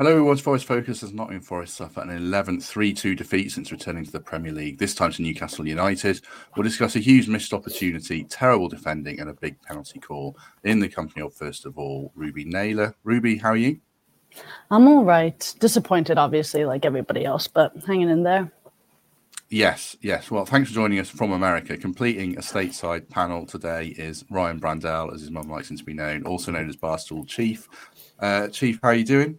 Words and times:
Hello, 0.00 0.12
everyone's 0.12 0.40
Forest 0.40 0.64
Focus 0.64 1.02
as 1.02 1.12
Nottingham 1.12 1.42
Forest 1.42 1.76
suffer 1.76 2.00
an 2.00 2.08
11 2.08 2.62
3 2.62 2.94
2 2.94 3.14
defeat 3.14 3.52
since 3.52 3.70
returning 3.70 4.02
to 4.02 4.10
the 4.10 4.18
Premier 4.18 4.50
League, 4.50 4.78
this 4.78 4.94
time 4.94 5.12
to 5.12 5.20
Newcastle 5.20 5.68
United. 5.68 6.22
We'll 6.56 6.62
discuss 6.62 6.96
a 6.96 7.00
huge 7.00 7.28
missed 7.28 7.52
opportunity, 7.52 8.24
terrible 8.24 8.70
defending, 8.70 9.20
and 9.20 9.28
a 9.28 9.34
big 9.34 9.60
penalty 9.60 9.98
call 10.00 10.38
in 10.64 10.80
the 10.80 10.88
company 10.88 11.20
of, 11.20 11.34
first 11.34 11.66
of 11.66 11.76
all, 11.76 12.12
Ruby 12.14 12.46
Naylor. 12.46 12.94
Ruby, 13.04 13.36
how 13.36 13.50
are 13.50 13.56
you? 13.56 13.78
I'm 14.70 14.88
all 14.88 15.04
right. 15.04 15.54
Disappointed, 15.60 16.16
obviously, 16.16 16.64
like 16.64 16.86
everybody 16.86 17.26
else, 17.26 17.46
but 17.46 17.74
hanging 17.86 18.08
in 18.08 18.22
there. 18.22 18.50
Yes, 19.50 19.98
yes. 20.00 20.30
Well, 20.30 20.46
thanks 20.46 20.70
for 20.70 20.76
joining 20.76 20.98
us 20.98 21.10
from 21.10 21.32
America. 21.32 21.76
Completing 21.76 22.38
a 22.38 22.40
stateside 22.40 23.10
panel 23.10 23.44
today 23.44 23.88
is 23.98 24.24
Ryan 24.30 24.60
Brandell, 24.60 25.12
as 25.12 25.20
his 25.20 25.30
mum 25.30 25.50
likes 25.50 25.70
him 25.70 25.76
to 25.76 25.84
be 25.84 25.92
known, 25.92 26.24
also 26.24 26.52
known 26.52 26.70
as 26.70 26.76
Barstool 26.76 27.28
Chief. 27.28 27.68
Uh, 28.18 28.48
Chief, 28.48 28.78
how 28.82 28.88
are 28.88 28.94
you 28.94 29.04
doing? 29.04 29.38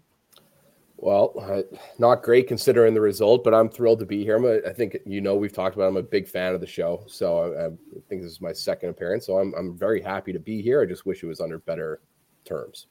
Well, 1.01 1.33
uh, 1.41 1.63
not 1.97 2.21
great 2.21 2.47
considering 2.47 2.93
the 2.93 3.01
result, 3.01 3.43
but 3.43 3.55
I'm 3.55 3.69
thrilled 3.69 3.99
to 3.99 4.05
be 4.05 4.23
here. 4.23 4.37
I'm 4.37 4.45
a, 4.45 4.59
I 4.69 4.71
think 4.71 4.97
you 5.07 5.19
know 5.19 5.35
we've 5.35 5.51
talked 5.51 5.75
about. 5.75 5.87
I'm 5.87 5.97
a 5.97 6.03
big 6.03 6.27
fan 6.27 6.53
of 6.53 6.61
the 6.61 6.67
show, 6.67 7.03
so 7.07 7.39
I, 7.39 7.65
I, 7.65 7.69
think 8.07 8.21
this 8.21 8.31
is 8.31 8.39
my 8.39 8.53
second 8.53 8.89
appearance. 8.89 9.25
So 9.25 9.39
I'm 9.39 9.51
I'm 9.55 9.75
very 9.75 9.99
happy 9.99 10.31
to 10.31 10.39
be 10.39 10.61
here. 10.61 10.79
I 10.79 10.85
just 10.85 11.07
wish 11.07 11.23
it 11.23 11.25
was 11.25 11.41
under 11.41 11.57
better 11.57 12.01
terms. 12.45 12.85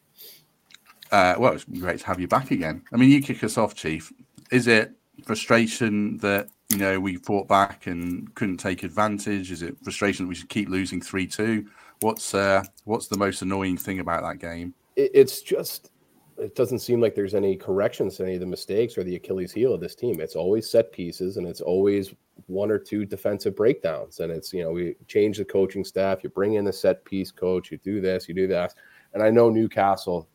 Uh, 1.13 1.37
well, 1.39 1.53
it's 1.53 1.63
great 1.65 2.01
to 2.01 2.07
have 2.07 2.19
you 2.19 2.27
back 2.27 2.51
again. 2.51 2.83
I 2.93 2.97
mean, 2.97 3.11
you 3.11 3.23
kick 3.23 3.45
us 3.45 3.57
off, 3.57 3.77
Chief. 3.77 4.13
Is 4.51 4.67
it 4.67 4.91
frustration 5.25 6.17
that 6.19 6.49
you 6.69 6.79
know 6.79 6.99
we 6.99 7.15
fought 7.15 7.47
back 7.47 7.87
and 7.87 8.35
couldn't 8.35 8.57
take 8.57 8.83
advantage? 8.83 9.53
Is 9.53 9.63
it 9.63 9.77
frustration 9.85 10.25
that 10.25 10.29
we 10.29 10.35
should 10.35 10.49
keep 10.49 10.69
losing 10.69 11.01
three 11.01 11.29
two? 11.29 11.67
What's 12.01 12.35
uh, 12.35 12.65
what's 12.83 13.07
the 13.07 13.19
most 13.19 13.41
annoying 13.41 13.77
thing 13.77 14.01
about 14.01 14.25
that 14.25 14.41
game? 14.41 14.75
It, 14.97 15.13
it's 15.15 15.43
just 15.43 15.93
it 16.41 16.55
doesn't 16.55 16.79
seem 16.79 17.01
like 17.01 17.15
there's 17.15 17.35
any 17.35 17.55
corrections 17.55 18.17
to 18.17 18.23
any 18.25 18.35
of 18.35 18.41
the 18.41 18.47
mistakes 18.47 18.97
or 18.97 19.05
the 19.05 19.17
Achilles 19.17 19.53
heel 19.53 19.75
of 19.75 19.81
this 19.81 19.95
team. 19.95 20.21
It's 20.21 20.37
always 20.37 20.69
set 20.69 20.91
pieces 20.91 21.37
and 21.37 21.47
it's 21.47 21.61
always 21.61 22.15
one 22.47 22.71
or 22.71 22.79
two 22.79 23.05
defensive 23.05 23.55
breakdowns. 23.55 24.21
And 24.21 24.33
it's, 24.33 24.53
you 24.53 24.63
know, 24.63 24.71
we 24.71 24.97
change 25.07 25.37
the 25.37 25.45
coaching 25.45 25.85
staff, 25.85 26.25
you 26.25 26.31
bring 26.31 26.55
in 26.55 26.65
the 26.65 26.73
set 26.73 27.05
piece 27.05 27.31
coach, 27.31 27.71
you 27.71 27.79
do 27.79 28.01
this, 28.01 28.27
you 28.27 28.35
do 28.35 28.47
that. 28.49 28.75
And 29.13 29.23
I 29.23 29.29
know 29.29 29.51
Newcastle, 29.51 30.29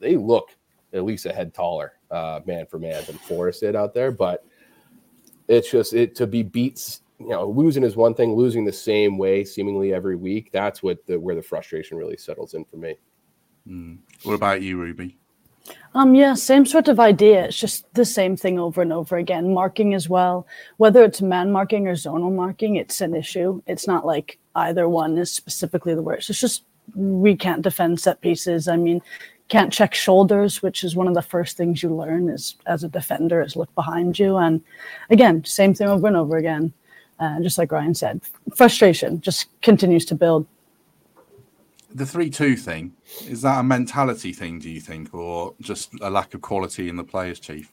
they 0.00 0.16
look 0.16 0.56
at 0.94 1.04
least 1.04 1.26
a 1.26 1.32
head 1.32 1.52
taller, 1.52 1.92
uh, 2.10 2.40
man 2.46 2.64
for 2.66 2.78
man 2.78 3.04
than 3.04 3.18
Forest 3.18 3.60
did 3.60 3.76
out 3.76 3.92
there. 3.92 4.10
But 4.10 4.46
it's 5.46 5.70
just 5.70 5.92
it 5.92 6.14
to 6.16 6.26
be 6.26 6.42
beats, 6.42 7.02
you 7.18 7.28
know, 7.28 7.46
losing 7.46 7.84
is 7.84 7.96
one 7.96 8.14
thing, 8.14 8.34
losing 8.34 8.64
the 8.64 8.72
same 8.72 9.18
way 9.18 9.44
seemingly 9.44 9.92
every 9.92 10.16
week. 10.16 10.50
That's 10.52 10.82
what 10.82 11.04
the 11.06 11.20
where 11.20 11.34
the 11.34 11.42
frustration 11.42 11.98
really 11.98 12.16
settles 12.16 12.54
in 12.54 12.64
for 12.64 12.76
me. 12.76 12.96
Mm. 13.68 13.98
What 14.22 14.34
about 14.34 14.62
you, 14.62 14.78
Ruby? 14.78 15.18
Um, 15.94 16.14
yeah, 16.14 16.34
same 16.34 16.66
sort 16.66 16.88
of 16.88 16.98
idea. 16.98 17.44
It's 17.44 17.58
just 17.58 17.92
the 17.94 18.04
same 18.04 18.36
thing 18.36 18.58
over 18.58 18.82
and 18.82 18.92
over 18.92 19.16
again. 19.16 19.54
Marking 19.54 19.94
as 19.94 20.08
well, 20.08 20.46
whether 20.76 21.04
it's 21.04 21.22
man 21.22 21.52
marking 21.52 21.86
or 21.86 21.94
zonal 21.94 22.34
marking, 22.34 22.76
it's 22.76 23.00
an 23.00 23.14
issue. 23.14 23.62
It's 23.66 23.86
not 23.86 24.04
like 24.04 24.38
either 24.56 24.88
one 24.88 25.16
is 25.18 25.30
specifically 25.30 25.94
the 25.94 26.02
worst. 26.02 26.30
It's 26.30 26.40
just 26.40 26.64
we 26.94 27.36
can't 27.36 27.62
defend 27.62 28.00
set 28.00 28.20
pieces. 28.20 28.66
I 28.68 28.76
mean, 28.76 29.00
can't 29.48 29.72
check 29.72 29.94
shoulders, 29.94 30.62
which 30.62 30.84
is 30.84 30.96
one 30.96 31.08
of 31.08 31.14
the 31.14 31.22
first 31.22 31.56
things 31.56 31.82
you 31.82 31.94
learn 31.94 32.28
is 32.28 32.56
as 32.66 32.82
a 32.82 32.88
defender 32.88 33.40
is 33.40 33.56
look 33.56 33.72
behind 33.74 34.18
you. 34.18 34.36
And 34.36 34.62
again, 35.10 35.44
same 35.44 35.74
thing 35.74 35.88
over 35.88 36.06
and 36.06 36.16
over 36.16 36.36
again. 36.36 36.72
Uh, 37.20 37.40
just 37.40 37.58
like 37.58 37.70
Ryan 37.70 37.94
said, 37.94 38.20
frustration 38.56 39.20
just 39.20 39.46
continues 39.62 40.04
to 40.06 40.16
build 40.16 40.46
the 41.94 42.04
three 42.04 42.28
two 42.28 42.56
thing 42.56 42.92
is 43.28 43.42
that 43.42 43.60
a 43.60 43.62
mentality 43.62 44.32
thing? 44.32 44.58
Do 44.58 44.68
you 44.68 44.80
think, 44.80 45.14
or 45.14 45.54
just 45.60 45.92
a 46.00 46.10
lack 46.10 46.34
of 46.34 46.40
quality 46.40 46.88
in 46.88 46.96
the 46.96 47.04
players, 47.04 47.38
Chief? 47.38 47.72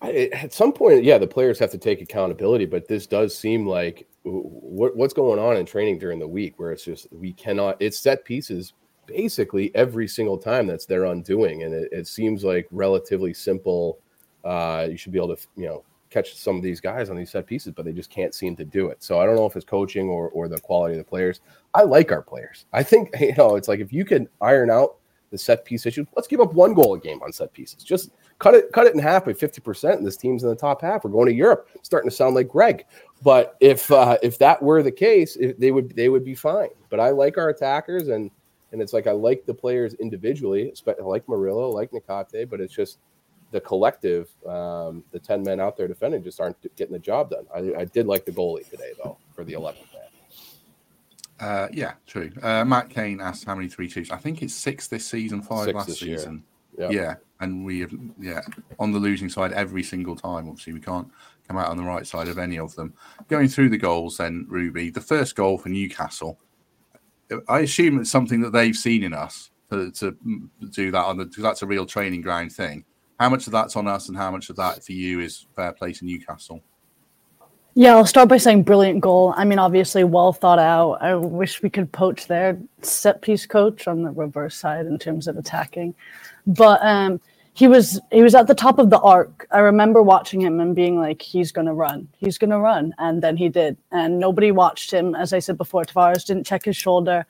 I, 0.00 0.30
at 0.32 0.52
some 0.52 0.72
point, 0.72 1.02
yeah, 1.02 1.18
the 1.18 1.26
players 1.26 1.58
have 1.58 1.72
to 1.72 1.78
take 1.78 2.00
accountability, 2.00 2.66
but 2.66 2.86
this 2.86 3.06
does 3.06 3.36
seem 3.36 3.66
like 3.66 4.06
what, 4.22 4.94
what's 4.96 5.14
going 5.14 5.40
on 5.40 5.56
in 5.56 5.66
training 5.66 5.98
during 5.98 6.18
the 6.18 6.28
week, 6.28 6.54
where 6.58 6.70
it's 6.70 6.84
just 6.84 7.08
we 7.10 7.32
cannot. 7.32 7.76
It's 7.80 7.98
set 7.98 8.24
pieces 8.24 8.74
basically 9.06 9.74
every 9.74 10.06
single 10.06 10.36
time 10.36 10.66
that's 10.66 10.86
their 10.86 11.06
undoing, 11.06 11.62
and 11.62 11.74
it, 11.74 11.88
it 11.90 12.06
seems 12.06 12.44
like 12.44 12.68
relatively 12.70 13.34
simple. 13.34 13.98
Uh, 14.44 14.86
you 14.88 14.96
should 14.96 15.12
be 15.12 15.18
able 15.18 15.34
to, 15.34 15.46
you 15.56 15.66
know, 15.66 15.84
catch 16.10 16.34
some 16.34 16.56
of 16.56 16.62
these 16.62 16.80
guys 16.80 17.10
on 17.10 17.16
these 17.16 17.30
set 17.30 17.46
pieces, 17.46 17.72
but 17.74 17.84
they 17.84 17.92
just 17.92 18.10
can't 18.10 18.34
seem 18.34 18.56
to 18.56 18.64
do 18.64 18.88
it. 18.88 19.02
So 19.02 19.20
I 19.20 19.26
don't 19.26 19.36
know 19.36 19.46
if 19.46 19.56
it's 19.56 19.64
coaching 19.64 20.08
or 20.08 20.28
or 20.30 20.48
the 20.48 20.60
quality 20.60 20.94
of 20.94 20.98
the 20.98 21.08
players. 21.08 21.40
I 21.74 21.82
like 21.82 22.10
our 22.12 22.22
players. 22.22 22.66
I 22.72 22.82
think 22.82 23.10
you 23.20 23.34
know 23.36 23.56
it's 23.56 23.68
like 23.68 23.80
if 23.80 23.92
you 23.92 24.04
can 24.04 24.28
iron 24.40 24.70
out 24.70 24.96
the 25.30 25.38
set 25.38 25.64
piece 25.64 25.84
issue, 25.84 26.06
let's 26.16 26.28
give 26.28 26.40
up 26.40 26.54
one 26.54 26.72
goal 26.72 26.94
a 26.94 26.98
game 26.98 27.20
on 27.22 27.32
set 27.32 27.52
pieces. 27.52 27.84
Just 27.84 28.10
cut 28.38 28.54
it 28.54 28.72
cut 28.72 28.86
it 28.86 28.94
in 28.94 29.00
half 29.00 29.24
by 29.24 29.32
fifty 29.32 29.60
percent, 29.60 29.98
and 29.98 30.06
this 30.06 30.16
team's 30.16 30.42
in 30.42 30.48
the 30.48 30.56
top 30.56 30.82
half. 30.82 31.04
We're 31.04 31.10
going 31.10 31.28
to 31.28 31.34
Europe. 31.34 31.68
starting 31.82 32.10
to 32.10 32.16
sound 32.16 32.34
like 32.34 32.48
Greg. 32.48 32.84
But 33.22 33.56
if 33.60 33.90
uh, 33.90 34.18
if 34.22 34.38
that 34.38 34.62
were 34.62 34.82
the 34.82 34.92
case, 34.92 35.36
they 35.58 35.70
would 35.70 35.94
they 35.94 36.08
would 36.08 36.24
be 36.24 36.34
fine. 36.34 36.70
But 36.90 37.00
I 37.00 37.10
like 37.10 37.38
our 37.38 37.48
attackers 37.48 38.08
and. 38.08 38.30
And 38.70 38.82
it's 38.82 38.92
like 38.92 39.06
I 39.06 39.12
like 39.12 39.46
the 39.46 39.54
players 39.54 39.94
individually, 39.94 40.70
I 40.86 41.02
like 41.02 41.26
Murillo, 41.26 41.70
like 41.70 41.90
Niakhaté, 41.90 42.46
but 42.46 42.60
it's 42.60 42.74
just 42.74 42.98
the 43.50 43.60
collective, 43.60 44.28
um, 44.46 45.02
the 45.10 45.18
10 45.18 45.42
men 45.42 45.60
out 45.60 45.76
there 45.76 45.88
defending 45.88 46.22
just 46.22 46.40
aren't 46.40 46.56
getting 46.76 46.92
the 46.92 46.98
job 46.98 47.30
done. 47.30 47.46
I, 47.54 47.80
I 47.80 47.84
did 47.86 48.06
like 48.06 48.24
the 48.24 48.32
goalie 48.32 48.68
today, 48.68 48.92
though, 49.02 49.16
for 49.34 49.44
the 49.44 49.54
11th 49.54 49.76
man. 49.92 50.02
Uh, 51.40 51.68
yeah, 51.72 51.92
true. 52.06 52.30
Uh, 52.42 52.64
Matt 52.64 52.90
Kane 52.90 53.20
asked 53.20 53.44
how 53.44 53.54
many 53.54 53.68
three 53.68 53.88
twos. 53.88 54.10
I 54.10 54.16
think 54.16 54.42
it's 54.42 54.54
six 54.54 54.88
this 54.88 55.06
season, 55.06 55.40
five 55.40 55.66
six 55.66 55.74
last 55.74 55.98
season. 55.98 56.42
Yep. 56.76 56.92
Yeah, 56.92 57.14
and 57.40 57.64
we 57.64 57.80
have 57.80 57.92
yeah 58.18 58.40
on 58.78 58.92
the 58.92 58.98
losing 58.98 59.28
side 59.28 59.52
every 59.52 59.84
single 59.84 60.16
time. 60.16 60.48
Obviously, 60.48 60.72
we 60.72 60.80
can't 60.80 61.08
come 61.46 61.56
out 61.56 61.68
on 61.68 61.76
the 61.76 61.84
right 61.84 62.06
side 62.06 62.26
of 62.26 62.38
any 62.38 62.58
of 62.58 62.74
them. 62.74 62.92
Going 63.28 63.46
through 63.46 63.68
the 63.68 63.78
goals, 63.78 64.16
then 64.16 64.46
Ruby, 64.48 64.90
the 64.90 65.00
first 65.00 65.36
goal 65.36 65.58
for 65.58 65.68
Newcastle. 65.68 66.38
I 67.48 67.60
assume 67.60 68.00
it's 68.00 68.10
something 68.10 68.40
that 68.40 68.52
they've 68.52 68.76
seen 68.76 69.04
in 69.04 69.12
us 69.12 69.50
to, 69.70 69.92
to 69.92 70.16
do 70.70 70.90
that 70.90 71.04
on 71.04 71.18
the. 71.18 71.26
That's 71.38 71.62
a 71.62 71.66
real 71.66 71.86
training 71.86 72.22
ground 72.22 72.52
thing 72.52 72.84
how 73.18 73.28
much 73.28 73.46
of 73.46 73.52
that's 73.52 73.76
on 73.76 73.86
us, 73.86 74.08
and 74.08 74.16
how 74.16 74.30
much 74.30 74.50
of 74.50 74.56
that 74.56 74.84
for 74.84 74.92
you 74.92 75.20
is 75.20 75.46
fair 75.54 75.72
play 75.72 75.92
to 75.92 76.04
Newcastle? 76.04 76.62
Yeah, 77.74 77.94
I'll 77.94 78.06
start 78.06 78.28
by 78.28 78.38
saying 78.38 78.64
brilliant 78.64 79.00
goal. 79.00 79.34
I 79.36 79.44
mean, 79.44 79.58
obviously, 79.58 80.02
well 80.02 80.32
thought 80.32 80.58
out. 80.58 80.94
I 81.00 81.14
wish 81.14 81.62
we 81.62 81.70
could 81.70 81.92
poach 81.92 82.26
their 82.26 82.58
set 82.82 83.22
piece 83.22 83.46
coach 83.46 83.86
on 83.86 84.02
the 84.02 84.10
reverse 84.10 84.56
side 84.56 84.86
in 84.86 84.98
terms 84.98 85.28
of 85.28 85.36
attacking, 85.36 85.94
but 86.46 86.80
um, 86.82 87.20
he 87.54 87.66
was 87.66 88.00
he 88.12 88.22
was 88.22 88.34
at 88.34 88.46
the 88.46 88.54
top 88.54 88.78
of 88.78 88.90
the 88.90 89.00
arc. 89.00 89.46
I 89.50 89.58
remember 89.58 90.02
watching 90.02 90.40
him 90.40 90.60
and 90.60 90.76
being 90.76 90.98
like, 90.98 91.20
"He's 91.20 91.50
gonna 91.50 91.74
run, 91.74 92.08
he's 92.16 92.38
gonna 92.38 92.60
run," 92.60 92.94
and 92.98 93.20
then 93.22 93.36
he 93.36 93.48
did. 93.48 93.76
And 93.90 94.18
nobody 94.18 94.52
watched 94.52 94.92
him. 94.92 95.14
As 95.16 95.32
I 95.32 95.40
said 95.40 95.58
before, 95.58 95.84
Tavares 95.84 96.24
didn't 96.24 96.46
check 96.46 96.64
his 96.64 96.76
shoulder. 96.76 97.26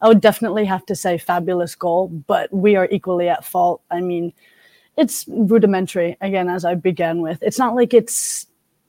I 0.00 0.08
would 0.08 0.20
definitely 0.20 0.64
have 0.66 0.86
to 0.86 0.96
say 0.96 1.18
fabulous 1.18 1.74
goal, 1.74 2.08
but 2.08 2.52
we 2.52 2.76
are 2.76 2.88
equally 2.90 3.28
at 3.28 3.44
fault. 3.44 3.82
I 3.90 4.00
mean, 4.00 4.32
it's 4.96 5.24
rudimentary 5.28 6.16
again, 6.20 6.48
as 6.48 6.64
I 6.64 6.74
began 6.74 7.20
with. 7.20 7.38
It's 7.42 7.58
not 7.58 7.74
like 7.74 7.94
it's 7.94 8.46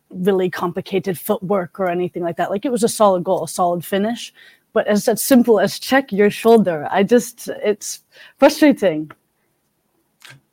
really 0.10 0.50
complicated 0.50 1.20
footwork 1.20 1.80
or 1.80 1.90
anything 1.90 2.24
like 2.24 2.38
that. 2.38 2.52
Like 2.52 2.66
it 2.66 2.72
was 2.72 2.84
a 2.84 2.90
solid 2.90 3.24
goal, 3.24 3.44
a 3.44 3.48
solid 3.48 3.84
finish. 3.86 4.34
But 4.74 4.88
it's 4.88 5.08
as 5.08 5.22
simple 5.22 5.60
as 5.60 5.78
check 5.78 6.12
your 6.12 6.32
shoulder. 6.32 6.88
I 6.90 7.04
just, 7.04 7.48
it's 7.48 8.02
frustrating. 8.40 9.12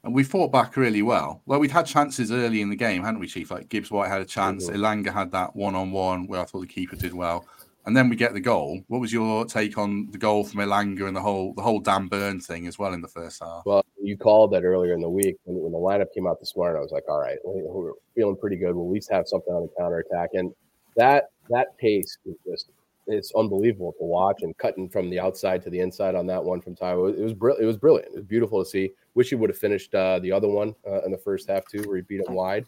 And 0.05 0.15
we 0.15 0.25
fought 0.25 0.53
back 0.53 0.77
really 0.77 1.03
well. 1.03 1.43
Well, 1.47 1.59
we'd 1.59 1.71
had 1.71 1.87
chances 1.87 2.31
early 2.31 2.61
in 2.61 2.71
the 2.71 2.77
game, 2.77 3.03
hadn't 3.03 3.21
we, 3.21 3.27
Chief? 3.27 3.51
Like 3.51 3.69
Gibbs 3.69 3.91
White 3.91 4.09
had 4.09 4.21
a 4.21 4.27
chance. 4.27 4.69
mm 4.69 4.75
mm-hmm. 4.75 4.85
Elanga 4.85 5.13
had 5.13 5.33
that 5.33 5.57
one 5.57 5.75
on 5.75 5.91
one 5.91 6.27
where 6.27 6.41
I 6.41 6.45
thought 6.45 6.61
the 6.61 6.67
keeper 6.67 6.97
did 6.97 7.15
well 7.15 7.47
and 7.87 7.97
then 7.97 8.09
we 8.09 8.17
get 8.17 8.35
the 8.35 8.41
goal. 8.41 8.83
What 8.89 9.01
was 9.01 9.13
your 9.13 9.45
take 9.45 9.79
on 9.79 10.11
the 10.11 10.19
goal 10.19 10.45
from 10.45 10.61
Elanga 10.61 11.07
and 11.07 11.17
the 11.17 11.21
whole 11.21 11.55
the 11.55 11.63
whole 11.63 11.81
Dan 11.81 12.07
Burn 12.09 12.41
thing 12.41 12.67
as 12.67 12.79
well 12.79 12.93
in 12.93 13.01
the 13.01 13.09
first 13.09 13.43
half? 13.43 13.63
Well, 13.65 13.85
you 14.03 14.17
called 14.17 14.53
that 14.53 14.65
earlier 14.65 14.95
in 14.95 15.01
the 15.01 15.09
week 15.09 15.37
when, 15.45 15.57
when 15.61 15.73
the 15.73 15.79
lineup 15.79 16.13
came 16.15 16.27
out 16.27 16.41
this 16.41 16.55
morning. 16.57 16.77
I 16.77 16.81
was 16.81 16.93
like, 16.93 17.09
all 17.09 17.21
right, 17.21 17.39
we're 17.45 17.93
feeling 18.15 18.37
pretty 18.37 18.57
good. 18.57 18.75
We'll 18.75 18.87
at 18.87 18.93
least 18.93 19.11
have 19.11 19.27
something 19.27 19.53
on 19.53 19.63
the 19.63 19.73
counter 19.79 19.99
attack, 19.99 20.31
and 20.35 20.53
that 20.97 21.31
that 21.49 21.77
pace 21.79 22.19
is 22.27 22.37
just 22.47 22.71
it's 23.07 23.33
unbelievable 23.35 23.93
to 23.99 24.05
watch 24.05 24.43
and 24.43 24.57
cutting 24.59 24.89
from 24.89 25.11
the 25.11 25.19
outside 25.19 25.63
to 25.63 25.71
the 25.71 25.81
inside 25.81 26.15
on 26.15 26.27
that 26.27 26.43
one 26.43 26.61
from 26.61 26.77
Taiwo. 26.77 27.17
It 27.17 27.23
was 27.23 27.35
brilliant. 27.35 27.65
It 27.65 27.67
was 27.67 27.77
brilliant. 27.77 28.09
It 28.13 28.17
was 28.17 28.25
beautiful 28.25 28.63
to 28.63 28.69
see. 28.69 28.93
Wish 29.15 29.31
he 29.31 29.35
would 29.35 29.51
have 29.51 29.59
finished 29.59 29.95
uh, 29.95 30.21
the 30.21 30.31
other 30.31 30.49
one 30.49 30.75
uh, 30.87 31.03
in 31.03 31.11
the 31.11 31.19
first 31.19 31.49
half 31.49 31.67
too, 31.67 31.83
where 31.83 31.97
he 31.97 32.03
beat 32.03 32.21
him 32.21 32.35
wide. 32.35 32.67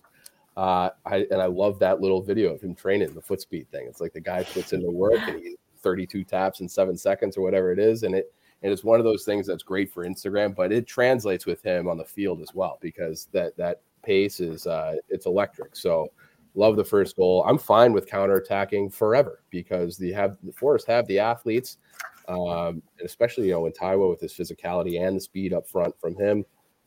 Uh, 0.57 0.91
I, 1.07 1.27
and 1.31 1.41
I 1.41 1.47
love 1.47 1.79
that 1.79 2.01
little 2.01 2.23
video 2.23 2.53
of 2.53 2.61
him 2.61 2.75
training 2.75 3.15
the 3.15 3.23
foot 3.23 3.41
speed 3.41 3.71
thing. 3.71 3.87
It's 3.87 4.01
like 4.01 4.13
the 4.13 4.21
guy 4.21 4.45
puts 4.45 4.73
in 4.73 4.83
the 4.83 4.91
work 4.91 5.21
and 5.27 5.41
he 5.41 5.57
32 5.83 6.25
taps 6.25 6.61
in 6.61 6.69
seven 6.69 6.97
seconds 6.97 7.37
or 7.37 7.43
whatever 7.43 7.73
it 7.73 7.79
is, 7.79 8.03
and 8.03 8.15
it 8.15 8.33
and 8.63 8.73
it's 8.73 8.85
one 8.85 9.01
of 9.01 9.05
those 9.05 9.25
things 9.25 9.47
that's 9.47 9.65
great 9.65 9.93
for 9.93 10.07
Instagram, 10.07 10.55
but 10.55 10.71
it 10.71 10.87
translates 10.87 11.47
with 11.47 11.63
him 11.63 11.89
on 11.89 11.99
the 11.99 12.05
field 12.05 12.41
as 12.41 12.55
well 12.55 12.79
because 12.81 13.29
that 13.33 13.57
that 13.57 13.81
pace 14.05 14.41
is 14.41 14.67
uh, 14.67 14.95
it's 15.09 15.27
electric. 15.27 15.75
So 15.75 16.13
love 16.55 16.77
the 16.77 16.85
first 16.85 17.17
goal. 17.17 17.45
I'm 17.47 17.59
fine 17.59 17.93
with 17.93 18.09
counterattacking 18.09 18.93
forever 18.93 19.43
because 19.51 19.97
the 19.97 20.13
have 20.13 20.37
the 20.43 20.53
Forest 20.53 20.87
have 20.87 21.07
the 21.07 21.19
athletes, 21.19 21.79
um, 22.29 22.83
and 22.99 23.05
especially 23.05 23.47
you 23.47 23.53
know 23.53 23.67
in 23.67 23.73
Taiwo 23.73 24.11
with 24.11 24.21
his 24.21 24.35
physicality 24.35 25.01
and 25.05 25.17
the 25.17 25.21
speed 25.21 25.53
up 25.53 25.67
front 25.67 25.99
from 25.99 26.15
him 26.17 26.45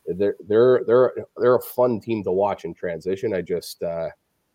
they're 0.07 0.35
they're 0.47 0.83
they're 0.85 1.13
they're 1.37 1.55
a 1.55 1.61
fun 1.61 1.99
team 1.99 2.23
to 2.23 2.31
watch 2.31 2.65
in 2.65 2.73
transition. 2.73 3.33
I 3.33 3.41
just 3.41 3.81
uh, 3.83 4.09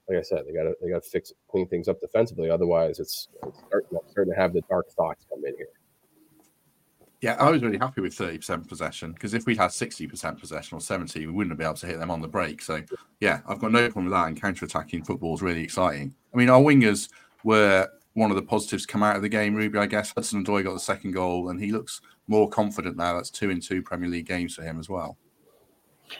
like 0.08 0.18
I 0.18 0.22
said, 0.22 0.44
they 0.46 0.52
got 0.52 0.64
to 0.64 0.74
they 0.82 0.90
got 0.90 1.02
to 1.02 1.08
fix 1.08 1.32
clean 1.48 1.68
things 1.68 1.88
up 1.88 2.00
defensively. 2.00 2.50
Otherwise, 2.50 2.98
it's, 2.98 3.28
it's 3.46 3.58
starting, 3.66 3.98
starting 4.10 4.34
to 4.34 4.40
have 4.40 4.52
the 4.52 4.62
dark 4.62 4.90
thoughts 4.90 5.26
come 5.28 5.44
in 5.46 5.54
here. 5.56 5.68
Yeah, 7.20 7.36
I 7.38 7.50
was 7.50 7.62
really 7.62 7.76
happy 7.76 8.00
with 8.00 8.16
30% 8.16 8.66
possession 8.66 9.12
because 9.12 9.34
if 9.34 9.44
we'd 9.44 9.58
had 9.58 9.70
60% 9.70 10.40
possession 10.40 10.78
or 10.78 10.80
70, 10.80 11.26
we 11.26 11.32
wouldn't 11.32 11.52
have 11.52 11.58
been 11.58 11.66
able 11.66 11.76
to 11.76 11.86
hit 11.86 11.98
them 11.98 12.10
on 12.10 12.22
the 12.22 12.28
break. 12.28 12.62
So, 12.62 12.82
yeah, 13.20 13.40
I've 13.46 13.58
got 13.58 13.72
no 13.72 13.82
problem 13.90 14.06
with 14.06 14.14
that. 14.14 14.28
And 14.28 14.40
counter 14.40 14.64
attacking 14.64 15.04
football 15.04 15.34
is 15.34 15.42
really 15.42 15.62
exciting. 15.62 16.14
I 16.32 16.38
mean, 16.38 16.48
our 16.48 16.62
wingers 16.62 17.10
were 17.44 17.86
one 18.14 18.30
of 18.30 18.36
the 18.36 18.42
positives 18.42 18.86
come 18.86 19.02
out 19.02 19.16
of 19.16 19.22
the 19.22 19.28
game, 19.28 19.54
Ruby, 19.54 19.78
I 19.78 19.84
guess. 19.84 20.12
Hudson 20.12 20.42
Odoi 20.42 20.64
got 20.64 20.72
the 20.72 20.80
second 20.80 21.12
goal 21.12 21.50
and 21.50 21.60
he 21.60 21.72
looks 21.72 22.00
more 22.26 22.48
confident 22.48 22.96
now. 22.96 23.14
That's 23.14 23.30
two 23.30 23.50
in 23.50 23.60
two 23.60 23.82
Premier 23.82 24.08
League 24.08 24.26
games 24.26 24.54
for 24.54 24.62
him 24.62 24.80
as 24.80 24.88
well. 24.88 25.18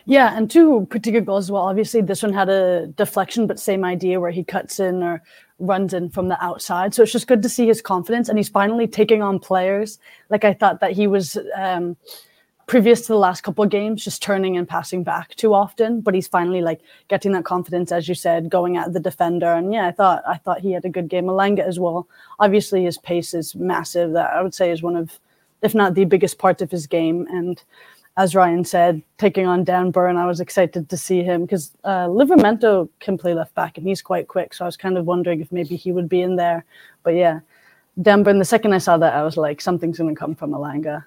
Yeah, 0.05 0.37
and 0.37 0.51
two 0.51 0.87
good 0.91 1.27
goals 1.27 1.47
as 1.47 1.51
well. 1.51 1.63
Obviously, 1.63 2.01
this 2.01 2.23
one 2.23 2.33
had 2.33 2.49
a 2.49 2.87
deflection, 2.89 3.47
but 3.47 3.59
same 3.59 3.85
idea 3.85 4.21
where 4.21 4.31
he 4.31 4.45
cuts 4.45 4.81
in 4.81 5.03
or 5.03 5.23
runs 5.59 5.93
in 5.95 6.09
from 6.09 6.29
the 6.29 6.43
outside. 6.43 6.95
So 6.95 7.03
it's 7.03 7.13
just 7.13 7.27
good 7.27 7.43
to 7.43 7.49
see 7.49 7.67
his 7.67 7.83
confidence, 7.83 8.29
and 8.29 8.39
he's 8.39 8.49
finally 8.49 8.87
taking 8.87 9.23
on 9.23 9.39
players. 9.39 9.99
Like 10.29 10.45
I 10.45 10.55
thought 10.55 10.81
that 10.81 10.93
he 10.93 11.07
was 11.07 11.37
um, 11.57 11.97
previous 12.67 13.03
to 13.03 13.09
the 13.09 13.19
last 13.19 13.43
couple 13.43 13.65
of 13.65 13.71
games, 13.71 14.05
just 14.05 14.23
turning 14.23 14.57
and 14.57 14.69
passing 14.69 15.03
back 15.03 15.35
too 15.35 15.55
often. 15.55 16.01
But 16.01 16.15
he's 16.15 16.29
finally 16.29 16.63
like 16.63 16.81
getting 17.09 17.33
that 17.33 17.45
confidence, 17.45 17.93
as 17.93 18.09
you 18.09 18.15
said, 18.15 18.49
going 18.49 18.77
at 18.77 18.93
the 18.93 19.01
defender. 19.01 19.53
And 19.53 19.73
yeah, 19.73 19.89
I 19.89 19.93
thought 19.93 20.23
I 20.27 20.37
thought 20.39 20.61
he 20.61 20.73
had 20.73 20.85
a 20.85 20.91
good 20.91 21.09
game. 21.09 21.27
Elanga 21.27 21.61
as 21.67 21.79
well. 21.79 22.09
Obviously, 22.39 22.85
his 22.85 22.99
pace 22.99 23.35
is 23.35 23.55
massive. 23.55 24.13
That 24.13 24.31
I 24.31 24.43
would 24.43 24.55
say 24.55 24.71
is 24.71 24.83
one 24.83 24.97
of, 24.97 25.19
if 25.63 25.75
not 25.75 25.95
the 25.95 26.05
biggest 26.05 26.39
part 26.39 26.63
of 26.63 26.71
his 26.71 26.87
game, 26.87 27.27
and 27.31 27.63
as 28.17 28.35
Ryan 28.35 28.65
said, 28.65 29.03
taking 29.19 29.47
on 29.47 29.65
Dan 29.65 29.91
Burn, 29.91 30.17
I 30.17 30.27
was 30.27 30.41
excited 30.41 30.89
to 30.89 30.97
see 30.97 31.23
him 31.23 31.43
because 31.43 31.73
uh, 31.85 32.07
Livramento 32.07 32.89
can 32.99 33.17
play 33.17 33.35
left 33.35 33.55
back 33.55 33.79
and 33.79 33.87
he's 33.87 34.03
quite 34.03 34.29
quick. 34.29 34.53
So 34.53 34.65
I 34.65 34.69
was 34.69 34.77
kind 34.77 34.99
of 34.99 35.07
wondering 35.07 35.41
if 35.41 35.53
maybe 35.53 35.77
he 35.77 35.93
would 35.93 36.09
be 36.09 36.21
in 36.21 36.37
there. 36.37 36.65
But 37.03 37.15
yeah, 37.15 37.41
Dan 38.03 38.23
Burn, 38.23 38.39
the 38.39 38.45
second 38.45 38.73
I 38.73 38.79
saw 38.79 38.99
that, 38.99 39.15
I 39.15 39.23
was 39.23 39.37
like, 39.37 39.61
something's 39.61 39.99
going 39.99 40.15
to 40.15 40.19
come 40.19 40.35
from 40.35 40.51
Elanga. 40.51 41.05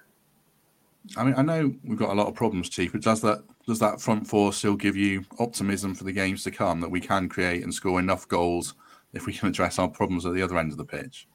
I 1.16 1.24
mean, 1.24 1.34
I 1.36 1.42
know 1.42 1.74
we've 1.84 1.98
got 1.98 2.10
a 2.10 2.14
lot 2.14 2.28
of 2.28 2.34
problems, 2.34 2.70
Chief, 2.70 2.92
but 2.92 3.02
does 3.02 3.20
that 3.20 3.42
does 3.66 3.78
that 3.78 4.00
front 4.00 4.26
four 4.26 4.52
still 4.52 4.74
give 4.74 4.96
you 4.96 5.24
optimism 5.38 5.94
for 5.94 6.04
the 6.04 6.12
games 6.12 6.44
to 6.44 6.50
come 6.50 6.80
that 6.80 6.90
we 6.90 7.00
can 7.00 7.28
create 7.28 7.62
and 7.62 7.72
score 7.72 7.98
enough 7.98 8.26
goals 8.28 8.74
if 9.12 9.26
we 9.26 9.32
can 9.32 9.48
address 9.48 9.78
our 9.78 9.88
problems 9.88 10.24
at 10.26 10.34
the 10.34 10.42
other 10.42 10.58
end 10.58 10.72
of 10.72 10.78
the 10.78 10.84
pitch? 10.84 11.28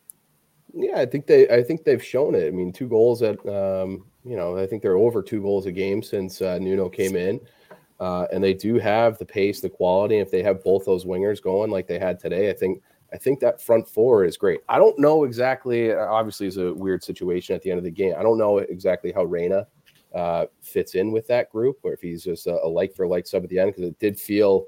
Yeah, 0.74 1.00
I 1.00 1.06
think 1.06 1.28
they 1.28 1.48
I 1.50 1.64
think 1.64 1.84
they've 1.84 2.04
shown 2.04 2.36
it. 2.36 2.48
I 2.48 2.52
mean, 2.52 2.72
two 2.72 2.88
goals 2.88 3.22
at 3.22 3.38
um, 3.48 4.06
you 4.24 4.36
know, 4.36 4.58
I 4.58 4.68
think 4.68 4.82
they're 4.82 4.98
over 4.98 5.22
two 5.22 5.42
goals 5.42 5.66
a 5.66 5.72
game 5.72 6.04
since 6.04 6.42
uh, 6.42 6.60
Nuno 6.60 6.90
came 6.90 7.16
in. 7.16 7.40
Uh, 8.00 8.26
and 8.32 8.42
they 8.42 8.54
do 8.54 8.80
have 8.80 9.18
the 9.18 9.26
pace, 9.26 9.60
the 9.60 9.70
quality. 9.70 10.20
If 10.20 10.32
they 10.32 10.42
have 10.42 10.64
both 10.64 10.86
those 10.86 11.04
wingers 11.06 11.42
going 11.42 11.70
like 11.70 11.86
they 11.86 12.00
had 12.00 12.18
today, 12.18 12.50
I 12.50 12.54
think 12.54 12.82
I 13.12 13.18
think 13.18 13.40
that 13.40 13.62
front 13.62 13.88
four 13.88 14.24
is 14.24 14.38
great. 14.38 14.62
I 14.70 14.78
don't 14.78 14.98
know 15.00 15.24
exactly. 15.24 15.94
Obviously, 15.94 16.48
it's 16.48 16.58
a 16.58 16.74
weird 16.74 17.04
situation 17.04 17.56
at 17.56 17.62
the 17.62 17.72
end 17.72 17.78
of 17.78 17.84
the 17.84 17.92
game. 17.92 18.14
I 18.18 18.24
don't 18.24 18.38
know 18.38 18.60
exactly 18.60 19.12
how 19.12 19.26
Reyna 19.26 19.68
uh, 20.14 20.46
fits 20.62 20.96
in 20.96 21.12
with 21.12 21.28
that 21.28 21.52
group, 21.52 21.80
or 21.84 21.92
if 21.92 22.02
he's 22.02 22.24
just 22.24 22.48
a, 22.48 22.64
a 22.64 22.68
like 22.68 22.96
for 22.96 23.08
like 23.08 23.28
sub 23.28 23.44
at 23.44 23.50
the 23.50 23.60
end. 23.60 23.74
Because 23.74 23.90
it 23.90 24.00
did 24.00 24.18
feel 24.18 24.66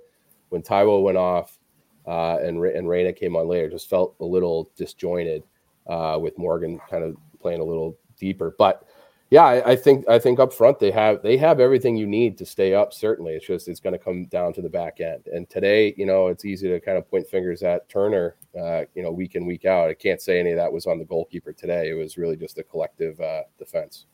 when 0.49 0.61
Taiwo 0.61 1.01
went 1.01 1.17
off 1.17 1.57
uh, 2.05 2.37
and 2.41 2.63
and 2.65 2.89
Reyna 2.89 3.13
came 3.13 3.37
on 3.37 3.47
later, 3.47 3.69
just 3.69 3.89
felt 3.89 4.15
a 4.19 4.25
little 4.25 4.71
disjointed 4.75 5.43
uh, 5.87 6.17
with 6.21 6.37
Morgan 6.37 6.79
kind 6.89 7.03
of 7.03 7.15
playing 7.39 7.61
a 7.61 7.65
little 7.65 7.97
deeper. 8.17 8.55
But 8.57 8.83
yeah, 9.31 9.45
I, 9.45 9.71
I, 9.71 9.75
think 9.77 10.07
I 10.09 10.19
think 10.19 10.39
up 10.39 10.51
front 10.51 10.77
they 10.79 10.91
have 10.91 11.21
they 11.21 11.37
have 11.37 11.61
everything 11.61 11.95
you 11.95 12.05
need 12.05 12.37
to 12.37 12.45
stay 12.45 12.75
up. 12.75 12.91
Certainly, 12.91 13.35
it's 13.35 13.47
just 13.47 13.69
it's 13.69 13.79
going 13.79 13.93
to 13.93 14.03
come 14.03 14.25
down 14.25 14.51
to 14.53 14.61
the 14.61 14.69
back 14.69 14.99
end. 14.99 15.27
And 15.27 15.49
today, 15.49 15.93
you 15.95 16.05
know, 16.05 16.27
it's 16.27 16.43
easy 16.43 16.67
to 16.67 16.81
kind 16.81 16.97
of 16.97 17.09
point 17.09 17.25
fingers 17.27 17.63
at 17.63 17.87
Turner, 17.87 18.35
uh, 18.59 18.81
you 18.93 19.01
know, 19.01 19.11
week 19.11 19.35
in 19.35 19.45
week 19.45 19.63
out. 19.63 19.89
I 19.89 19.93
can't 19.93 20.21
say 20.21 20.37
any 20.37 20.51
of 20.51 20.57
that 20.57 20.71
was 20.71 20.85
on 20.85 20.99
the 20.99 21.05
goalkeeper 21.05 21.53
today. 21.53 21.89
It 21.89 21.93
was 21.93 22.17
really 22.17 22.35
just 22.35 22.57
a 22.57 22.63
collective 22.63 23.21
uh, 23.21 23.43
defense. 23.57 24.05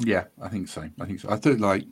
Yeah, 0.00 0.24
I 0.42 0.48
think 0.48 0.66
so. 0.66 0.90
I 1.00 1.04
think 1.06 1.20
so. 1.20 1.30
I 1.30 1.36
thought 1.36 1.60
like 1.60 1.84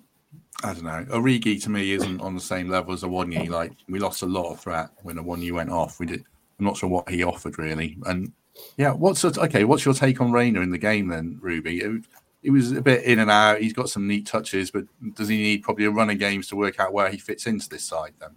I 0.64 0.74
don't 0.74 0.82
know. 0.82 1.06
Origi 1.10 1.62
to 1.62 1.70
me 1.70 1.92
isn't 1.92 2.20
on 2.20 2.34
the 2.34 2.40
same 2.40 2.68
level 2.68 2.92
as 2.92 3.04
Awoniyi. 3.04 3.48
Like 3.50 3.72
we 3.88 4.00
lost 4.00 4.22
a 4.22 4.26
lot 4.26 4.50
of 4.50 4.58
threat 4.58 4.90
when 5.02 5.14
Awoniyi 5.14 5.52
went 5.52 5.70
off. 5.70 6.00
We 6.00 6.06
did. 6.06 6.24
I'm 6.58 6.64
not 6.64 6.76
sure 6.76 6.88
what 6.88 7.08
he 7.08 7.22
offered 7.22 7.56
really. 7.56 7.96
And 8.06 8.32
yeah, 8.76 8.90
what's 8.90 9.24
okay? 9.24 9.62
What's 9.62 9.84
your 9.84 9.94
take 9.94 10.20
on 10.20 10.32
Reyna 10.32 10.60
in 10.60 10.70
the 10.70 10.78
game 10.78 11.06
then, 11.06 11.38
Ruby? 11.40 12.02
He 12.42 12.50
was 12.50 12.72
a 12.72 12.80
bit 12.80 13.04
in 13.04 13.18
and 13.18 13.30
out. 13.30 13.60
He's 13.60 13.72
got 13.72 13.90
some 13.90 14.06
neat 14.06 14.26
touches, 14.26 14.70
but 14.70 14.84
does 15.14 15.28
he 15.28 15.36
need 15.36 15.62
probably 15.62 15.86
a 15.86 15.90
run 15.90 16.10
of 16.10 16.18
games 16.18 16.46
to 16.48 16.56
work 16.56 16.78
out 16.78 16.92
where 16.92 17.10
he 17.10 17.18
fits 17.18 17.46
into 17.46 17.68
this 17.68 17.84
side 17.84 18.12
then? 18.20 18.30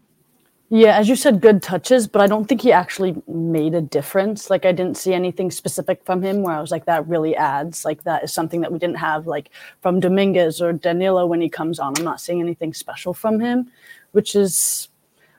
Yeah, 0.73 0.97
as 0.97 1.09
you 1.09 1.17
said, 1.17 1.41
good 1.41 1.61
touches, 1.61 2.07
but 2.07 2.21
I 2.21 2.27
don't 2.27 2.45
think 2.45 2.61
he 2.61 2.71
actually 2.71 3.21
made 3.27 3.75
a 3.75 3.81
difference. 3.81 4.49
Like 4.49 4.65
I 4.65 4.71
didn't 4.71 4.95
see 4.95 5.13
anything 5.13 5.51
specific 5.51 6.01
from 6.05 6.21
him 6.21 6.43
where 6.43 6.55
I 6.55 6.61
was 6.61 6.71
like, 6.71 6.85
that 6.85 7.05
really 7.09 7.35
adds. 7.35 7.83
Like 7.83 8.03
that 8.03 8.23
is 8.23 8.31
something 8.31 8.61
that 8.61 8.71
we 8.71 8.79
didn't 8.79 8.95
have 8.95 9.27
like 9.27 9.49
from 9.81 9.99
Dominguez 9.99 10.61
or 10.61 10.71
Danilo 10.71 11.25
when 11.25 11.41
he 11.41 11.49
comes 11.49 11.77
on. 11.77 11.93
I'm 11.97 12.05
not 12.05 12.21
seeing 12.21 12.39
anything 12.39 12.73
special 12.73 13.13
from 13.13 13.41
him, 13.41 13.69
which 14.13 14.33
is 14.33 14.87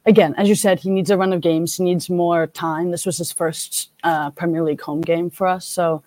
again, 0.05 0.35
as 0.37 0.51
you 0.51 0.55
said, 0.55 0.81
he 0.81 0.91
needs 0.91 1.11
a 1.11 1.17
run 1.17 1.33
of 1.33 1.41
games. 1.41 1.79
He 1.79 1.85
needs 1.85 2.11
more 2.11 2.47
time. 2.47 2.91
This 2.91 3.07
was 3.07 3.17
his 3.17 3.33
first 3.33 3.91
uh, 4.03 4.33
Premier 4.33 4.63
League 4.63 4.83
home 4.83 5.01
game 5.01 5.31
for 5.31 5.47
us, 5.47 5.65
so 5.65 6.03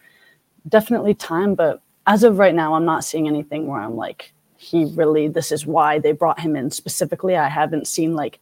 definitely 0.69 1.15
time. 1.15 1.55
But 1.55 1.81
as 2.07 2.23
of 2.23 2.37
right 2.37 2.55
now, 2.55 2.73
I'm 2.75 2.85
not 2.85 3.03
seeing 3.03 3.27
anything 3.27 3.67
where 3.67 3.81
I'm 3.81 3.95
like, 3.95 4.33
he 4.57 4.85
really, 4.85 5.27
this 5.27 5.51
is 5.51 5.65
why 5.65 5.99
they 5.99 6.11
brought 6.11 6.39
him 6.39 6.55
in 6.55 6.71
specifically. 6.71 7.35
I 7.35 7.49
haven't 7.49 7.87
seen 7.87 8.13
like, 8.13 8.39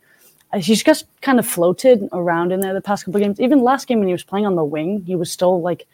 he's 0.58 0.84
just 0.84 1.06
kind 1.22 1.40
of 1.40 1.48
floated 1.48 2.08
around 2.12 2.52
in 2.52 2.60
there 2.60 2.74
the 2.74 2.82
past 2.82 3.06
couple 3.06 3.20
games. 3.20 3.40
Even 3.40 3.62
last 3.62 3.88
game 3.88 4.00
when 4.00 4.08
he 4.08 4.14
was 4.14 4.24
playing 4.24 4.46
on 4.46 4.56
the 4.56 4.64
wing, 4.64 5.04
he 5.06 5.16
was 5.16 5.32
still 5.32 5.62
like 5.62 5.88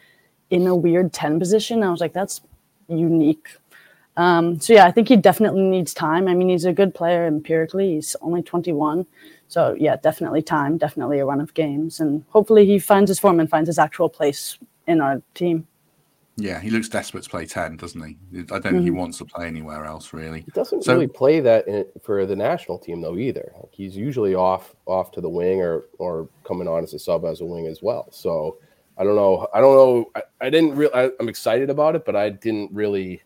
in 0.50 0.66
a 0.66 0.76
weird 0.76 1.12
10 1.12 1.38
position. 1.38 1.82
I 1.82 1.90
was 1.90 2.00
like, 2.00 2.12
that's 2.12 2.40
unique. 2.88 3.48
Um, 4.16 4.60
so 4.60 4.72
yeah, 4.72 4.86
I 4.86 4.90
think 4.90 5.08
he 5.08 5.16
definitely 5.16 5.62
needs 5.62 5.94
time. 5.94 6.28
I 6.28 6.34
mean, 6.34 6.48
he's 6.48 6.64
a 6.64 6.72
good 6.72 6.94
player 6.94 7.26
empirically. 7.26 7.94
He's 7.94 8.16
only 8.20 8.42
21. 8.42 9.06
So 9.48 9.74
yeah, 9.78 9.96
definitely 9.96 10.42
time, 10.42 10.78
definitely 10.78 11.18
a 11.18 11.24
run 11.24 11.40
of 11.40 11.54
games, 11.54 11.98
and 11.98 12.24
hopefully 12.28 12.66
he 12.66 12.78
finds 12.78 13.08
his 13.08 13.18
form 13.18 13.40
and 13.40 13.50
finds 13.50 13.66
his 13.66 13.80
actual 13.80 14.08
place 14.08 14.58
in 14.86 15.00
our 15.00 15.22
team. 15.34 15.66
Yeah, 16.36 16.60
he 16.60 16.70
looks 16.70 16.88
desperate 16.88 17.24
to 17.24 17.30
play 17.30 17.44
ten, 17.44 17.76
doesn't 17.76 18.00
he? 18.02 18.16
I 18.32 18.42
don't 18.42 18.48
think 18.48 18.64
mm-hmm. 18.64 18.84
he 18.84 18.90
wants 18.90 19.18
to 19.18 19.24
play 19.24 19.46
anywhere 19.46 19.84
else, 19.84 20.12
really. 20.12 20.40
He 20.40 20.50
doesn't 20.52 20.84
so, 20.84 20.94
really 20.94 21.06
play 21.06 21.40
that 21.40 21.68
in, 21.68 21.84
for 22.02 22.24
the 22.24 22.36
national 22.36 22.78
team 22.78 23.00
though 23.00 23.16
either. 23.16 23.52
Like 23.56 23.70
he's 23.72 23.96
usually 23.96 24.34
off 24.34 24.74
off 24.86 25.10
to 25.12 25.20
the 25.20 25.28
wing 25.28 25.60
or 25.60 25.86
or 25.98 26.28
coming 26.44 26.68
on 26.68 26.82
as 26.82 26.94
a 26.94 26.98
sub 26.98 27.24
as 27.24 27.40
a 27.40 27.44
wing 27.44 27.66
as 27.66 27.82
well. 27.82 28.06
So 28.10 28.58
I 28.96 29.04
don't 29.04 29.16
know. 29.16 29.48
I 29.52 29.60
don't 29.60 29.74
know. 29.74 30.10
I, 30.14 30.46
I 30.46 30.50
didn't 30.50 30.76
really. 30.76 30.94
I, 30.94 31.10
am 31.20 31.28
excited 31.28 31.70
about 31.70 31.96
it, 31.96 32.04
but 32.04 32.16
I 32.16 32.30
didn't 32.30 32.72
really. 32.72 33.22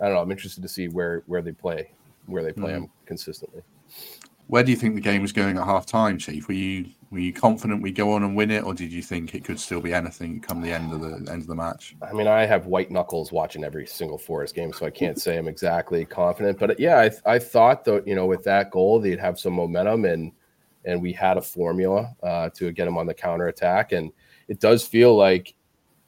I 0.00 0.06
don't 0.06 0.14
know. 0.14 0.20
I'm 0.20 0.30
interested 0.30 0.62
to 0.62 0.68
see 0.68 0.88
where 0.88 1.22
where 1.26 1.40
they 1.42 1.52
play, 1.52 1.90
where 2.26 2.42
they 2.42 2.52
play 2.52 2.72
mm. 2.72 2.76
him 2.76 2.90
consistently. 3.06 3.62
Where 4.46 4.62
do 4.62 4.70
you 4.70 4.76
think 4.76 4.94
the 4.94 5.00
game 5.00 5.22
was 5.22 5.32
going 5.32 5.56
at 5.56 5.64
half 5.64 5.86
time, 5.86 6.18
Chief? 6.18 6.48
Were 6.48 6.54
you 6.54 6.86
were 7.10 7.18
you 7.18 7.32
confident 7.32 7.80
we'd 7.80 7.94
go 7.94 8.12
on 8.12 8.24
and 8.24 8.36
win 8.36 8.50
it, 8.50 8.64
or 8.64 8.74
did 8.74 8.92
you 8.92 9.00
think 9.00 9.34
it 9.34 9.44
could 9.44 9.58
still 9.58 9.80
be 9.80 9.94
anything 9.94 10.40
come 10.40 10.60
the 10.60 10.72
end 10.72 10.92
of 10.92 11.00
the 11.00 11.32
end 11.32 11.42
of 11.42 11.46
the 11.46 11.54
match? 11.54 11.96
I 12.02 12.12
mean, 12.12 12.26
I 12.26 12.44
have 12.44 12.66
white 12.66 12.90
knuckles 12.90 13.32
watching 13.32 13.64
every 13.64 13.86
single 13.86 14.18
Forest 14.18 14.54
game, 14.54 14.72
so 14.72 14.84
I 14.84 14.90
can't 14.90 15.18
say 15.18 15.38
I'm 15.38 15.48
exactly 15.48 16.04
confident. 16.04 16.58
But 16.58 16.78
yeah, 16.78 16.98
I, 16.98 17.34
I 17.34 17.38
thought 17.38 17.84
that 17.84 18.06
you 18.06 18.14
know 18.14 18.26
with 18.26 18.44
that 18.44 18.70
goal 18.70 19.00
they'd 19.00 19.18
have 19.18 19.38
some 19.38 19.54
momentum, 19.54 20.04
and 20.04 20.32
and 20.84 21.00
we 21.00 21.12
had 21.12 21.38
a 21.38 21.42
formula 21.42 22.14
uh, 22.22 22.50
to 22.50 22.70
get 22.72 22.84
them 22.84 22.98
on 22.98 23.06
the 23.06 23.14
counter 23.14 23.48
attack, 23.48 23.92
and 23.92 24.12
it 24.48 24.60
does 24.60 24.86
feel 24.86 25.16
like 25.16 25.54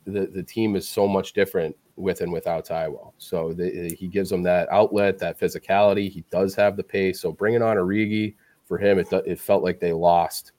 the 0.05 0.27
the 0.27 0.43
team 0.43 0.77
is 0.77 0.89
so 0.89 1.09
much 1.09 1.33
different 1.33 1.75
with 1.97 2.21
and 2.21 2.33
without 2.33 2.67
Taiwo. 2.67 3.13
So 3.19 3.53
the, 3.53 3.95
he 3.99 4.07
gives 4.07 4.31
them 4.31 4.43
that 4.45 4.69
outlet, 4.71 5.19
that 5.19 5.41
physicality. 5.41 6.11
He 6.11 6.25
does 6.31 6.55
have 6.55 6.77
the 6.77 6.85
pace. 6.85 7.21
So 7.21 7.33
bringing 7.33 7.63
on 7.63 7.77
Origi 7.77 8.35
for 8.65 8.79
him, 8.79 8.99
it 8.99 9.09
it 9.13 9.41
felt 9.41 9.63
like 9.63 9.81
they 9.81 9.93
lost 9.93 10.53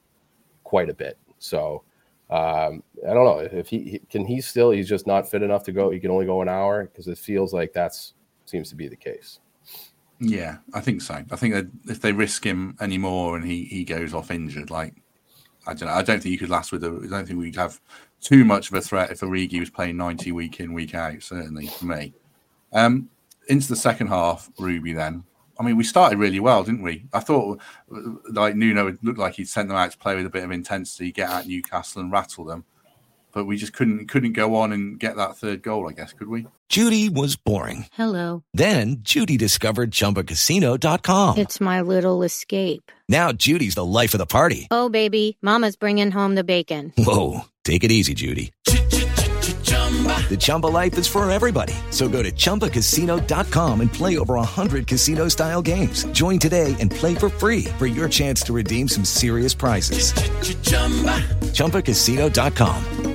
quite 0.63 0.89
a 0.89 0.93
bit. 0.93 1.17
So 1.39 1.83
um, 2.29 2.83
I 3.07 3.13
don't 3.13 3.25
know 3.25 3.39
if 3.39 3.67
he, 3.67 4.01
can. 4.09 4.25
He 4.25 4.41
still 4.41 4.71
he's 4.71 4.89
just 4.89 5.07
not 5.07 5.29
fit 5.29 5.43
enough 5.43 5.63
to 5.63 5.71
go. 5.71 5.91
He 5.91 5.99
can 5.99 6.11
only 6.11 6.25
go 6.25 6.41
an 6.41 6.49
hour 6.49 6.83
because 6.85 7.07
it 7.07 7.17
feels 7.17 7.53
like 7.53 7.71
that's 7.71 8.13
seems 8.45 8.69
to 8.69 8.75
be 8.75 8.87
the 8.87 8.95
case. 8.95 9.39
Yeah, 10.19 10.57
I 10.73 10.81
think 10.81 11.01
so. 11.01 11.23
I 11.31 11.35
think 11.35 11.53
that 11.53 11.67
if 11.85 12.01
they 12.01 12.11
risk 12.11 12.43
him 12.43 12.75
anymore 12.81 13.37
and 13.37 13.45
he 13.45 13.65
he 13.65 13.83
goes 13.83 14.13
off 14.13 14.31
injured, 14.31 14.71
like 14.71 14.95
I 15.67 15.73
don't 15.73 15.87
know, 15.87 15.95
I 15.95 16.01
don't 16.01 16.21
think 16.21 16.33
you 16.33 16.39
could 16.39 16.49
last 16.49 16.71
with 16.71 16.83
a. 16.83 17.01
I 17.03 17.07
don't 17.07 17.27
think 17.27 17.39
we'd 17.39 17.55
have 17.55 17.79
too 18.27 18.43
much 18.43 18.69
of 18.69 18.75
a 18.75 18.81
threat 18.81 19.11
if 19.11 19.21
Origi 19.21 19.59
was 19.59 19.69
playing 19.69 19.97
ninety 19.97 20.31
week 20.31 20.59
in 20.59 20.73
week 20.73 20.95
out. 20.95 21.21
Certainly 21.23 21.67
for 21.67 21.85
me. 21.85 22.13
Um, 22.73 23.09
into 23.47 23.69
the 23.69 23.75
second 23.75 24.07
half, 24.07 24.49
Ruby 24.59 24.93
then 24.93 25.23
I 25.59 25.63
mean, 25.63 25.77
we 25.77 25.83
started 25.83 26.19
really 26.19 26.39
well, 26.39 26.63
didn't 26.63 26.83
we? 26.83 27.05
I 27.13 27.19
thought 27.19 27.59
like 28.31 28.55
Nuno 28.55 28.95
looked 29.01 29.19
like 29.19 29.35
he'd 29.35 29.49
sent 29.49 29.69
them 29.69 29.77
out 29.77 29.91
to 29.91 29.97
play 29.97 30.15
with 30.15 30.25
a 30.25 30.29
bit 30.29 30.43
of 30.43 30.51
intensity, 30.51 31.11
get 31.11 31.29
at 31.29 31.47
Newcastle 31.47 32.01
and 32.01 32.11
rattle 32.11 32.45
them. 32.45 32.63
But 33.37 33.45
we 33.45 33.55
just 33.55 33.71
couldn't 33.71 34.07
couldn't 34.07 34.33
go 34.33 34.55
on 34.55 34.71
and 34.71 34.99
get 34.99 35.15
that 35.17 35.37
third 35.37 35.61
goal, 35.61 35.87
I 35.87 35.91
guess, 35.91 36.11
could 36.11 36.27
we? 36.27 36.47
Judy 36.69 37.07
was 37.07 37.35
boring. 37.35 37.85
Hello. 37.93 38.43
Then 38.51 38.97
Judy 39.01 39.37
discovered 39.37 39.91
chumbacasino.com. 39.91 41.37
It's 41.37 41.61
my 41.61 41.81
little 41.81 42.23
escape. 42.23 42.91
Now 43.07 43.31
Judy's 43.31 43.75
the 43.75 43.85
life 43.85 44.15
of 44.15 44.17
the 44.17 44.25
party. 44.25 44.67
Oh 44.71 44.89
baby, 44.89 45.37
Mama's 45.43 45.75
bringing 45.75 46.09
home 46.09 46.33
the 46.33 46.43
bacon. 46.43 46.93
Whoa. 46.97 47.41
Take 47.63 47.83
it 47.83 47.91
easy, 47.91 48.15
Judy. 48.15 48.53
The 48.65 50.37
Chumba 50.39 50.67
life 50.67 50.97
is 50.97 51.07
for 51.07 51.29
everybody. 51.29 51.73
So 51.91 52.09
go 52.09 52.23
to 52.23 52.31
ChumbaCasino.com 52.31 53.81
and 53.81 53.93
play 53.93 54.17
over 54.17 54.33
100 54.33 54.87
casino 54.87 55.27
style 55.27 55.61
games. 55.61 56.05
Join 56.05 56.39
today 56.39 56.75
and 56.79 56.89
play 56.89 57.13
for 57.13 57.29
free 57.29 57.65
for 57.77 57.85
your 57.85 58.09
chance 58.09 58.41
to 58.41 58.53
redeem 58.53 58.87
some 58.87 59.05
serious 59.05 59.53
prizes. 59.53 60.11
Ch-ch-chumba. 60.13 61.23
ChumbaCasino.com. 61.53 63.06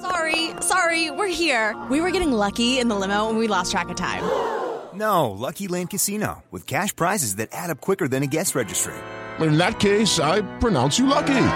Sorry, 0.00 0.50
sorry, 0.60 1.10
we're 1.10 1.28
here. 1.28 1.74
We 1.90 2.00
were 2.00 2.10
getting 2.10 2.32
lucky 2.32 2.78
in 2.78 2.88
the 2.88 2.94
limo 2.94 3.28
and 3.28 3.38
we 3.38 3.48
lost 3.48 3.70
track 3.72 3.88
of 3.88 3.96
time. 3.96 4.22
No, 4.94 5.32
Lucky 5.32 5.66
Land 5.66 5.90
Casino, 5.90 6.44
with 6.52 6.68
cash 6.68 6.94
prizes 6.94 7.34
that 7.36 7.48
add 7.50 7.68
up 7.68 7.80
quicker 7.80 8.06
than 8.06 8.22
a 8.22 8.28
guest 8.28 8.54
registry. 8.54 8.94
In 9.40 9.58
that 9.58 9.80
case, 9.80 10.20
I 10.20 10.42
pronounce 10.60 11.00
you 11.00 11.08
lucky. 11.08 11.46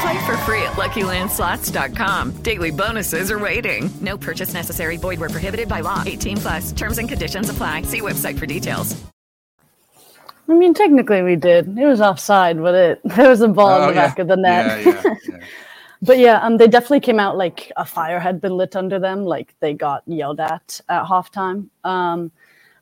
Play 0.00 0.24
for 0.24 0.36
free 0.46 0.62
at 0.62 0.76
LuckyLandSlots.com. 0.76 2.42
Daily 2.42 2.70
bonuses 2.70 3.32
are 3.32 3.38
waiting. 3.40 3.90
No 4.00 4.16
purchase 4.16 4.54
necessary. 4.54 4.96
Void 4.96 5.18
where 5.18 5.28
prohibited 5.28 5.68
by 5.68 5.80
law. 5.80 6.04
18 6.06 6.36
plus. 6.36 6.70
Terms 6.70 6.98
and 6.98 7.08
conditions 7.08 7.50
apply. 7.50 7.82
See 7.82 8.00
website 8.00 8.38
for 8.38 8.46
details. 8.46 8.96
I 10.48 10.54
mean, 10.54 10.72
technically 10.72 11.22
we 11.22 11.36
did. 11.36 11.76
It 11.76 11.84
was 11.84 12.00
offside, 12.00 12.58
but 12.58 12.74
it 12.74 13.00
there 13.16 13.28
was 13.28 13.40
a 13.40 13.48
ball 13.48 13.70
oh, 13.70 13.74
in 13.74 13.80
the 13.80 13.86
oh, 13.86 13.90
yeah. 13.90 14.06
back 14.08 14.18
of 14.18 14.28
the 14.28 14.36
net. 14.36 14.86
Yeah, 14.86 15.02
yeah, 15.04 15.14
yeah. 15.28 15.38
but 16.02 16.18
yeah, 16.18 16.38
um, 16.42 16.56
they 16.58 16.68
definitely 16.68 17.00
came 17.00 17.20
out 17.20 17.36
like 17.36 17.72
a 17.76 17.84
fire 17.84 18.20
had 18.20 18.40
been 18.40 18.56
lit 18.56 18.76
under 18.76 18.98
them, 18.98 19.24
like 19.24 19.54
they 19.60 19.74
got 19.74 20.02
yelled 20.06 20.40
at 20.40 20.80
at 20.88 21.04
halftime. 21.04 21.68
Um, 21.84 22.32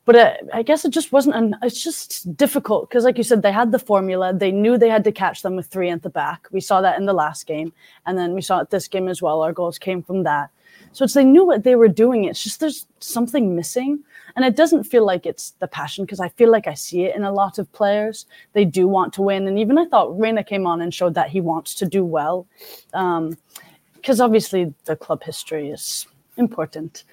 but 0.05 0.15
uh, 0.15 0.33
I 0.53 0.63
guess 0.63 0.85
it 0.85 0.91
just 0.91 1.11
wasn't. 1.11 1.35
An, 1.35 1.55
it's 1.63 1.83
just 1.83 2.35
difficult 2.37 2.89
because, 2.89 3.03
like 3.05 3.17
you 3.17 3.23
said, 3.23 3.41
they 3.41 3.51
had 3.51 3.71
the 3.71 3.79
formula. 3.79 4.33
They 4.33 4.51
knew 4.51 4.77
they 4.77 4.89
had 4.89 5.03
to 5.05 5.11
catch 5.11 5.41
them 5.43 5.55
with 5.55 5.67
three 5.67 5.89
at 5.89 6.03
the 6.03 6.09
back. 6.09 6.47
We 6.51 6.61
saw 6.61 6.81
that 6.81 6.99
in 6.99 7.05
the 7.05 7.13
last 7.13 7.47
game, 7.47 7.73
and 8.05 8.17
then 8.17 8.33
we 8.33 8.41
saw 8.41 8.59
it 8.59 8.69
this 8.69 8.87
game 8.87 9.09
as 9.09 9.21
well. 9.21 9.41
Our 9.41 9.53
goals 9.53 9.79
came 9.79 10.03
from 10.03 10.23
that. 10.23 10.49
So 10.93 11.05
it's 11.05 11.13
they 11.13 11.25
knew 11.25 11.45
what 11.45 11.63
they 11.63 11.75
were 11.75 11.89
doing. 11.89 12.25
It's 12.25 12.43
just 12.43 12.59
there's 12.61 12.87
something 12.99 13.55
missing. 13.55 14.03
And 14.37 14.45
it 14.45 14.55
doesn't 14.55 14.83
feel 14.83 15.03
like 15.03 15.25
it's 15.25 15.51
the 15.59 15.67
passion 15.67 16.05
because 16.05 16.19
I 16.19 16.29
feel 16.29 16.51
like 16.51 16.67
I 16.67 16.75
see 16.75 17.05
it 17.05 17.15
in 17.15 17.23
a 17.23 17.31
lot 17.31 17.57
of 17.57 17.73
players. 17.73 18.27
They 18.53 18.65
do 18.65 18.87
want 18.87 19.11
to 19.13 19.23
win. 19.23 19.47
And 19.47 19.57
even 19.57 19.79
I 19.79 19.85
thought 19.85 20.17
Reyna 20.17 20.43
came 20.43 20.67
on 20.67 20.79
and 20.79 20.93
showed 20.93 21.15
that 21.15 21.31
he 21.31 21.41
wants 21.41 21.73
to 21.73 21.87
do 21.87 22.05
well. 22.05 22.45
Because 22.91 24.19
um, 24.21 24.25
obviously 24.25 24.75
the 24.85 24.95
club 24.95 25.23
history 25.23 25.71
is 25.71 26.05
important. 26.37 27.03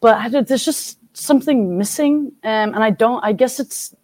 But 0.00 0.46
there's 0.46 0.66
just 0.66 0.98
something 1.14 1.78
missing. 1.78 2.32
Um, 2.44 2.74
and 2.74 2.84
I 2.84 2.90
don't, 2.90 3.24
I 3.24 3.32
guess 3.32 3.58
it's 3.58 3.96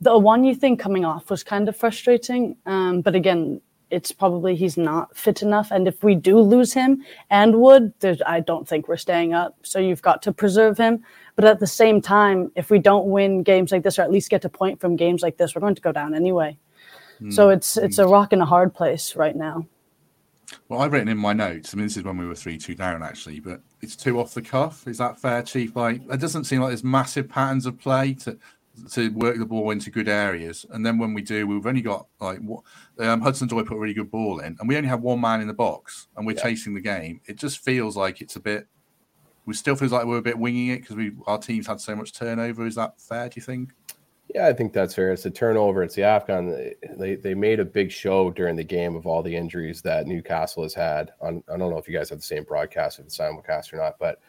the 0.00 0.10
Awoniyi 0.10 0.58
thing 0.58 0.76
coming 0.76 1.04
off 1.04 1.30
was 1.30 1.44
kind 1.44 1.68
of 1.68 1.76
frustrating. 1.76 2.56
Um, 2.66 3.02
but 3.02 3.14
again, 3.14 3.60
it's 3.90 4.12
probably 4.12 4.56
he's 4.56 4.76
not 4.76 5.16
fit 5.16 5.42
enough. 5.42 5.70
And 5.70 5.86
if 5.86 6.02
we 6.02 6.14
do 6.14 6.40
lose 6.40 6.72
him 6.72 7.04
and 7.30 7.56
Wood, 7.56 7.92
I 8.26 8.40
don't 8.40 8.66
think 8.68 8.88
we're 8.88 8.96
staying 8.96 9.32
up. 9.32 9.56
So 9.62 9.78
you've 9.78 10.02
got 10.02 10.22
to 10.22 10.32
preserve 10.32 10.76
him. 10.76 11.04
But 11.36 11.44
at 11.44 11.60
the 11.60 11.66
same 11.66 12.00
time, 12.00 12.50
if 12.56 12.70
we 12.70 12.78
don't 12.78 13.06
win 13.06 13.42
games 13.42 13.70
like 13.70 13.82
this, 13.82 13.98
or 13.98 14.02
at 14.02 14.10
least 14.10 14.30
get 14.30 14.44
a 14.44 14.48
point 14.48 14.80
from 14.80 14.96
games 14.96 15.22
like 15.22 15.36
this, 15.36 15.54
we're 15.54 15.60
going 15.60 15.74
to 15.74 15.82
go 15.82 15.92
down 15.92 16.14
anyway. 16.14 16.56
Mm. 17.20 17.32
So 17.32 17.50
it's 17.50 17.76
it's 17.76 17.98
a 17.98 18.06
rock 18.06 18.32
and 18.32 18.42
a 18.42 18.46
hard 18.46 18.74
place 18.74 19.16
right 19.16 19.36
now. 19.36 19.66
Well, 20.68 20.80
I've 20.80 20.92
written 20.92 21.08
in 21.08 21.18
my 21.18 21.32
notes. 21.32 21.72
I 21.72 21.76
mean, 21.76 21.86
this 21.86 21.96
is 21.96 22.04
when 22.04 22.16
we 22.16 22.26
were 22.26 22.34
three 22.34 22.56
two 22.56 22.74
down, 22.74 23.02
actually, 23.02 23.40
but 23.40 23.60
it's 23.82 23.96
too 23.96 24.18
off 24.18 24.34
the 24.34 24.42
cuff. 24.42 24.86
Is 24.86 24.98
that 24.98 25.20
fair, 25.20 25.42
Chief? 25.42 25.74
Like, 25.76 26.02
it 26.10 26.20
doesn't 26.20 26.44
seem 26.44 26.60
like 26.60 26.70
there's 26.70 26.84
massive 26.84 27.28
patterns 27.28 27.66
of 27.66 27.78
play 27.78 28.14
to 28.14 28.38
to 28.92 29.08
work 29.10 29.38
the 29.38 29.46
ball 29.46 29.70
into 29.70 29.90
good 29.90 30.08
areas. 30.08 30.66
And 30.70 30.84
then 30.84 30.98
when 30.98 31.14
we 31.14 31.22
do, 31.22 31.46
we've 31.46 31.66
only 31.66 31.82
got 31.82 32.06
like 32.20 32.38
what 32.38 32.62
um, 32.98 33.20
Hudson-Odoi 33.20 33.66
put 33.66 33.76
a 33.76 33.80
really 33.80 33.94
good 33.94 34.10
ball 34.10 34.40
in, 34.40 34.56
and 34.58 34.68
we 34.68 34.76
only 34.76 34.88
have 34.88 35.02
one 35.02 35.20
man 35.20 35.40
in 35.40 35.48
the 35.48 35.54
box, 35.54 36.08
and 36.16 36.26
we're 36.26 36.36
yeah. 36.36 36.42
chasing 36.42 36.74
the 36.74 36.80
game. 36.80 37.20
It 37.26 37.36
just 37.36 37.58
feels 37.60 37.96
like 37.96 38.20
it's 38.20 38.36
a 38.36 38.40
bit. 38.40 38.66
We 39.44 39.54
still 39.54 39.76
feels 39.76 39.92
like 39.92 40.06
we're 40.06 40.18
a 40.18 40.22
bit 40.22 40.38
winging 40.38 40.68
it 40.68 40.80
because 40.80 40.96
we 40.96 41.12
our 41.26 41.38
teams 41.38 41.66
had 41.66 41.80
so 41.80 41.94
much 41.94 42.12
turnover. 42.12 42.66
Is 42.66 42.74
that 42.74 43.00
fair? 43.00 43.28
Do 43.28 43.34
you 43.36 43.42
think? 43.42 43.70
Yeah, 44.34 44.48
I 44.48 44.52
think 44.52 44.72
that's 44.72 44.94
fair. 44.94 45.12
It's 45.12 45.24
a 45.24 45.30
turnover. 45.30 45.84
It's 45.84 45.94
the 45.94 46.02
Afcon. 46.02 46.74
They 46.98 47.14
they 47.14 47.34
made 47.34 47.60
a 47.60 47.64
big 47.64 47.92
show 47.92 48.30
during 48.30 48.56
the 48.56 48.64
game 48.64 48.96
of 48.96 49.06
all 49.06 49.22
the 49.22 49.36
injuries 49.36 49.82
that 49.82 50.06
Newcastle 50.06 50.64
has 50.64 50.74
had. 50.74 51.12
On 51.20 51.42
I 51.48 51.56
don't 51.56 51.70
know 51.70 51.78
if 51.78 51.88
you 51.88 51.96
guys 51.96 52.10
have 52.10 52.18
the 52.18 52.24
same 52.24 52.42
broadcast 52.42 52.98
or 52.98 53.04
the 53.04 53.10
simulcast 53.10 53.72
or 53.72 53.76
not, 53.76 53.98
but 54.00 54.20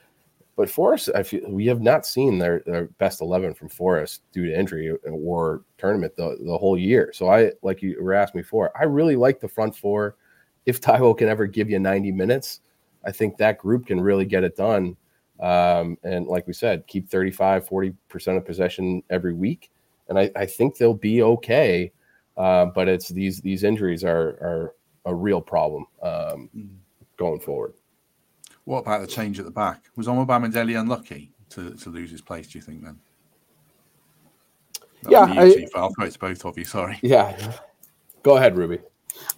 But 0.58 0.72
Forest, 0.72 1.12
I 1.14 1.22
feel 1.22 1.42
we 1.48 1.68
have 1.68 1.82
not 1.82 2.04
seen 2.04 2.40
their, 2.40 2.64
their 2.66 2.86
best 2.98 3.22
eleven 3.22 3.54
from 3.54 3.70
Forest 3.70 4.24
due 4.34 4.48
to 4.48 4.60
injury 4.60 4.90
or 4.90 5.64
tournament 5.78 6.16
the, 6.18 6.36
the 6.44 6.58
whole 6.58 6.78
year. 6.78 7.12
So 7.14 7.30
I 7.30 7.52
like 7.62 7.84
you 7.84 7.96
were 8.02 8.14
asking 8.14 8.40
me 8.40 8.44
for. 8.44 8.72
I 8.76 8.86
really 8.86 9.16
like 9.16 9.40
the 9.40 9.48
front 9.48 9.76
four. 9.76 10.16
If 10.66 10.82
Taiwo 10.82 11.16
can 11.16 11.30
ever 11.30 11.46
give 11.46 11.70
you 11.70 11.78
90 11.78 12.12
minutes, 12.12 12.62
I 13.06 13.12
think 13.12 13.38
that 13.38 13.60
group 13.60 13.86
can 13.86 14.02
really 14.02 14.26
get 14.26 14.44
it 14.44 14.58
done. 14.58 14.98
Um, 15.40 15.96
and 16.04 16.26
like 16.26 16.48
we 16.48 16.54
said, 16.54 16.88
keep 16.88 17.08
35, 17.08 17.70
40% 17.70 18.38
of 18.38 18.44
possession 18.44 19.04
every 19.12 19.34
week. 19.34 19.70
And 20.10 20.18
I, 20.18 20.32
I 20.36 20.48
think 20.48 20.76
they'll 20.76 20.96
be 20.96 21.22
okay. 21.22 21.92
Uh, 22.36 22.66
but 22.66 22.88
it's 22.88 23.10
these 23.10 23.42
these 23.42 23.64
injuries 23.64 24.04
are 24.04 24.28
are 24.42 24.76
a 25.06 25.14
real 25.14 25.42
problem 25.42 25.86
um, 26.02 26.50
mm. 26.56 26.70
going 27.16 27.40
forward. 27.40 27.74
What 28.68 28.80
about 28.80 29.00
the 29.00 29.08
change 29.08 29.40
at 29.40 29.46
the 29.46 29.52
back? 29.52 29.86
Was 29.96 30.08
Omobamidele 30.08 30.78
unlucky 30.78 31.32
to, 31.52 31.74
to 31.74 31.90
lose 31.90 32.12
his 32.12 32.20
place, 32.20 32.48
do 32.50 32.58
you 32.58 32.62
think 32.62 32.84
then? 32.84 33.00
yeah, 35.08 35.22
I, 35.22 35.66
I'll 35.74 35.94
throw 35.94 36.06
it 36.06 36.12
to 36.12 36.20
both 36.20 36.44
of 36.44 36.58
you. 36.58 36.66
Sorry. 36.66 37.00
Yeah. 37.02 37.54
Go 38.24 38.36
ahead, 38.36 38.58
Ruby. 38.58 38.80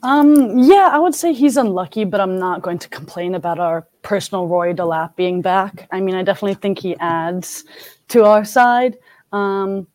Um, 0.02 0.58
yeah, 0.58 0.90
I 0.92 0.98
would 0.98 1.14
say 1.14 1.32
he's 1.32 1.58
unlucky, 1.58 2.06
but 2.06 2.20
I'm 2.20 2.40
not 2.40 2.64
going 2.64 2.80
to 2.80 2.90
complain 2.90 3.36
about 3.36 3.60
our 3.60 3.88
personal 4.02 4.48
Rory 4.48 4.74
Delap 4.74 5.16
being 5.16 5.44
back. 5.44 5.88
I 5.92 6.00
mean, 6.02 6.16
I 6.16 6.24
definitely 6.24 6.56
think 6.56 6.80
he 6.80 6.98
adds 6.98 7.66
to 8.08 8.26
our 8.26 8.44
side. 8.44 8.98
Um, 9.32 9.86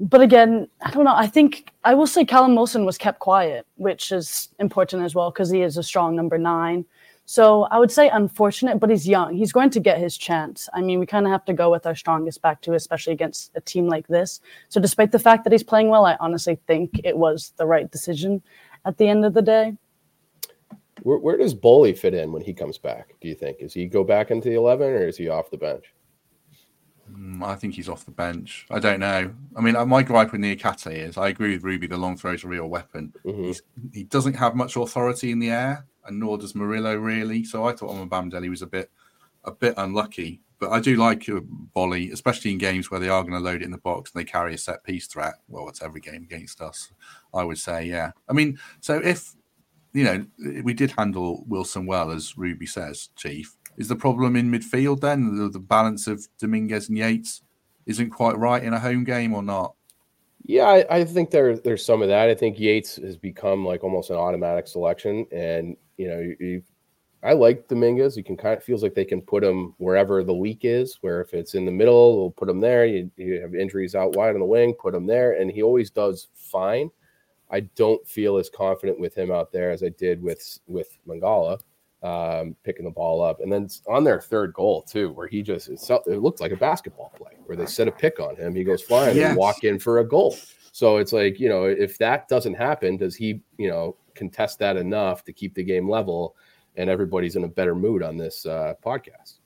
but 0.00 0.20
again, 0.20 0.66
I 0.82 0.90
don't 0.90 1.04
know. 1.04 1.14
I 1.14 1.28
think 1.28 1.70
I 1.84 1.94
will 1.94 2.08
say 2.08 2.24
Callum 2.24 2.56
Wilson 2.56 2.84
was 2.84 2.98
kept 2.98 3.20
quiet, 3.20 3.68
which 3.76 4.10
is 4.10 4.48
important 4.58 5.04
as 5.04 5.14
well 5.14 5.30
because 5.30 5.48
he 5.48 5.62
is 5.62 5.76
a 5.76 5.82
strong 5.84 6.16
number 6.16 6.38
nine. 6.38 6.84
So 7.30 7.64
I 7.64 7.78
would 7.78 7.92
say 7.92 8.08
unfortunate, 8.08 8.80
but 8.80 8.88
he's 8.88 9.06
young. 9.06 9.34
He's 9.34 9.52
going 9.52 9.68
to 9.70 9.80
get 9.80 9.98
his 9.98 10.16
chance. 10.16 10.66
I 10.72 10.80
mean, 10.80 10.98
we 10.98 11.04
kind 11.04 11.26
of 11.26 11.30
have 11.30 11.44
to 11.44 11.52
go 11.52 11.70
with 11.70 11.84
our 11.84 11.94
strongest 11.94 12.40
back 12.40 12.62
two, 12.62 12.72
especially 12.72 13.12
against 13.12 13.50
a 13.54 13.60
team 13.60 13.86
like 13.86 14.08
this. 14.08 14.40
So 14.70 14.80
despite 14.80 15.12
the 15.12 15.18
fact 15.18 15.44
that 15.44 15.52
he's 15.52 15.62
playing 15.62 15.90
well, 15.90 16.06
I 16.06 16.16
honestly 16.20 16.58
think 16.66 17.02
it 17.04 17.18
was 17.18 17.52
the 17.58 17.66
right 17.66 17.90
decision 17.90 18.42
at 18.86 18.96
the 18.96 19.08
end 19.08 19.26
of 19.26 19.34
the 19.34 19.42
day. 19.42 19.76
Where, 21.02 21.18
where 21.18 21.36
does 21.36 21.54
Boly 21.54 21.96
fit 21.96 22.14
in 22.14 22.32
when 22.32 22.40
he 22.40 22.54
comes 22.54 22.78
back? 22.78 23.12
Do 23.20 23.28
you 23.28 23.34
think? 23.34 23.58
Is 23.60 23.74
he 23.74 23.84
go 23.84 24.04
back 24.04 24.30
into 24.30 24.48
the 24.48 24.54
eleven 24.56 24.88
or 24.88 25.06
is 25.06 25.18
he 25.18 25.28
off 25.28 25.50
the 25.50 25.58
bench? 25.58 25.84
Mm, 27.12 27.42
I 27.42 27.56
think 27.56 27.74
he's 27.74 27.90
off 27.90 28.06
the 28.06 28.10
bench. 28.10 28.66
I 28.70 28.78
don't 28.78 29.00
know. 29.00 29.30
I 29.54 29.60
mean, 29.60 29.76
uh, 29.76 29.84
my 29.84 30.02
gripe 30.02 30.32
with 30.32 30.40
Niakhaté 30.40 31.06
is 31.06 31.18
I 31.18 31.28
agree 31.28 31.52
with 31.52 31.62
Ruby. 31.62 31.88
The 31.88 31.98
long 31.98 32.16
throw 32.16 32.32
is 32.32 32.44
a 32.44 32.48
real 32.48 32.68
weapon. 32.68 33.12
Mm-hmm. 33.26 33.52
He 33.92 34.04
doesn't 34.04 34.34
have 34.34 34.54
much 34.54 34.76
authority 34.76 35.30
in 35.30 35.40
the 35.40 35.50
air 35.50 35.84
and 36.08 36.18
nor 36.18 36.38
does 36.38 36.54
Murillo 36.54 36.96
really. 36.96 37.44
So 37.44 37.66
I 37.66 37.72
thought 37.72 37.90
Omobamidele 37.90 38.50
was 38.50 38.62
a 38.62 38.66
bit 38.66 38.90
a 39.44 39.52
bit 39.52 39.74
unlucky. 39.76 40.40
But 40.58 40.70
I 40.70 40.80
do 40.80 40.96
like 40.96 41.28
uh, 41.28 41.40
Boly, 41.74 42.12
especially 42.12 42.50
in 42.50 42.58
games 42.58 42.90
where 42.90 42.98
they 42.98 43.08
are 43.08 43.22
going 43.22 43.34
to 43.34 43.38
load 43.38 43.62
it 43.62 43.64
in 43.64 43.70
the 43.70 43.78
box 43.78 44.10
and 44.10 44.20
they 44.20 44.24
carry 44.24 44.54
a 44.54 44.58
set 44.58 44.82
piece 44.82 45.06
threat. 45.06 45.34
Well, 45.46 45.68
it's 45.68 45.82
every 45.82 46.00
game 46.00 46.24
against 46.24 46.60
us, 46.60 46.90
I 47.32 47.44
would 47.44 47.58
say. 47.58 47.84
Yeah. 47.84 48.10
I 48.28 48.32
mean, 48.32 48.58
so 48.80 48.96
if, 48.96 49.36
you 49.92 50.02
know, 50.02 50.26
we 50.64 50.74
did 50.74 50.90
handle 50.90 51.44
Wilson 51.46 51.86
well, 51.86 52.10
as 52.10 52.36
Ruby 52.36 52.66
says, 52.66 53.10
Chief, 53.14 53.56
is 53.76 53.86
the 53.86 53.94
problem 53.94 54.34
in 54.34 54.50
midfield 54.50 55.00
then? 55.00 55.36
The, 55.36 55.48
the 55.48 55.60
balance 55.60 56.08
of 56.08 56.26
Dominguez 56.40 56.88
and 56.88 56.98
Yates 56.98 57.42
isn't 57.86 58.10
quite 58.10 58.36
right 58.36 58.62
in 58.62 58.74
a 58.74 58.80
home 58.80 59.04
game 59.04 59.34
or 59.34 59.42
not? 59.42 59.74
Yeah, 60.42 60.64
I, 60.64 60.98
I, 60.98 61.04
think 61.04 61.30
there 61.30 61.56
there's 61.56 61.84
some 61.84 62.00
of 62.00 62.08
that. 62.08 62.28
I 62.28 62.34
think 62.34 62.58
Yates 62.58 62.96
has 62.96 63.16
become 63.16 63.66
like 63.66 63.84
almost 63.84 64.10
an 64.10 64.16
automatic 64.16 64.66
selection, 64.66 65.26
and 65.30 65.76
you 65.98 66.08
know, 66.08 66.18
you, 66.20 66.36
you, 66.40 66.62
I 67.22 67.32
like 67.32 67.68
Dominguez. 67.68 68.16
You 68.16 68.24
can 68.24 68.36
kind 68.36 68.56
of 68.56 68.64
feels 68.64 68.82
like 68.82 68.94
they 68.94 69.04
can 69.04 69.20
put 69.20 69.44
him 69.44 69.74
wherever 69.78 70.24
the 70.24 70.32
leak 70.32 70.60
is. 70.62 70.98
Where 71.00 71.20
if 71.20 71.34
it's 71.34 71.54
in 71.54 71.64
the 71.66 71.72
middle, 71.72 72.16
we'll 72.16 72.30
put 72.30 72.48
him 72.48 72.60
there. 72.60 72.86
You, 72.86 73.10
you 73.16 73.40
have 73.40 73.54
injuries 73.54 73.94
out 73.94 74.16
wide 74.16 74.34
on 74.34 74.40
the 74.40 74.46
wing, 74.46 74.74
put 74.74 74.94
him 74.94 75.06
there, 75.06 75.32
and 75.32 75.50
he 75.50 75.62
always 75.62 75.90
does 75.90 76.28
fine. 76.34 76.90
I 77.50 77.60
don't 77.60 78.06
feel 78.06 78.36
as 78.36 78.48
confident 78.48 79.00
with 79.00 79.16
him 79.16 79.30
out 79.30 79.52
there 79.52 79.70
as 79.70 79.82
I 79.82 79.90
did 79.90 80.22
with 80.22 80.58
with 80.66 80.96
Mangala 81.06 81.58
um, 82.02 82.54
picking 82.62 82.84
the 82.84 82.90
ball 82.90 83.22
up, 83.22 83.40
and 83.40 83.52
then 83.52 83.68
on 83.88 84.04
their 84.04 84.20
third 84.20 84.52
goal 84.52 84.82
too, 84.82 85.10
where 85.12 85.26
he 85.26 85.42
just 85.42 85.68
it, 85.68 85.80
it 86.06 86.22
looked 86.22 86.40
like 86.40 86.52
a 86.52 86.56
basketball 86.56 87.12
play 87.16 87.32
where 87.46 87.56
they 87.56 87.66
set 87.66 87.88
a 87.88 87.92
pick 87.92 88.20
on 88.20 88.36
him, 88.36 88.54
he 88.54 88.64
goes 88.64 88.82
flying 88.82 89.16
yes. 89.16 89.30
and 89.30 89.36
walk 89.36 89.64
in 89.64 89.78
for 89.78 89.98
a 89.98 90.08
goal. 90.08 90.36
So 90.70 90.98
it's 90.98 91.12
like 91.12 91.40
you 91.40 91.48
know 91.48 91.64
if 91.64 91.98
that 91.98 92.28
doesn't 92.28 92.54
happen, 92.54 92.96
does 92.96 93.16
he 93.16 93.40
you 93.56 93.68
know 93.68 93.96
contest 94.18 94.58
that 94.58 94.76
enough 94.76 95.24
to 95.24 95.32
keep 95.32 95.54
the 95.54 95.62
game 95.62 95.88
level, 95.88 96.36
and 96.76 96.90
everybody's 96.90 97.36
in 97.36 97.44
a 97.44 97.48
better 97.48 97.74
mood 97.74 98.02
on 98.02 98.16
this 98.16 98.44
uh, 98.44 98.74
podcast? 98.84 99.38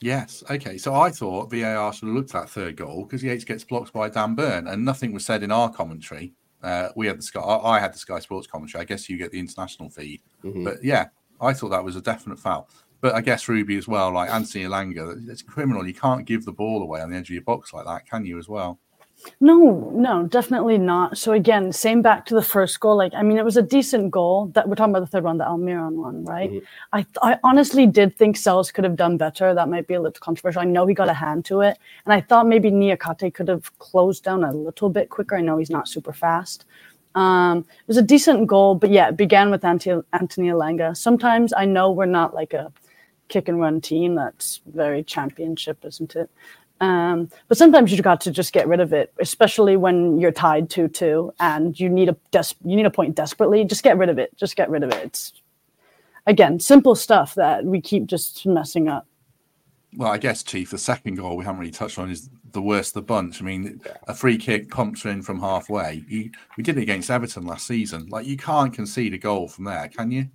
Yes. 0.00 0.44
Okay. 0.50 0.76
So 0.76 0.94
I 0.94 1.10
thought 1.10 1.50
VAR 1.50 1.92
should 1.92 2.08
have 2.08 2.14
looked 2.14 2.34
at 2.34 2.42
that 2.42 2.50
third 2.50 2.76
goal 2.76 3.04
because 3.04 3.22
Yates 3.22 3.44
gets 3.44 3.64
blocked 3.64 3.92
by 3.92 4.08
Dan 4.10 4.34
Burn, 4.34 4.68
and 4.68 4.84
nothing 4.84 5.12
was 5.12 5.24
said 5.24 5.42
in 5.42 5.50
our 5.50 5.72
commentary. 5.72 6.34
Uh, 6.62 6.88
we 6.96 7.06
had 7.06 7.18
the 7.18 7.22
Sky. 7.22 7.40
I 7.40 7.80
had 7.80 7.94
the 7.94 7.98
Sky 7.98 8.18
Sports 8.18 8.46
commentary. 8.46 8.82
I 8.82 8.84
guess 8.84 9.08
you 9.08 9.16
get 9.16 9.32
the 9.32 9.40
international 9.40 9.88
feed. 9.88 10.20
Mm-hmm. 10.44 10.64
But 10.64 10.84
yeah, 10.84 11.06
I 11.40 11.54
thought 11.54 11.70
that 11.70 11.84
was 11.84 11.96
a 11.96 12.02
definite 12.02 12.38
foul. 12.38 12.68
But 13.00 13.14
I 13.14 13.22
guess 13.22 13.48
Ruby 13.48 13.78
as 13.78 13.88
well, 13.88 14.12
like 14.12 14.28
Anthony 14.28 14.64
Elanga, 14.64 15.26
it's 15.30 15.40
criminal. 15.40 15.86
You 15.86 15.94
can't 15.94 16.26
give 16.26 16.44
the 16.44 16.52
ball 16.52 16.82
away 16.82 17.00
on 17.00 17.10
the 17.10 17.16
edge 17.16 17.30
of 17.30 17.34
your 17.34 17.42
box 17.42 17.72
like 17.72 17.86
that, 17.86 18.06
can 18.06 18.26
you, 18.26 18.38
as 18.38 18.48
well? 18.48 18.78
No, 19.40 19.90
no, 19.94 20.26
definitely 20.26 20.78
not. 20.78 21.18
So 21.18 21.32
again, 21.32 21.72
same 21.72 22.02
back 22.02 22.26
to 22.26 22.34
the 22.34 22.42
first 22.42 22.80
goal. 22.80 22.96
Like, 22.96 23.12
I 23.14 23.22
mean, 23.22 23.38
it 23.38 23.44
was 23.44 23.56
a 23.56 23.62
decent 23.62 24.10
goal. 24.10 24.46
That 24.54 24.68
we're 24.68 24.74
talking 24.74 24.92
about 24.92 25.00
the 25.00 25.06
third 25.06 25.24
one, 25.24 25.38
the 25.38 25.44
Almiron 25.44 25.94
one, 25.94 26.24
right? 26.24 26.50
Mm-hmm. 26.50 26.64
I, 26.92 27.06
I 27.22 27.38
honestly 27.44 27.86
did 27.86 28.16
think 28.16 28.36
Sels 28.36 28.70
could 28.70 28.84
have 28.84 28.96
done 28.96 29.16
better. 29.16 29.54
That 29.54 29.68
might 29.68 29.86
be 29.86 29.94
a 29.94 30.00
little 30.00 30.20
controversial. 30.20 30.62
I 30.62 30.64
know 30.64 30.86
he 30.86 30.94
got 30.94 31.08
a 31.08 31.14
hand 31.14 31.44
to 31.46 31.60
it, 31.60 31.78
and 32.04 32.12
I 32.12 32.20
thought 32.20 32.46
maybe 32.46 32.70
Niakhaté 32.70 33.32
could 33.32 33.48
have 33.48 33.78
closed 33.78 34.24
down 34.24 34.44
a 34.44 34.52
little 34.52 34.88
bit 34.88 35.10
quicker. 35.10 35.36
I 35.36 35.42
know 35.42 35.58
he's 35.58 35.70
not 35.70 35.88
super 35.88 36.12
fast. 36.12 36.64
Um, 37.14 37.58
it 37.58 37.88
was 37.88 37.96
a 37.96 38.02
decent 38.02 38.46
goal, 38.46 38.74
but 38.74 38.90
yeah, 38.90 39.08
it 39.08 39.16
began 39.16 39.50
with 39.50 39.64
Anthony, 39.64 40.02
Anthony 40.12 40.48
Elanga. 40.48 40.96
Sometimes 40.96 41.52
I 41.56 41.64
know 41.64 41.90
we're 41.90 42.06
not 42.06 42.34
like 42.34 42.52
a 42.52 42.72
kick 43.28 43.48
and 43.48 43.60
run 43.60 43.80
team. 43.80 44.14
That's 44.14 44.60
very 44.66 45.02
championship, 45.02 45.84
isn't 45.84 46.14
it? 46.16 46.30
Um, 46.80 47.28
but 47.48 47.58
sometimes 47.58 47.92
you've 47.92 48.02
got 48.02 48.20
to 48.22 48.30
just 48.30 48.52
get 48.52 48.66
rid 48.66 48.80
of 48.80 48.92
it, 48.92 49.12
especially 49.20 49.76
when 49.76 50.18
you're 50.18 50.32
tied 50.32 50.70
two 50.70 50.88
two 50.88 51.32
and 51.38 51.78
you 51.78 51.88
need 51.88 52.08
a 52.08 52.16
des- 52.30 52.56
you 52.64 52.76
need 52.76 52.86
a 52.86 52.90
point 52.90 53.14
desperately. 53.14 53.64
Just 53.64 53.82
get 53.82 53.98
rid 53.98 54.08
of 54.08 54.18
it. 54.18 54.34
Just 54.36 54.56
get 54.56 54.70
rid 54.70 54.82
of 54.82 54.90
it. 54.90 55.04
It's 55.04 55.32
again 56.26 56.58
simple 56.58 56.94
stuff 56.94 57.34
that 57.34 57.64
we 57.64 57.80
keep 57.80 58.06
just 58.06 58.46
messing 58.46 58.88
up. 58.88 59.06
Well, 59.96 60.12
I 60.12 60.18
guess, 60.18 60.44
Chief, 60.44 60.70
the 60.70 60.78
second 60.78 61.16
goal 61.16 61.36
we 61.36 61.44
haven't 61.44 61.60
really 61.60 61.72
touched 61.72 61.98
on 61.98 62.10
is 62.10 62.30
the 62.52 62.62
worst 62.62 62.90
of 62.90 63.02
the 63.02 63.06
bunch. 63.06 63.42
I 63.42 63.44
mean, 63.44 63.80
a 64.06 64.14
free 64.14 64.38
kick 64.38 64.70
pumps 64.70 65.04
in 65.04 65.20
from 65.20 65.40
halfway. 65.40 66.04
You, 66.06 66.30
we 66.56 66.62
did 66.62 66.78
it 66.78 66.82
against 66.82 67.10
Everton 67.10 67.44
last 67.44 67.66
season. 67.66 68.06
Like, 68.08 68.24
you 68.24 68.36
can't 68.36 68.72
concede 68.72 69.14
a 69.14 69.18
goal 69.18 69.48
from 69.48 69.64
there, 69.64 69.88
can 69.88 70.12
you? 70.12 70.28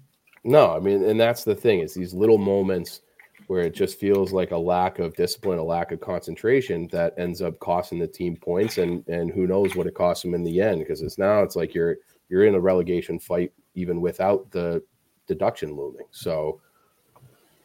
No, 0.44 0.76
I 0.76 0.80
mean, 0.80 1.06
and 1.06 1.20
that's 1.20 1.46
the 1.46 1.56
thing 1.56 1.80
is 1.80 1.94
these 1.94 2.14
little 2.14 2.38
moments 2.38 3.02
where 3.48 3.62
it 3.62 3.74
just 3.74 4.00
feels 4.00 4.32
like 4.32 4.52
a 4.52 4.58
lack 4.58 5.00
of 5.00 5.16
discipline, 5.16 5.60
a 5.60 5.64
lack 5.64 5.92
of 5.92 6.00
concentration 6.02 6.88
that 6.92 7.14
ends 7.18 7.42
up 7.42 7.60
costing 7.60 8.00
the 8.00 8.08
team 8.08 8.36
points, 8.36 8.78
and 8.78 9.08
and 9.08 9.32
who 9.32 9.48
knows 9.48 9.76
what 9.76 9.88
it 9.88 9.96
costs 9.96 10.24
them 10.24 10.34
in 10.34 10.44
the 10.44 10.62
end 10.62 10.80
because 10.80 11.02
it's 11.02 11.18
now 11.18 11.42
it's 11.42 11.56
like 11.56 11.74
you're 11.74 11.98
you're 12.30 12.46
in 12.46 12.56
a 12.56 12.60
relegation 12.60 13.20
fight 13.20 13.52
even 13.76 14.02
without 14.02 14.50
the 14.52 14.82
deduction 15.28 15.76
looming. 15.76 16.08
So 16.12 16.62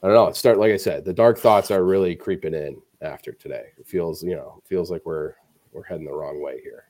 I 0.02 0.06
don't 0.06 0.16
know. 0.16 0.32
Start 0.32 0.58
like 0.58 0.72
I 0.72 0.76
said, 0.76 1.04
the 1.04 1.12
dark 1.12 1.38
thoughts 1.38 1.70
are 1.70 1.84
really 1.84 2.14
creeping 2.14 2.54
in 2.54 2.80
after 3.02 3.32
today. 3.32 3.66
It 3.78 3.86
feels 3.86 4.22
you 4.22 4.36
know 4.36 4.62
feels 4.66 4.90
like 4.90 5.04
we're 5.04 5.34
we're 5.72 5.84
heading 5.84 6.06
the 6.06 6.12
wrong 6.12 6.42
way 6.42 6.60
here. 6.62 6.89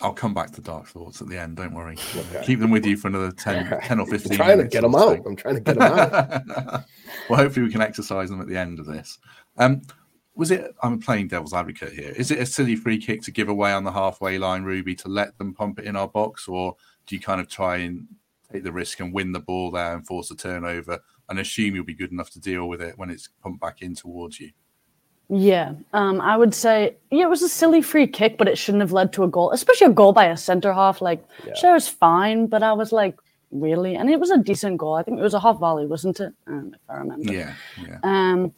I'll 0.00 0.12
come 0.12 0.34
back 0.34 0.50
to 0.52 0.60
dark 0.60 0.86
thoughts 0.86 1.22
at 1.22 1.28
the 1.28 1.38
end. 1.38 1.56
Don't 1.56 1.72
worry. 1.72 1.96
Okay. 2.16 2.42
Keep 2.44 2.60
them 2.60 2.70
with 2.70 2.84
you 2.84 2.96
for 2.96 3.08
another 3.08 3.30
10, 3.30 3.80
10 3.80 4.00
or 4.00 4.06
15 4.06 4.32
I'm 4.32 4.36
trying 4.36 4.58
to 4.58 4.64
get 4.64 4.82
them 4.82 4.94
out. 4.94 5.20
I'm 5.24 5.36
trying 5.36 5.54
to 5.54 5.60
get 5.60 5.78
them 5.78 5.82
out. 5.82 6.84
well, 7.28 7.38
hopefully 7.38 7.66
we 7.66 7.72
can 7.72 7.80
exercise 7.80 8.28
them 8.28 8.40
at 8.40 8.48
the 8.48 8.56
end 8.56 8.80
of 8.80 8.86
this. 8.86 9.18
Um, 9.56 9.82
was 10.34 10.50
it, 10.50 10.74
I'm 10.82 11.00
playing 11.00 11.28
devil's 11.28 11.54
advocate 11.54 11.92
here. 11.92 12.12
Is 12.16 12.32
it 12.32 12.40
a 12.40 12.46
silly 12.46 12.74
free 12.74 12.98
kick 12.98 13.22
to 13.22 13.30
give 13.30 13.48
away 13.48 13.72
on 13.72 13.84
the 13.84 13.92
halfway 13.92 14.36
line, 14.36 14.64
Ruby, 14.64 14.96
to 14.96 15.08
let 15.08 15.38
them 15.38 15.54
pump 15.54 15.78
it 15.78 15.84
in 15.84 15.94
our 15.94 16.08
box? 16.08 16.48
Or 16.48 16.74
do 17.06 17.14
you 17.14 17.20
kind 17.20 17.40
of 17.40 17.48
try 17.48 17.76
and 17.76 18.08
take 18.52 18.64
the 18.64 18.72
risk 18.72 18.98
and 18.98 19.14
win 19.14 19.30
the 19.30 19.40
ball 19.40 19.70
there 19.70 19.94
and 19.94 20.04
force 20.04 20.30
a 20.32 20.36
turnover 20.36 20.98
and 21.28 21.38
assume 21.38 21.76
you'll 21.76 21.84
be 21.84 21.94
good 21.94 22.10
enough 22.10 22.30
to 22.30 22.40
deal 22.40 22.68
with 22.68 22.82
it 22.82 22.98
when 22.98 23.10
it's 23.10 23.28
pumped 23.42 23.60
back 23.60 23.80
in 23.80 23.94
towards 23.94 24.40
you? 24.40 24.50
Yeah, 25.30 25.72
um, 25.92 26.20
I 26.20 26.36
would 26.36 26.54
say 26.54 26.96
yeah, 27.10 27.24
it 27.24 27.30
was 27.30 27.42
a 27.42 27.48
silly 27.48 27.80
free 27.80 28.06
kick, 28.06 28.36
but 28.36 28.48
it 28.48 28.58
shouldn't 28.58 28.82
have 28.82 28.92
led 28.92 29.12
to 29.14 29.24
a 29.24 29.28
goal, 29.28 29.50
especially 29.52 29.86
a 29.86 29.90
goal 29.90 30.12
by 30.12 30.26
a 30.26 30.36
centre 30.36 30.72
half. 30.72 31.00
Like, 31.00 31.24
yeah. 31.46 31.54
sure, 31.54 31.76
it's 31.76 31.88
fine, 31.88 32.46
but 32.46 32.62
I 32.62 32.72
was 32.74 32.92
like, 32.92 33.16
really, 33.50 33.94
and 33.94 34.10
it 34.10 34.20
was 34.20 34.30
a 34.30 34.38
decent 34.38 34.78
goal. 34.78 34.94
I 34.94 35.02
think 35.02 35.18
it 35.18 35.22
was 35.22 35.34
a 35.34 35.40
half 35.40 35.58
volley, 35.58 35.86
wasn't 35.86 36.20
it? 36.20 36.32
Um, 36.46 36.72
if 36.74 36.80
I 36.90 36.94
remember. 36.96 37.32
Yeah, 37.32 37.54
yeah. 37.80 37.98
Um, 38.02 38.52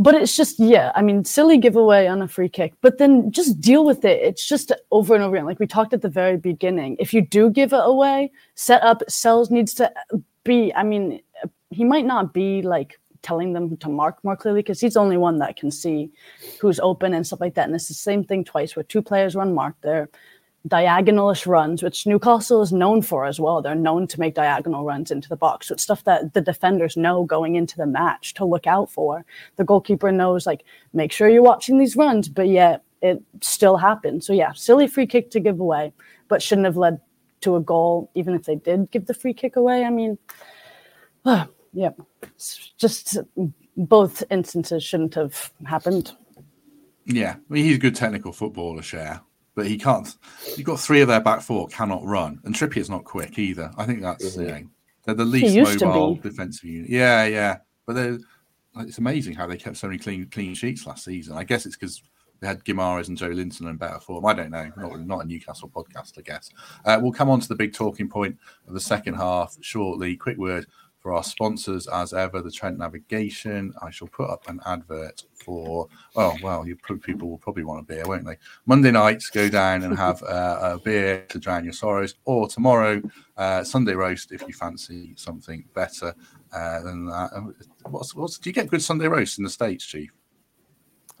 but 0.00 0.14
it's 0.14 0.34
just 0.34 0.58
yeah, 0.58 0.92
I 0.94 1.02
mean, 1.02 1.24
silly 1.24 1.58
giveaway 1.58 2.06
on 2.06 2.22
a 2.22 2.28
free 2.28 2.48
kick, 2.48 2.72
but 2.80 2.98
then 2.98 3.30
just 3.30 3.60
deal 3.60 3.84
with 3.84 4.04
it. 4.04 4.20
It's 4.22 4.46
just 4.46 4.72
over 4.90 5.14
and 5.14 5.22
over 5.22 5.36
again. 5.36 5.46
Like 5.46 5.60
we 5.60 5.66
talked 5.66 5.92
at 5.92 6.02
the 6.02 6.08
very 6.08 6.38
beginning, 6.38 6.96
if 6.98 7.14
you 7.14 7.20
do 7.20 7.50
give 7.50 7.72
it 7.72 7.82
away, 7.82 8.32
set 8.54 8.82
up 8.82 9.02
Sels 9.08 9.50
needs 9.50 9.74
to 9.74 9.92
be. 10.42 10.72
I 10.74 10.82
mean, 10.82 11.20
he 11.70 11.84
might 11.84 12.06
not 12.06 12.32
be 12.32 12.62
like 12.62 12.98
telling 13.22 13.52
them 13.52 13.76
to 13.78 13.88
mark 13.88 14.22
more 14.24 14.36
clearly 14.36 14.60
because 14.60 14.80
he's 14.80 14.94
the 14.94 15.00
only 15.00 15.16
one 15.16 15.38
that 15.38 15.56
can 15.56 15.70
see 15.70 16.10
who's 16.60 16.80
open 16.80 17.14
and 17.14 17.26
stuff 17.26 17.40
like 17.40 17.54
that. 17.54 17.66
And 17.66 17.74
it's 17.74 17.88
the 17.88 17.94
same 17.94 18.24
thing 18.24 18.44
twice 18.44 18.76
where 18.76 18.82
two 18.82 19.02
players 19.02 19.34
run 19.34 19.54
marked. 19.54 19.82
They're 19.82 20.08
diagonalish 20.68 21.46
runs, 21.46 21.82
which 21.82 22.06
Newcastle 22.06 22.60
is 22.60 22.72
known 22.72 23.00
for 23.02 23.24
as 23.24 23.40
well. 23.40 23.62
They're 23.62 23.74
known 23.74 24.06
to 24.08 24.20
make 24.20 24.34
diagonal 24.34 24.84
runs 24.84 25.10
into 25.10 25.28
the 25.28 25.36
box. 25.36 25.68
So 25.68 25.74
it's 25.74 25.82
stuff 25.82 26.04
that 26.04 26.34
the 26.34 26.40
defenders 26.40 26.96
know 26.96 27.24
going 27.24 27.54
into 27.54 27.76
the 27.76 27.86
match 27.86 28.34
to 28.34 28.44
look 28.44 28.66
out 28.66 28.90
for. 28.90 29.24
The 29.56 29.64
goalkeeper 29.64 30.12
knows, 30.12 30.46
like, 30.46 30.64
make 30.92 31.12
sure 31.12 31.28
you're 31.28 31.42
watching 31.42 31.78
these 31.78 31.96
runs, 31.96 32.28
but 32.28 32.48
yet 32.48 32.82
it 33.00 33.22
still 33.40 33.78
happened. 33.78 34.22
So 34.22 34.32
yeah, 34.32 34.52
silly 34.52 34.86
free 34.86 35.06
kick 35.06 35.30
to 35.30 35.40
give 35.40 35.60
away, 35.60 35.92
but 36.28 36.42
shouldn't 36.42 36.66
have 36.66 36.76
led 36.76 37.00
to 37.40 37.56
a 37.56 37.60
goal, 37.60 38.10
even 38.14 38.34
if 38.34 38.44
they 38.44 38.56
did 38.56 38.90
give 38.90 39.06
the 39.06 39.14
free 39.14 39.32
kick 39.32 39.56
away. 39.56 39.84
I 39.84 39.90
mean, 39.90 40.18
yeah, 41.24 41.90
just 42.76 43.18
both 43.76 44.22
instances 44.30 44.82
shouldn't 44.82 45.14
have 45.14 45.52
happened. 45.66 46.12
Yeah, 47.06 47.36
I 47.38 47.52
mean, 47.52 47.64
he's 47.64 47.76
a 47.76 47.80
good 47.80 47.94
technical 47.94 48.32
footballer, 48.32 48.82
Schär, 48.82 49.20
but 49.54 49.66
he 49.66 49.78
can't. 49.78 50.14
You've 50.56 50.66
got 50.66 50.80
three 50.80 51.00
of 51.00 51.08
their 51.08 51.20
back 51.20 51.40
four 51.40 51.66
cannot 51.68 52.04
run, 52.04 52.40
and 52.44 52.54
Trippier's 52.54 52.90
not 52.90 53.04
quick 53.04 53.38
either. 53.38 53.70
I 53.76 53.84
think 53.86 54.02
that's 54.02 54.36
mm-hmm. 54.36 54.40
you 54.40 54.48
know, 54.48 54.62
they're 55.04 55.14
the 55.14 55.24
least 55.24 55.80
mobile 55.82 56.16
defensive 56.16 56.64
unit. 56.64 56.90
Yeah, 56.90 57.24
yeah, 57.24 57.58
but 57.86 57.94
they're, 57.94 58.18
it's 58.78 58.98
amazing 58.98 59.34
how 59.34 59.46
they 59.46 59.56
kept 59.56 59.76
so 59.76 59.86
many 59.86 59.98
clean 59.98 60.26
clean 60.26 60.54
sheets 60.54 60.86
last 60.86 61.04
season. 61.04 61.36
I 61.36 61.44
guess 61.44 61.66
it's 61.66 61.76
because 61.76 62.02
they 62.40 62.46
had 62.46 62.64
Guimaraes 62.64 63.08
and 63.08 63.18
Joelinton 63.18 63.68
in 63.68 63.76
better 63.76 64.00
form. 64.00 64.24
I 64.24 64.32
don't 64.32 64.50
know. 64.50 64.70
Not, 64.76 65.00
not 65.00 65.24
a 65.24 65.28
Newcastle 65.28 65.68
podcast, 65.68 66.18
I 66.18 66.22
guess. 66.22 66.50
Uh, 66.84 66.98
we'll 67.00 67.12
come 67.12 67.28
on 67.28 67.40
to 67.40 67.48
the 67.48 67.54
big 67.54 67.74
talking 67.74 68.08
point 68.08 68.38
of 68.66 68.72
the 68.72 68.80
second 68.80 69.14
half 69.14 69.56
shortly. 69.60 70.16
Quick 70.16 70.38
word 70.38 70.66
for 71.00 71.12
our 71.12 71.24
sponsors, 71.24 71.86
as 71.88 72.12
ever, 72.12 72.42
the 72.42 72.50
Trent 72.50 72.78
Navigation. 72.78 73.72
I 73.82 73.90
shall 73.90 74.08
put 74.08 74.28
up 74.30 74.48
an 74.48 74.60
advert 74.66 75.24
for, 75.34 75.88
oh, 76.14 76.36
well, 76.42 76.66
you 76.66 76.76
people 76.76 77.30
will 77.30 77.38
probably 77.38 77.64
want 77.64 77.80
a 77.80 77.82
beer, 77.82 78.04
won't 78.06 78.26
they? 78.26 78.36
Monday 78.66 78.90
nights, 78.90 79.30
go 79.30 79.48
down 79.48 79.82
and 79.82 79.96
have 79.96 80.22
uh, 80.22 80.74
a 80.74 80.78
beer 80.78 81.24
to 81.30 81.38
drown 81.38 81.64
your 81.64 81.72
sorrows, 81.72 82.14
or 82.26 82.46
tomorrow, 82.48 83.00
uh, 83.36 83.64
Sunday 83.64 83.94
roast 83.94 84.30
if 84.32 84.42
you 84.42 84.52
fancy 84.52 85.14
something 85.16 85.64
better 85.74 86.14
uh, 86.52 86.80
than 86.82 87.06
that. 87.06 87.54
What's, 87.86 88.14
what's, 88.14 88.38
do 88.38 88.50
you 88.50 88.54
get 88.54 88.68
good 88.68 88.82
Sunday 88.82 89.08
roast 89.08 89.38
in 89.38 89.44
the 89.44 89.50
States, 89.50 89.86
Chief? 89.86 90.10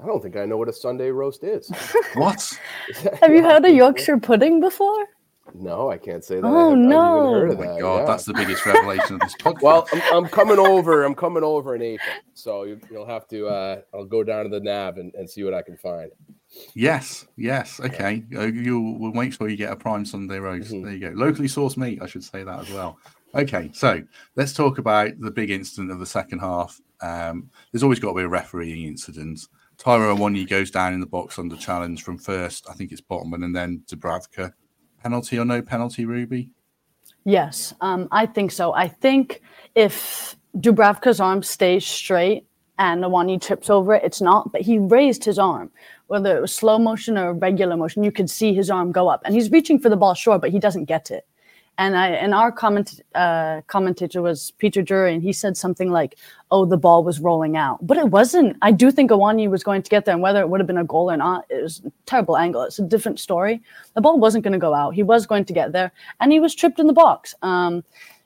I 0.02 0.06
don't 0.06 0.22
think 0.22 0.36
I 0.36 0.46
know 0.46 0.56
what 0.56 0.68
a 0.68 0.72
Sunday 0.72 1.10
roast 1.10 1.44
is. 1.44 1.70
what? 2.14 2.58
Have 3.20 3.32
you 3.32 3.42
had 3.42 3.64
a 3.64 3.70
Yorkshire 3.70 4.18
pudding 4.18 4.60
before? 4.60 5.06
No, 5.54 5.90
I 5.90 5.98
can't 5.98 6.24
say 6.24 6.36
that. 6.36 6.46
Oh 6.46 6.74
no! 6.74 7.50
oh 7.50 7.56
my 7.56 7.78
god, 7.78 7.98
yeah. 8.00 8.04
that's 8.04 8.24
the 8.24 8.34
biggest 8.34 8.64
revelation 8.64 9.14
of 9.14 9.20
this 9.20 9.34
podcast. 9.40 9.62
Well, 9.62 9.88
I'm, 9.92 10.02
I'm, 10.12 10.28
coming 10.28 10.58
over. 10.58 11.04
I'm 11.04 11.14
coming 11.14 11.42
over 11.42 11.74
in 11.74 11.82
April, 11.82 12.14
so 12.34 12.64
you, 12.64 12.80
will 12.90 13.06
have 13.06 13.26
to. 13.28 13.46
Uh, 13.46 13.80
I'll 13.94 14.04
go 14.04 14.24
down 14.24 14.44
to 14.44 14.50
the 14.50 14.60
nav 14.60 14.98
and, 14.98 15.14
and 15.14 15.28
see 15.28 15.42
what 15.44 15.54
I 15.54 15.62
can 15.62 15.76
find. 15.76 16.10
Yes, 16.74 17.26
yes, 17.36 17.80
okay. 17.80 18.24
Uh, 18.36 18.46
you'll 18.46 18.98
we'll 18.98 19.12
make 19.12 19.32
sure 19.32 19.48
you 19.48 19.56
get 19.56 19.72
a 19.72 19.76
prime 19.76 20.04
Sunday 20.04 20.38
roast. 20.38 20.72
Mm-hmm. 20.72 20.84
There 20.84 20.94
you 20.94 21.10
go. 21.10 21.12
Locally 21.14 21.48
sourced 21.48 21.76
meat. 21.76 22.00
I 22.02 22.06
should 22.06 22.24
say 22.24 22.44
that 22.44 22.60
as 22.60 22.70
well. 22.70 22.98
Okay, 23.34 23.70
so 23.72 24.02
let's 24.34 24.52
talk 24.52 24.78
about 24.78 25.12
the 25.20 25.30
big 25.30 25.50
incident 25.50 25.92
of 25.92 26.00
the 26.00 26.06
second 26.06 26.40
half. 26.40 26.80
Um, 27.00 27.50
there's 27.70 27.82
always 27.82 28.00
got 28.00 28.08
to 28.10 28.16
be 28.16 28.22
a 28.22 28.28
refereeing 28.28 28.86
incident. 28.86 29.40
Taiwo 29.78 30.16
Awoniyi 30.16 30.48
goes 30.48 30.70
down 30.70 30.92
in 30.92 31.00
the 31.00 31.06
box 31.06 31.38
under 31.38 31.56
challenge 31.56 32.02
from 32.02 32.18
first, 32.18 32.68
I 32.68 32.74
think 32.74 32.92
it's 32.92 33.00
Botman, 33.00 33.44
and 33.44 33.56
then 33.56 33.82
Dubravka. 33.86 34.52
Penalty 35.02 35.38
or 35.38 35.44
no 35.44 35.62
penalty, 35.62 36.04
Ruby? 36.04 36.50
Yes, 37.24 37.74
um, 37.80 38.08
I 38.10 38.26
think 38.26 38.52
so. 38.52 38.72
I 38.74 38.88
think 38.88 39.42
if 39.74 40.36
Dubravka's 40.56 41.20
arm 41.20 41.42
stays 41.42 41.86
straight 41.86 42.46
and 42.78 43.02
Awoniyi 43.04 43.40
trips 43.40 43.70
over 43.70 43.94
it, 43.94 44.04
it's 44.04 44.20
not, 44.20 44.52
but 44.52 44.62
he 44.62 44.78
raised 44.78 45.24
his 45.24 45.38
arm. 45.38 45.70
Whether 46.06 46.36
it 46.36 46.40
was 46.40 46.54
slow 46.54 46.78
motion 46.78 47.16
or 47.18 47.34
regular 47.34 47.76
motion, 47.76 48.02
you 48.02 48.12
could 48.12 48.28
see 48.28 48.54
his 48.54 48.70
arm 48.70 48.90
go 48.90 49.08
up. 49.08 49.22
And 49.24 49.34
he's 49.34 49.50
reaching 49.50 49.78
for 49.78 49.88
the 49.88 49.96
ball, 49.96 50.14
sure, 50.14 50.38
but 50.38 50.50
he 50.50 50.58
doesn't 50.58 50.86
get 50.86 51.10
it 51.10 51.26
and 51.80 51.96
I 51.96 52.08
and 52.08 52.34
our 52.34 52.52
comment 52.52 53.00
uh, 53.14 53.62
commentator 53.66 54.20
was 54.20 54.50
Peter 54.58 54.82
Drury, 54.82 55.14
and 55.14 55.22
he 55.22 55.32
said 55.32 55.56
something 55.56 55.90
like, 55.90 56.18
"Oh, 56.50 56.66
the 56.66 56.76
ball 56.76 57.02
was 57.02 57.20
rolling 57.20 57.56
out," 57.56 57.78
but 57.86 57.96
it 57.96 58.08
wasn't. 58.08 58.58
I 58.60 58.70
do 58.70 58.90
think 58.90 59.10
Awoniyi 59.10 59.48
was 59.48 59.64
going 59.64 59.82
to 59.82 59.88
get 59.88 60.04
there, 60.04 60.12
and 60.14 60.22
whether 60.22 60.40
it 60.42 60.50
would 60.50 60.60
have 60.60 60.66
been 60.66 60.76
a 60.76 60.84
goal 60.84 61.10
or 61.10 61.16
not, 61.16 61.46
it 61.48 61.62
was 61.62 61.80
a 61.86 61.90
terrible 62.04 62.36
angle. 62.36 62.62
It's 62.64 62.78
a 62.78 62.82
different 62.84 63.18
story. 63.18 63.62
The 63.94 64.02
ball 64.02 64.18
wasn't 64.18 64.44
going 64.44 64.52
to 64.52 64.58
go 64.58 64.74
out. 64.74 64.94
He 64.94 65.02
was 65.02 65.26
going 65.26 65.46
to 65.46 65.54
get 65.54 65.72
there, 65.72 65.90
and 66.20 66.30
he 66.30 66.38
was 66.38 66.54
tripped 66.54 66.78
in 66.78 66.86
the 66.86 66.92
box. 66.92 67.34
Um, 67.40 67.82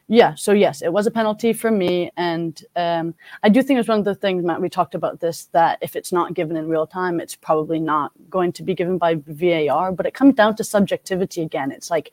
yeah, 0.08 0.34
so 0.34 0.52
yes, 0.52 0.82
it 0.82 0.92
was 0.92 1.06
a 1.06 1.12
penalty 1.12 1.52
for 1.52 1.70
me, 1.70 2.10
and 2.16 2.60
um, 2.74 3.14
I 3.44 3.50
do 3.50 3.62
think 3.62 3.78
it's 3.78 3.88
one 3.88 4.00
of 4.00 4.04
the 4.04 4.16
things, 4.16 4.44
Matt. 4.44 4.60
We 4.60 4.68
talked 4.68 4.96
about 4.96 5.20
this 5.20 5.46
that 5.52 5.78
if 5.80 5.94
it's 5.94 6.10
not 6.12 6.34
given 6.34 6.56
in 6.56 6.68
real 6.68 6.88
time, 6.88 7.20
it's 7.20 7.36
probably 7.36 7.78
not 7.78 8.10
going 8.28 8.52
to 8.54 8.64
be 8.64 8.74
given 8.74 8.98
by 8.98 9.14
VAR. 9.28 9.92
But 9.92 10.06
it 10.06 10.12
comes 10.12 10.34
down 10.34 10.56
to 10.56 10.64
subjectivity 10.64 11.40
again. 11.40 11.70
It's 11.70 11.88
like 11.88 12.10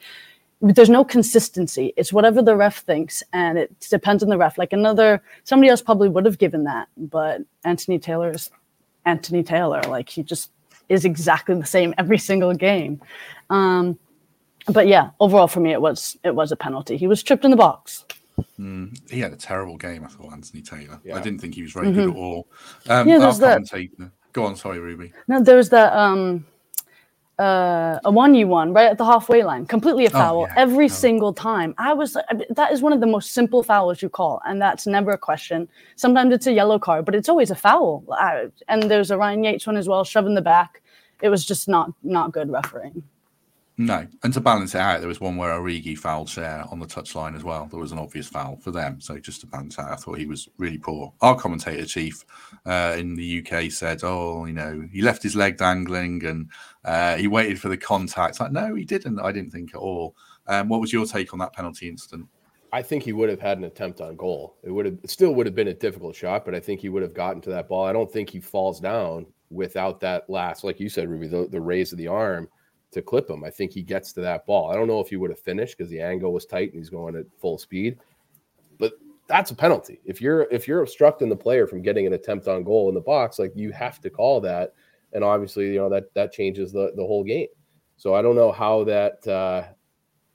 there's 0.62 0.89
no 0.89 1.04
consistency. 1.04 1.93
It's 1.97 2.13
whatever 2.13 2.41
the 2.41 2.56
ref 2.56 2.84
thinks, 2.84 3.24
and 3.34 3.58
it 3.58 3.80
depends 3.89 4.21
on 4.21 4.30
the 4.30 4.38
ref. 4.38 4.58
Like 4.58 4.74
another, 4.74 5.21
somebody 5.43 5.69
else 5.69 5.82
probably 5.82 6.10
would 6.10 6.26
have 6.26 6.38
given 6.38 6.63
that, 6.65 6.88
but 6.97 7.41
Anthony 7.63 7.97
Taylor 7.97 8.32
is 8.32 8.52
Anthony 9.06 9.43
Taylor. 9.43 9.82
Like 9.88 10.10
he 10.10 10.24
just 10.24 10.52
is 10.88 11.06
exactly 11.06 11.56
the 11.56 11.65
same 11.65 11.93
every 11.97 12.17
single 12.17 12.54
game. 12.54 13.02
Um, 13.50 13.97
but 14.67 14.88
yeah, 14.88 15.10
overall 15.19 15.47
for 15.47 15.60
me, 15.60 15.71
it 15.71 15.82
was 15.82 16.17
it 16.24 16.36
was 16.36 16.52
a 16.52 16.56
penalty. 16.56 16.95
He 16.95 17.08
was 17.08 17.24
tripped 17.24 17.43
in 17.43 17.52
the 17.52 17.58
box. 17.58 18.06
Mm, 18.60 18.97
he 19.10 19.19
had 19.19 19.34
a 19.34 19.38
terrible 19.38 19.78
game, 19.78 20.04
I 20.04 20.08
thought, 20.08 20.32
Anthony 20.32 20.62
Taylor. 20.62 21.00
Yeah. 21.04 21.17
I 21.17 21.21
didn't 21.21 21.39
think 21.39 21.56
he 21.56 21.63
was 21.63 21.71
very 21.71 21.88
mm-hmm. 21.88 21.95
good 21.95 22.10
at 22.10 22.15
all. 22.15 22.47
Um, 22.88 23.08
yeah, 23.08 23.17
there's 23.17 23.39
that. 23.39 24.12
Go 24.34 24.45
on, 24.45 24.56
sorry, 24.56 24.80
Ruby. 24.80 25.12
No, 25.28 25.41
there 25.41 25.58
was 25.58 25.69
that. 25.69 25.91
Um, 25.93 26.45
uh, 27.41 27.99
Awoniyi 28.01 28.13
one 28.13 28.36
you 28.36 28.47
one 28.47 28.73
right 28.73 28.91
at 28.91 28.97
the 28.97 29.06
halfway 29.06 29.43
line, 29.43 29.65
completely 29.65 30.06
a 30.06 30.10
oh, 30.10 30.12
foul 30.12 30.41
oh, 30.41 30.45
yeah. 30.45 30.54
every 30.58 30.88
no. 30.88 30.93
single 30.93 31.34
time. 31.34 31.73
I 31.77 31.93
was 31.93 32.15
that 32.49 32.71
is 32.71 32.82
one 32.82 32.93
of 32.93 32.99
the 32.99 33.08
most 33.08 33.32
simple 33.32 33.63
fouls 33.63 34.01
you 34.01 34.10
call, 34.10 34.41
and 34.45 34.62
that's 34.62 34.86
never 34.86 35.12
a 35.12 35.17
question. 35.17 35.67
Sometimes 35.95 36.34
it's 36.34 36.47
a 36.47 36.51
yellow 36.51 36.77
card, 36.77 37.06
but 37.06 37.15
it's 37.15 37.30
always 37.30 37.49
a 37.49 37.56
foul. 37.56 38.04
and 38.67 38.84
there's 38.84 39.10
a 39.12 39.17
Ryan 39.17 39.43
Yates 39.43 39.65
one 39.65 39.77
as 39.77 39.88
well, 39.88 40.04
shoving 40.04 40.36
the 40.36 40.41
back. 40.41 40.82
It 41.21 41.30
was 41.30 41.43
just 41.45 41.67
not 41.67 41.91
not 42.04 42.32
good 42.32 42.51
refereeing. 42.51 43.04
No, 43.77 44.05
and 44.23 44.34
to 44.34 44.41
balance 44.41 44.75
it 44.75 44.81
out, 44.81 44.99
there 44.99 45.07
was 45.07 45.21
one 45.21 45.38
where 45.38 45.57
Origi 45.57 45.97
fouled 45.97 46.27
Schär 46.27 46.71
on 46.71 46.79
the 46.79 46.86
touchline 46.86 47.36
as 47.36 47.43
well. 47.43 47.67
There 47.67 47.79
was 47.79 47.91
an 47.91 47.99
obvious 47.99 48.27
foul 48.27 48.57
for 48.57 48.69
them. 48.69 48.99
So 48.99 49.17
just 49.17 49.41
to 49.41 49.47
balance 49.47 49.79
out, 49.79 49.91
I 49.91 49.95
thought 49.95 50.19
he 50.19 50.25
was 50.25 50.49
really 50.57 50.77
poor. 50.77 51.13
Our 51.21 51.36
commentator 51.36 51.86
chief 51.86 52.23
uh, 52.65 52.95
in 52.97 53.15
the 53.15 53.39
UK 53.39 53.71
said, 53.71 54.01
"Oh, 54.03 54.45
you 54.45 54.53
know, 54.53 54.88
he 54.91 55.01
left 55.01 55.23
his 55.23 55.36
leg 55.36 55.57
dangling 55.57 56.23
and 56.25 56.49
uh, 56.84 57.15
he 57.15 57.27
waited 57.27 57.60
for 57.60 57.69
the 57.69 57.77
contact." 57.77 58.39
Like, 58.39 58.51
no, 58.51 58.75
he 58.75 58.84
didn't. 58.84 59.19
I 59.19 59.31
didn't 59.31 59.51
think 59.51 59.73
at 59.73 59.79
all. 59.79 60.15
Um, 60.47 60.67
what 60.67 60.81
was 60.81 60.91
your 60.91 61.05
take 61.05 61.34
on 61.34 61.39
that 61.39 61.53
penalty 61.53 61.88
incident? 61.88 62.27
I 62.73 62.81
think 62.81 63.03
he 63.03 63.13
would 63.13 63.29
have 63.29 63.41
had 63.41 63.57
an 63.57 63.63
attempt 63.63 63.99
on 63.99 64.15
goal. 64.15 64.57
It 64.63 64.71
would 64.71 64.86
have 64.86 64.97
it 65.01 65.10
still 65.10 65.34
would 65.34 65.45
have 65.45 65.55
been 65.55 65.69
a 65.69 65.73
difficult 65.73 66.15
shot, 66.15 66.45
but 66.45 66.53
I 66.53 66.60
think 66.60 66.81
he 66.81 66.89
would 66.89 67.03
have 67.03 67.13
gotten 67.13 67.41
to 67.43 67.49
that 67.51 67.69
ball. 67.69 67.86
I 67.86 67.93
don't 67.93 68.12
think 68.12 68.29
he 68.29 68.41
falls 68.41 68.79
down 68.79 69.25
without 69.49 69.99
that 70.01 70.29
last, 70.29 70.63
like 70.63 70.79
you 70.79 70.88
said, 70.89 71.10
Ruby, 71.10 71.27
the, 71.27 71.47
the 71.49 71.60
raise 71.60 71.91
of 71.91 71.97
the 71.97 72.07
arm 72.07 72.47
to 72.91 73.01
clip 73.01 73.30
him. 73.30 73.43
I 73.43 73.49
think 73.49 73.71
he 73.71 73.82
gets 73.82 74.13
to 74.13 74.21
that 74.21 74.45
ball. 74.45 74.71
I 74.71 74.75
don't 74.75 74.88
know 74.88 74.99
if 74.99 75.10
he 75.10 75.15
would 75.15 75.32
have 75.32 75.39
finished 75.39 75.77
because 75.77 75.89
the 75.89 76.01
angle 76.01 76.34
was 76.34 76.45
tight 76.45 76.71
and 76.71 76.80
he's 76.80 76.89
going 76.89 77.15
at 77.15 77.25
full 77.39 77.58
speed. 77.58 77.97
But 78.77 78.93
that's 79.27 79.51
a 79.51 79.56
penalty. 79.56 79.99
If 80.06 80.21
you're 80.21 80.43
if 80.51 80.67
you're 80.67 80.82
obstructing 80.82 81.30
the 81.30 81.36
player 81.36 81.67
from 81.67 81.82
getting 81.82 82.06
an 82.06 82.13
attempt 82.13 82.47
on 82.47 82.63
goal 82.63 82.89
in 82.89 82.95
the 82.95 83.01
box, 83.01 83.39
like 83.39 83.54
you 83.56 83.71
have 83.71 83.99
to 84.01 84.10
call 84.10 84.41
that. 84.41 84.73
And 85.13 85.23
obviously, 85.23 85.71
you 85.71 85.80
know 85.80 85.89
that 85.89 86.13
that 86.13 86.32
changes 86.32 86.71
the 86.71 86.91
the 86.95 87.06
whole 87.06 87.23
game. 87.23 87.47
So 87.97 88.13
I 88.13 88.21
don't 88.21 88.36
know 88.36 88.51
how 88.51 88.84
that. 88.86 89.25
Uh, 89.27 89.63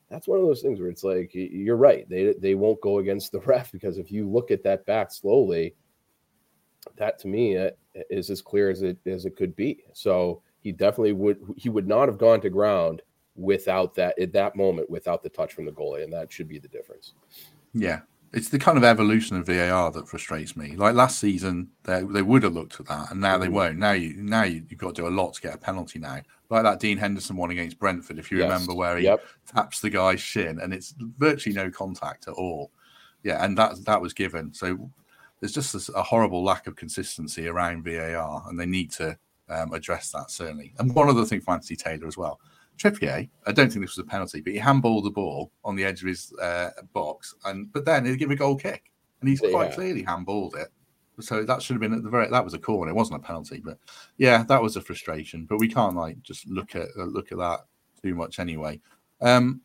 that's 0.09 0.29
one 0.29 0.39
of 0.39 0.45
those 0.45 0.63
things 0.63 0.79
where 0.79 0.89
it's 0.89 1.03
like 1.03 1.33
you're 1.35 1.77
right. 1.77 2.09
They 2.09 2.35
they 2.39 2.55
won't 2.55 2.81
go 2.81 2.99
against 2.99 3.33
the 3.33 3.41
ref 3.47 3.73
because 3.73 3.99
if 3.99 4.11
you 4.11 4.29
look 4.29 4.51
at 4.51 4.63
that 4.63 4.87
back 4.87 5.11
slowly, 5.11 5.75
that 6.97 7.19
to 7.21 7.29
me 7.29 7.59
uh, 7.59 7.71
is 8.09 8.31
as 8.31 8.41
clear 8.41 8.71
as 8.71 8.83
it 8.83 8.99
as 9.07 9.27
it 9.27 9.37
could 9.37 9.57
be. 9.57 9.83
So 9.93 10.43
he 10.67 10.73
definitely 10.73 11.13
would 11.13 11.39
he 11.57 11.69
would 11.69 11.87
not 11.87 12.09
have 12.09 12.19
gone 12.19 12.41
to 12.41 12.51
ground 12.51 13.01
without 13.37 13.95
that 13.95 14.19
at 14.19 14.33
that 14.33 14.57
moment 14.57 14.91
without 14.91 15.23
the 15.23 15.29
touch 15.29 15.53
from 15.53 15.65
the 15.65 15.71
goalie 15.71 16.03
and 16.03 16.13
that 16.13 16.33
should 16.33 16.49
be 16.49 16.59
the 16.59 16.67
difference 16.67 17.13
yeah 17.73 18.01
it's 18.33 18.49
the 18.49 18.59
kind 18.59 18.77
of 18.77 18.83
evolution 18.83 19.37
of 19.37 19.47
VAR 19.47 19.91
that 19.93 20.09
frustrates 20.09 20.57
me. 20.57 20.75
Like 20.77 20.97
last 20.97 21.21
season, 21.21 21.69
they, 21.85 22.03
they 22.03 22.23
would 22.23 22.43
have 22.43 22.55
looked 22.55 22.81
at 22.81 22.87
that, 22.87 23.13
and 23.13 23.21
now 23.21 23.39
they 23.39 23.47
mm-hmm. 23.47 23.55
won't. 23.55 23.79
Now 23.79 23.93
you 23.93 24.15
now 24.17 24.43
you, 24.43 24.65
have 24.69 24.79
got 24.79 24.97
to 24.97 25.03
do 25.03 25.09
a 25.09 25.11
lot 25.11 25.35
to 25.35 25.41
get 25.41 25.55
a 25.55 25.59
penalty 25.59 26.01
now. 26.01 26.21
Like 26.51 26.65
that 26.65 26.81
Dean 26.81 26.99
Henderson 26.99 27.37
one 27.37 27.53
against 27.53 27.79
Brentford, 27.79 28.19
if 28.19 28.31
you 28.31 28.39
yes. 28.39 28.51
remember, 28.51 28.75
where 28.75 28.99
he 28.99 29.05
yep. 29.05 29.25
taps 29.47 29.81
the 29.81 29.91
guy's 29.91 30.21
shin, 30.21 30.59
and 30.61 30.75
it's 30.75 30.95
virtually 30.99 31.55
no 31.55 31.71
contact 31.71 32.27
at 32.27 32.35
all. 32.35 32.73
Yeah, 33.23 33.43
and 33.45 33.57
that 33.59 33.85
that 33.85 34.03
was 34.03 34.13
given. 34.13 34.53
So 34.53 34.91
there's 35.41 35.55
just 35.55 35.89
a 35.95 36.03
horrible 36.03 36.43
lack 36.43 36.67
of 36.67 36.77
consistency 36.77 37.47
around 37.47 37.85
VAR, 37.85 38.45
and 38.49 38.59
they 38.59 38.67
need 38.67 38.91
to 38.93 39.17
um, 39.49 39.73
address 39.73 40.11
that 40.13 40.31
certainly. 40.31 40.75
And 40.79 40.95
one 40.95 41.09
other 41.09 41.25
thing 41.25 41.41
for 41.41 41.53
Anthony 41.53 41.77
Taylor 41.77 42.07
as 42.07 42.17
well. 42.17 42.41
Trippier, 42.79 43.29
I 43.47 43.53
don't 43.53 43.71
think 43.71 43.85
this 43.85 43.97
was 43.97 44.05
a 44.05 44.09
penalty, 44.09 44.43
but 44.43 44.53
he 44.53 44.59
handballed 44.59 45.05
the 45.05 45.11
ball 45.11 45.51
on 45.65 45.77
the 45.77 45.85
edge 45.85 46.03
of 46.03 46.09
his 46.09 46.33
uh, 46.41 46.71
box, 46.93 47.35
and 47.47 47.73
but 47.73 47.87
then 47.87 48.05
he 48.05 48.17
give 48.17 48.31
a 48.31 48.37
goal 48.37 48.57
kick, 48.57 48.91
and 49.21 49.31
he's 49.31 49.41
quite 49.41 49.73
clearly 49.73 50.03
handballed 50.03 50.57
it. 50.57 50.69
So 51.21 51.43
that 51.45 51.63
should 51.63 51.75
have 51.75 51.81
been 51.81 51.95
at 51.95 52.03
the 52.03 52.11
very. 52.11 52.29
That 52.29 52.45
was 52.45 52.53
a 52.53 52.59
corner. 52.59 52.91
It 52.91 52.95
wasn't 52.95 53.21
a 53.21 53.27
penalty, 53.27 53.63
but 53.65 53.79
yeah, 54.19 54.45
that 54.45 54.63
was 54.63 54.77
a 54.77 54.83
frustration. 54.83 55.47
But 55.47 55.59
we 55.59 55.69
can't 55.69 55.97
like 55.97 56.21
just 56.23 56.47
look 56.49 56.77
at 56.77 56.89
uh, 56.99 57.05
look 57.05 57.33
at 57.33 57.39
that 57.39 57.61
too 58.03 58.15
much 58.15 58.39
anyway. 58.39 58.81
Um, 59.23 59.63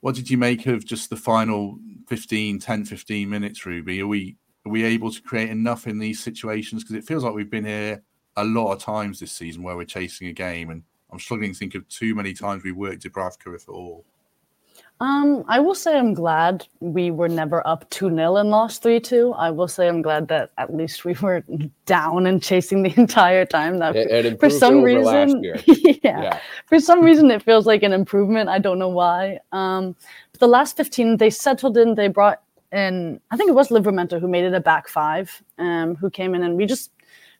what 0.00 0.14
did 0.14 0.30
you 0.30 0.38
make 0.38 0.66
of 0.66 0.84
just 0.84 1.10
the 1.10 1.16
final 1.16 1.78
15, 2.08 2.58
10, 2.58 2.84
15 2.84 3.28
minutes, 3.28 3.66
Ruby? 3.66 4.00
Are 4.00 4.06
we 4.06 4.36
are 4.64 4.70
we 4.70 4.84
able 4.84 5.10
to 5.10 5.22
create 5.22 5.50
enough 5.50 5.88
in 5.88 5.98
these 5.98 6.22
situations? 6.22 6.84
Because 6.84 6.96
it 6.96 7.04
feels 7.04 7.24
like 7.24 7.34
we've 7.34 7.50
been 7.50 7.64
here 7.64 8.02
a 8.36 8.44
lot 8.44 8.72
of 8.72 8.78
times 8.78 9.20
this 9.20 9.32
season 9.32 9.62
where 9.62 9.76
we're 9.76 9.84
chasing 9.84 10.28
a 10.28 10.32
game, 10.32 10.70
and 10.70 10.82
I'm 11.10 11.18
struggling 11.18 11.52
to 11.52 11.58
think 11.58 11.74
of 11.74 11.88
too 11.88 12.14
many 12.14 12.32
times 12.32 12.64
we 12.64 12.72
worked 12.72 13.04
Dubravka, 13.04 13.54
if 13.54 13.68
at 13.68 13.72
all. 13.72 14.04
Um, 15.00 15.44
I 15.48 15.58
will 15.58 15.74
say 15.74 15.98
I'm 15.98 16.14
glad 16.14 16.64
we 16.78 17.10
were 17.10 17.28
never 17.28 17.66
up 17.66 17.90
2 17.90 18.08
0 18.14 18.36
and 18.36 18.50
lost 18.50 18.84
3 18.84 19.00
2. 19.00 19.32
I 19.32 19.50
will 19.50 19.66
say 19.66 19.88
I'm 19.88 20.00
glad 20.00 20.28
that 20.28 20.52
at 20.58 20.72
least 20.72 21.04
we 21.04 21.14
were 21.14 21.42
down 21.86 22.26
and 22.26 22.40
chasing 22.40 22.84
the 22.84 22.94
entire 22.96 23.44
time. 23.44 23.78
That 23.78 23.96
it, 23.96 24.26
it 24.26 24.38
for 24.38 24.48
some 24.48 24.82
reason, 24.82 25.42
yeah, 25.66 25.96
yeah, 26.04 26.40
for 26.66 26.78
some 26.78 27.02
reason 27.02 27.32
it 27.32 27.42
feels 27.42 27.66
like 27.66 27.82
an 27.82 27.92
improvement. 27.92 28.48
I 28.48 28.60
don't 28.60 28.78
know 28.78 28.90
why. 28.90 29.40
Um, 29.50 29.96
the 30.38 30.46
last 30.46 30.76
15, 30.76 31.16
they 31.16 31.30
settled 31.30 31.76
in, 31.76 31.96
they 31.96 32.08
brought 32.08 32.40
in, 32.70 33.20
I 33.30 33.36
think 33.36 33.48
it 33.48 33.54
was 33.54 33.68
Livramento 33.68 34.20
who 34.20 34.28
made 34.28 34.44
it 34.44 34.54
a 34.54 34.60
back 34.60 34.88
five, 34.88 35.42
um, 35.58 35.96
who 35.96 36.10
came 36.10 36.34
in 36.34 36.42
and 36.44 36.56
we 36.56 36.64
just 36.64 36.91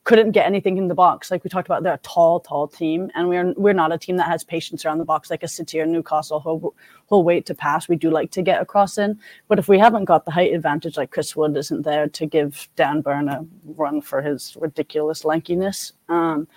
couldn't 0.05 0.33
get 0.33 0.47
anything 0.47 0.79
in 0.79 0.89
the 0.89 0.95
box. 0.95 1.31
Like 1.31 1.45
we 1.45 1.51
talked 1.51 1.69
about, 1.69 1.83
they're 1.83 1.95
a 1.95 1.99
tall, 1.99 2.41
tall 2.41 2.67
team, 2.67 3.11
and 3.15 3.29
we're 3.29 3.53
we're 3.53 3.73
not 3.73 3.93
a 3.93 3.99
team 3.99 4.17
that 4.17 4.29
has 4.29 4.43
patience 4.43 4.85
around 4.85 4.99
the 4.99 5.05
box 5.05 5.31
like 5.31 5.43
a 5.43 5.49
City 5.49 5.81
or 5.81 5.87
Newcastle 5.87 6.41
who'll, 6.41 6.75
who'll 7.09 7.23
wait 7.23 7.47
to 7.47 7.55
pass. 7.55 7.89
We 7.89 7.97
do 7.97 8.11
like 8.11 8.31
to 8.33 8.43
get 8.43 8.61
across 8.61 8.99
in, 8.99 9.19
but 9.49 9.59
if 9.59 9.69
we 9.69 9.79
haven't 9.79 10.07
got 10.07 10.25
the 10.25 10.33
height 10.33 10.53
advantage, 10.53 10.97
like 10.97 11.11
Chris 11.11 11.37
Wood 11.37 11.57
isn't 11.57 11.83
there 11.83 12.09
to 12.09 12.27
give 12.27 12.69
Dan 12.77 13.01
Burn 13.01 13.29
a 13.29 13.45
run 13.77 14.01
for 14.01 14.21
his 14.21 14.57
ridiculous 14.61 15.25
lankiness. 15.25 15.93
Um, 16.09 16.49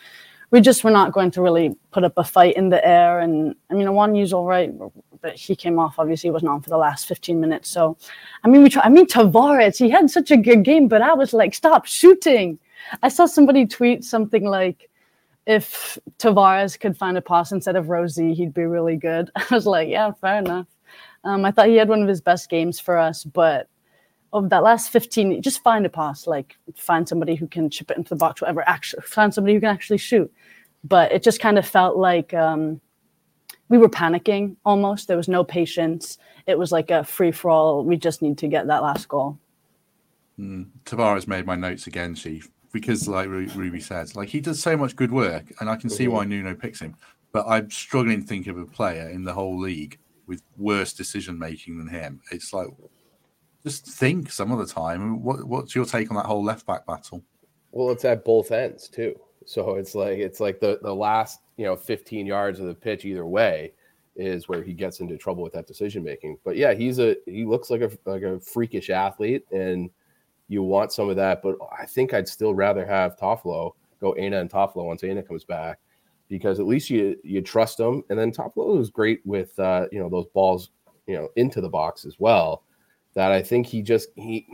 we 0.51 0.62
just 0.62 0.84
were 0.84 0.91
not 0.91 1.12
going 1.12 1.31
to 1.31 1.41
really 1.41 1.75
put 1.91 2.03
up 2.03 2.13
a 2.17 2.23
fight 2.23 2.55
in 2.55 2.69
the 2.69 2.86
air. 2.88 3.19
And 3.19 3.55
I 3.69 3.73
mean, 3.73 3.88
Awoniyi's 3.88 4.34
all 4.34 4.45
right, 4.45 4.71
but 5.21 5.36
he 5.36 5.55
came 5.55 5.79
off. 5.79 5.95
Obviously, 5.99 6.29
he 6.29 6.31
wasn't 6.31 6.51
on 6.51 6.62
for 6.62 6.69
the 6.69 6.77
last 6.77 7.08
15 7.08 7.39
minutes. 7.39 7.69
So, 7.69 7.97
I 8.43 8.47
mean, 8.47 8.63
we 8.63 8.69
try. 8.69 8.84
I 8.84 8.89
mean, 8.89 9.05
Tavares, 9.05 9.77
he 9.77 9.89
had 9.89 10.10
such 10.10 10.31
a 10.31 10.38
good 10.38 10.63
game, 10.63 10.88
but 10.88 11.01
I 11.01 11.13
was 11.13 11.34
like, 11.34 11.53
stop 11.53 11.86
shooting. 11.86 12.60
I 13.01 13.09
saw 13.09 13.25
somebody 13.25 13.65
tweet 13.65 14.03
something 14.03 14.45
like, 14.45 14.89
if 15.45 15.97
Tavares 16.17 16.79
could 16.79 16.97
find 16.97 17.17
a 17.17 17.21
pass 17.21 17.51
instead 17.51 17.75
of 17.75 17.89
Rosie, 17.89 18.33
he'd 18.33 18.53
be 18.53 18.65
really 18.65 18.95
good. 18.95 19.29
I 19.35 19.45
was 19.51 19.65
like, 19.65 19.89
yeah, 19.89 20.11
fair 20.11 20.39
enough. 20.39 20.67
Um, 21.23 21.45
I 21.45 21.51
thought 21.51 21.67
he 21.67 21.75
had 21.75 21.89
one 21.89 22.01
of 22.01 22.07
his 22.07 22.21
best 22.21 22.49
games 22.49 22.79
for 22.79 22.97
us, 22.97 23.23
but 23.23 23.67
of 24.33 24.49
that 24.49 24.63
last 24.63 24.89
15, 24.89 25.41
just 25.41 25.63
find 25.63 25.85
a 25.85 25.89
pass, 25.89 26.27
like 26.27 26.55
find 26.75 27.07
somebody 27.07 27.35
who 27.35 27.47
can 27.47 27.69
chip 27.69 27.89
it 27.91 27.97
into 27.97 28.09
the 28.09 28.15
box, 28.15 28.41
whatever, 28.41 28.67
actually 28.67 29.03
find 29.03 29.33
somebody 29.33 29.53
who 29.53 29.59
can 29.59 29.69
actually 29.69 29.97
shoot. 29.97 30.31
But 30.83 31.11
it 31.11 31.23
just 31.23 31.39
kind 31.39 31.57
of 31.57 31.65
felt 31.65 31.97
like 31.97 32.33
um, 32.33 32.79
we 33.69 33.77
were 33.77 33.89
panicking 33.89 34.55
almost. 34.65 35.07
There 35.07 35.17
was 35.17 35.27
no 35.27 35.43
patience. 35.43 36.17
It 36.47 36.59
was 36.59 36.71
like 36.71 36.91
a 36.91 37.03
free 37.03 37.31
for 37.31 37.49
all. 37.49 37.83
We 37.83 37.97
just 37.97 38.21
need 38.21 38.38
to 38.39 38.47
get 38.47 38.67
that 38.67 38.83
last 38.83 39.07
goal. 39.07 39.39
Mm. 40.39 40.67
Tavares 40.85 41.27
made 41.27 41.45
my 41.45 41.55
notes 41.55 41.88
again, 41.88 42.13
Chief 42.13 42.51
because, 42.75 43.07
like 43.07 43.29
Ruby 43.29 43.79
says, 43.79 44.17
like 44.17 44.27
he 44.27 44.41
does 44.41 44.61
so 44.61 44.75
much 44.75 44.97
good 44.97 45.09
work, 45.09 45.45
and 45.61 45.69
I 45.69 45.77
can 45.77 45.89
see 45.89 46.09
why 46.09 46.23
mm-hmm. 46.23 46.31
Nuno 46.31 46.55
picks 46.55 46.81
him. 46.81 46.93
But 47.31 47.45
I'm 47.47 47.71
struggling 47.71 48.19
to 48.19 48.27
think 48.27 48.47
of 48.47 48.57
a 48.57 48.65
player 48.65 49.07
in 49.07 49.23
the 49.23 49.31
whole 49.31 49.57
league 49.57 49.97
with 50.27 50.41
worse 50.57 50.91
decision 50.91 51.39
making 51.39 51.77
than 51.77 51.88
him. 51.88 52.19
It's 52.31 52.51
like 52.51 52.67
just 53.63 53.88
think 53.88 54.29
some 54.29 54.51
of 54.51 54.59
the 54.59 54.65
time. 54.65 55.23
What, 55.23 55.45
what's 55.45 55.73
your 55.73 55.85
take 55.85 56.11
on 56.11 56.17
that 56.17 56.25
whole 56.25 56.43
left 56.43 56.65
back 56.65 56.85
battle? 56.85 57.23
Well, 57.71 57.91
it's 57.91 58.03
at 58.03 58.25
both 58.25 58.51
ends 58.51 58.89
too. 58.89 59.17
So 59.45 59.75
it's 59.75 59.95
like 59.95 60.17
it's 60.17 60.41
like 60.41 60.59
the 60.59 60.79
the 60.81 60.93
last 60.93 61.39
you 61.55 61.63
know 61.63 61.77
15 61.77 62.25
yards 62.25 62.59
of 62.59 62.67
the 62.67 62.75
pitch 62.75 63.05
either 63.05 63.25
way 63.25 63.71
is 64.17 64.49
where 64.49 64.63
he 64.63 64.73
gets 64.73 64.99
into 64.99 65.15
trouble 65.15 65.43
with 65.43 65.53
that 65.53 65.65
decision 65.65 66.03
making. 66.03 66.39
But 66.43 66.57
yeah, 66.57 66.73
he's 66.73 66.99
a 66.99 67.15
he 67.25 67.45
looks 67.45 67.69
like 67.69 67.81
a 67.81 67.91
like 68.03 68.23
a 68.23 68.41
freakish 68.41 68.89
athlete 68.89 69.45
and 69.53 69.89
you 70.47 70.63
want 70.63 70.91
some 70.91 71.10
of 71.10 71.15
that. 71.15 71.41
But 71.41 71.55
I 71.77 71.86
think 71.86 72.13
I'd 72.13 72.27
still 72.27 72.53
rather 72.53 72.86
have 72.86 73.17
Toffolo 73.17 73.73
go 74.01 74.15
Aina 74.17 74.39
and 74.39 74.49
Toffolo 74.49 74.86
once 74.86 75.03
Aina 75.03 75.23
comes 75.23 75.43
back 75.43 75.79
because 76.27 76.60
at 76.60 76.67
least 76.67 76.89
you 76.89 77.17
you 77.23 77.41
trust 77.41 77.79
him. 77.79 78.03
And 78.10 78.17
then 78.17 78.31
Toffolo 78.31 78.79
is 78.79 78.89
great 78.89 79.21
with 79.25 79.58
uh, 79.60 79.88
you 79.91 79.99
know 79.99 80.10
those 80.10 80.27
balls 80.27 80.71
you 81.08 81.15
know 81.15 81.29
into 81.36 81.62
the 81.62 81.69
box 81.69 82.05
as 82.05 82.19
well. 82.19 82.63
That 83.13 83.31
I 83.31 83.41
think 83.41 83.65
he 83.65 83.81
just 83.81 84.10
he 84.15 84.47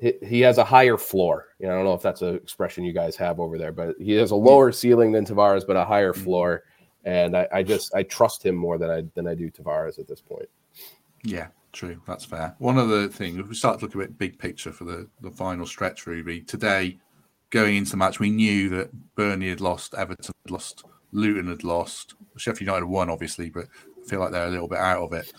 he 0.00 0.40
has 0.40 0.58
a 0.58 0.64
higher 0.64 0.98
floor. 0.98 1.48
You 1.58 1.66
know, 1.66 1.72
I 1.72 1.76
don't 1.76 1.84
know 1.84 1.94
if 1.94 2.02
that's 2.02 2.22
an 2.22 2.34
expression 2.36 2.84
you 2.84 2.92
guys 2.92 3.16
have 3.16 3.40
over 3.40 3.56
there, 3.56 3.72
but 3.72 3.96
he 3.98 4.12
has 4.12 4.32
a 4.32 4.36
lower 4.36 4.72
ceiling 4.72 5.12
than 5.12 5.24
Tavares, 5.24 5.66
but 5.66 5.76
a 5.76 5.84
higher 5.84 6.12
mm-hmm. 6.12 6.24
floor. 6.24 6.64
And 7.04 7.36
I, 7.36 7.46
I 7.52 7.62
just 7.62 7.94
I 7.94 8.02
trust 8.02 8.44
him 8.44 8.54
more 8.54 8.78
than 8.78 8.90
I 8.90 9.04
than 9.14 9.26
I 9.26 9.34
do 9.34 9.50
Tavares 9.50 9.98
at 9.98 10.06
this 10.08 10.20
point. 10.20 10.48
Yeah, 11.22 11.48
True, 11.74 12.00
that's 12.06 12.24
fair. 12.24 12.54
One 12.58 12.78
other 12.78 13.08
thing, 13.08 13.36
if 13.36 13.48
we 13.48 13.54
start 13.56 13.80
to 13.80 13.84
look 13.84 13.96
a 13.96 13.98
bit 13.98 14.16
big 14.16 14.38
picture 14.38 14.72
for 14.72 14.84
the, 14.84 15.08
the 15.20 15.30
final 15.30 15.66
stretch, 15.66 16.06
Ruby, 16.06 16.40
today, 16.40 16.98
going 17.50 17.74
into 17.74 17.90
the 17.90 17.96
match, 17.96 18.20
we 18.20 18.30
knew 18.30 18.68
that 18.68 18.90
Burnley 19.16 19.48
had 19.48 19.60
lost, 19.60 19.92
Everton 19.94 20.32
had 20.46 20.52
lost, 20.52 20.84
Luton 21.10 21.48
had 21.48 21.64
lost, 21.64 22.14
Sheffield 22.36 22.68
United 22.68 22.86
won, 22.86 23.10
obviously, 23.10 23.50
but 23.50 23.64
I 23.64 24.08
feel 24.08 24.20
like 24.20 24.30
they're 24.30 24.46
a 24.46 24.50
little 24.50 24.68
bit 24.68 24.78
out 24.78 25.02
of 25.02 25.12
it. 25.14 25.32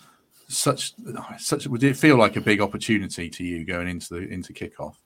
Such, 0.46 0.92
such, 1.38 1.66
would 1.66 1.82
it 1.82 1.96
feel 1.96 2.18
like 2.18 2.36
a 2.36 2.42
big 2.42 2.60
opportunity 2.60 3.30
to 3.30 3.42
you 3.42 3.64
going 3.64 3.88
into 3.88 4.14
the 4.14 4.28
into 4.28 4.52
kickoff? 4.52 4.96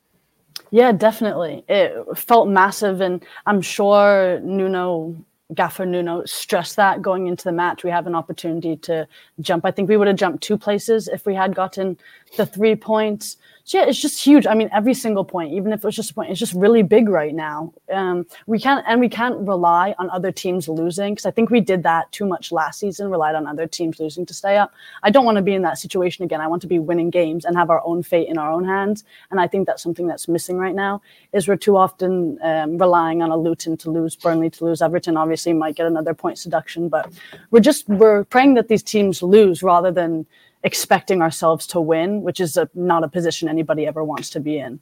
Yeah, 0.72 0.90
definitely. 0.90 1.64
It 1.68 2.18
felt 2.18 2.48
massive, 2.48 3.00
and 3.00 3.24
I'm 3.46 3.62
sure 3.62 4.40
Nuno 4.40 5.14
Gaffer 5.54 5.86
Nuno 5.86 6.24
stressed 6.24 6.76
that 6.76 7.02
going 7.02 7.26
into 7.26 7.44
the 7.44 7.52
match. 7.52 7.84
We 7.84 7.90
have 7.90 8.06
an 8.06 8.14
opportunity 8.14 8.76
to 8.78 9.06
jump. 9.40 9.64
I 9.64 9.70
think 9.70 9.88
we 9.88 9.96
would 9.96 10.06
have 10.06 10.16
jumped 10.16 10.42
two 10.42 10.56
places 10.58 11.08
if 11.08 11.26
we 11.26 11.34
had 11.34 11.54
gotten 11.54 11.98
the 12.36 12.46
three 12.46 12.76
points. 12.76 13.36
Yeah, 13.66 13.84
it's 13.86 14.00
just 14.00 14.22
huge. 14.22 14.46
I 14.46 14.54
mean, 14.54 14.68
every 14.72 14.94
single 14.94 15.24
point, 15.24 15.52
even 15.52 15.72
if 15.72 15.80
it 15.80 15.84
was 15.84 15.94
just 15.94 16.10
a 16.10 16.14
point, 16.14 16.30
it's 16.30 16.40
just 16.40 16.54
really 16.54 16.82
big 16.82 17.08
right 17.08 17.34
now. 17.34 17.72
Um, 17.92 18.26
we 18.46 18.58
can't 18.58 18.84
and 18.88 19.00
we 19.00 19.08
can't 19.08 19.46
rely 19.46 19.94
on 19.98 20.10
other 20.10 20.32
teams 20.32 20.68
losing 20.68 21.14
because 21.14 21.26
I 21.26 21.30
think 21.30 21.50
we 21.50 21.60
did 21.60 21.82
that 21.84 22.10
too 22.12 22.26
much 22.26 22.52
last 22.52 22.80
season. 22.80 23.10
Relied 23.10 23.34
on 23.34 23.46
other 23.46 23.66
teams 23.66 24.00
losing 24.00 24.26
to 24.26 24.34
stay 24.34 24.56
up. 24.56 24.72
I 25.02 25.10
don't 25.10 25.24
want 25.24 25.36
to 25.36 25.42
be 25.42 25.54
in 25.54 25.62
that 25.62 25.78
situation 25.78 26.24
again. 26.24 26.40
I 26.40 26.46
want 26.46 26.62
to 26.62 26.68
be 26.68 26.78
winning 26.78 27.10
games 27.10 27.44
and 27.44 27.56
have 27.56 27.70
our 27.70 27.82
own 27.84 28.02
fate 28.02 28.28
in 28.28 28.38
our 28.38 28.50
own 28.50 28.64
hands. 28.64 29.04
And 29.30 29.40
I 29.40 29.46
think 29.46 29.66
that's 29.66 29.82
something 29.82 30.06
that's 30.06 30.26
missing 30.26 30.56
right 30.56 30.74
now. 30.74 31.02
Is 31.32 31.46
we're 31.46 31.56
too 31.56 31.76
often 31.76 32.38
um, 32.42 32.78
relying 32.78 33.22
on 33.22 33.30
a 33.30 33.36
Luton 33.36 33.76
to 33.78 33.90
lose, 33.90 34.16
Burnley 34.16 34.50
to 34.50 34.64
lose. 34.64 34.82
Everton 34.82 35.16
obviously 35.16 35.52
might 35.52 35.76
get 35.76 35.86
another 35.86 36.14
point 36.14 36.38
seduction, 36.38 36.88
but 36.88 37.12
we're 37.50 37.60
just 37.60 37.88
we're 37.88 38.24
praying 38.24 38.54
that 38.54 38.68
these 38.68 38.82
teams 38.82 39.22
lose 39.22 39.62
rather 39.62 39.92
than 39.92 40.26
expecting 40.62 41.22
ourselves 41.22 41.66
to 41.68 41.80
win, 41.80 42.22
which 42.22 42.40
is 42.40 42.56
a, 42.56 42.68
not 42.74 43.04
a 43.04 43.08
position 43.08 43.48
anybody 43.48 43.86
ever 43.86 44.04
wants 44.04 44.30
to 44.30 44.40
be 44.40 44.58
in. 44.58 44.80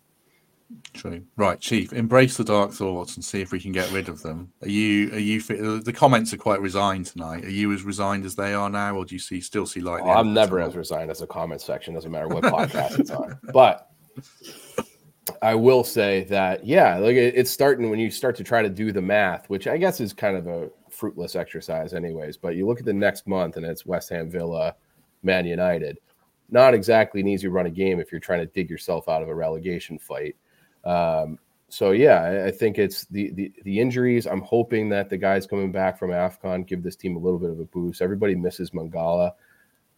True. 0.92 1.22
Right, 1.36 1.58
Chief. 1.58 1.92
Embrace 1.92 2.36
the 2.36 2.44
dark 2.44 2.72
thoughts 2.72 3.14
and 3.14 3.24
see 3.24 3.40
if 3.40 3.52
we 3.52 3.60
can 3.60 3.72
get 3.72 3.90
rid 3.90 4.08
of 4.08 4.22
them. 4.22 4.52
Are 4.62 4.68
you? 4.68 5.12
Are 5.12 5.18
you? 5.18 5.40
Uh, 5.40 5.82
the 5.82 5.94
comments 5.94 6.34
are 6.34 6.38
quite 6.38 6.60
resigned 6.60 7.06
tonight. 7.06 7.44
Are 7.44 7.50
you 7.50 7.72
as 7.72 7.84
resigned 7.84 8.26
as 8.26 8.34
they 8.34 8.52
are 8.52 8.68
now, 8.68 8.94
or 8.96 9.06
do 9.06 9.14
you 9.14 9.18
see 9.18 9.40
still 9.40 9.64
see 9.64 9.80
light? 9.80 10.02
Oh, 10.04 10.10
I'm 10.10 10.34
never 10.34 10.60
as 10.60 10.76
resigned 10.76 11.10
as 11.10 11.20
the 11.20 11.26
comment 11.26 11.62
section. 11.62 11.94
Doesn't 11.94 12.10
matter 12.10 12.28
what 12.28 12.44
podcast 12.44 12.98
it's 12.98 13.10
on. 13.10 13.38
But 13.52 13.88
I 15.40 15.54
will 15.54 15.84
say 15.84 16.24
that 16.24 16.66
yeah, 16.66 16.98
like 16.98 17.16
it's 17.16 17.50
starting 17.50 17.88
when 17.88 17.98
you 17.98 18.10
start 18.10 18.36
to 18.36 18.44
try 18.44 18.60
to 18.60 18.68
do 18.68 18.92
the 18.92 19.02
math, 19.02 19.48
which 19.48 19.66
I 19.66 19.78
guess 19.78 20.00
is 20.00 20.12
kind 20.12 20.36
of 20.36 20.46
a 20.48 20.68
fruitless 20.90 21.34
exercise, 21.34 21.94
anyways. 21.94 22.36
But 22.36 22.56
you 22.56 22.66
look 22.66 22.78
at 22.78 22.84
the 22.84 22.92
next 22.92 23.26
month, 23.26 23.56
and 23.56 23.64
it's 23.64 23.86
West 23.86 24.10
Ham 24.10 24.30
Villa 24.30 24.74
Man 25.22 25.46
United. 25.46 25.98
Not 26.50 26.74
exactly 26.74 27.20
an 27.20 27.28
easy 27.28 27.48
run 27.48 27.66
of 27.66 27.74
game 27.74 28.00
if 28.00 28.10
you're 28.10 28.20
trying 28.20 28.40
to 28.40 28.46
dig 28.46 28.70
yourself 28.70 29.08
out 29.08 29.22
of 29.22 29.28
a 29.28 29.34
relegation 29.34 29.98
fight. 29.98 30.36
Um, 30.84 31.38
so 31.68 31.90
yeah, 31.90 32.44
I, 32.46 32.50
think 32.50 32.78
it's 32.78 33.04
the, 33.06 33.30
the, 33.32 33.52
the 33.64 33.78
injuries. 33.78 34.26
I'm 34.26 34.40
hoping 34.40 34.88
that 34.88 35.10
the 35.10 35.18
guys 35.18 35.46
coming 35.46 35.70
back 35.70 35.98
from 35.98 36.10
Afcon 36.10 36.66
give 36.66 36.82
this 36.82 36.96
team 36.96 37.16
a 37.16 37.18
little 37.18 37.38
bit 37.38 37.50
of 37.50 37.60
a 37.60 37.66
boost. 37.66 38.00
Everybody 38.00 38.34
misses 38.34 38.70
Mangala, 38.70 39.32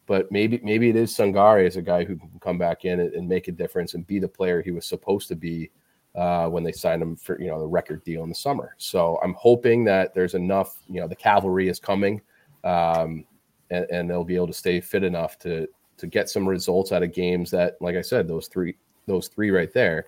but 0.06 0.32
maybe 0.32 0.60
maybe 0.64 0.88
it 0.88 0.96
is 0.96 1.16
Sangare 1.16 1.64
as 1.64 1.76
a 1.76 1.82
guy 1.82 2.04
who 2.04 2.16
can 2.16 2.40
come 2.40 2.58
back 2.58 2.84
in 2.84 2.98
and, 2.98 3.14
and 3.14 3.28
make 3.28 3.46
a 3.46 3.52
difference 3.52 3.94
and 3.94 4.04
be 4.04 4.18
the 4.18 4.26
player 4.26 4.60
he 4.60 4.72
was 4.72 4.84
supposed 4.84 5.28
to 5.28 5.36
be 5.36 5.70
uh, 6.16 6.48
when 6.48 6.64
they 6.64 6.72
signed 6.72 7.00
him 7.02 7.14
for 7.14 7.40
you 7.40 7.48
know 7.48 7.60
the 7.60 7.66
record 7.66 8.02
deal 8.02 8.24
in 8.24 8.28
the 8.28 8.34
summer. 8.34 8.74
So 8.78 9.20
I'm 9.22 9.34
hoping 9.34 9.84
that 9.84 10.12
there's 10.12 10.34
enough. 10.34 10.76
You 10.88 11.00
know, 11.00 11.06
the 11.06 11.14
cavalry 11.14 11.68
is 11.68 11.78
coming. 11.78 12.20
Um, 12.64 13.24
and, 13.70 13.86
and 13.90 14.10
they'll 14.10 14.24
be 14.24 14.36
able 14.36 14.46
to 14.48 14.52
stay 14.52 14.80
fit 14.80 15.04
enough 15.04 15.38
to 15.40 15.66
to 15.96 16.06
get 16.06 16.30
some 16.30 16.48
results 16.48 16.92
out 16.92 17.02
of 17.02 17.12
games 17.12 17.50
that, 17.50 17.76
like 17.80 17.94
I 17.94 18.00
said, 18.00 18.26
those 18.26 18.48
three 18.48 18.76
those 19.06 19.28
three 19.28 19.50
right 19.50 19.72
there. 19.72 20.06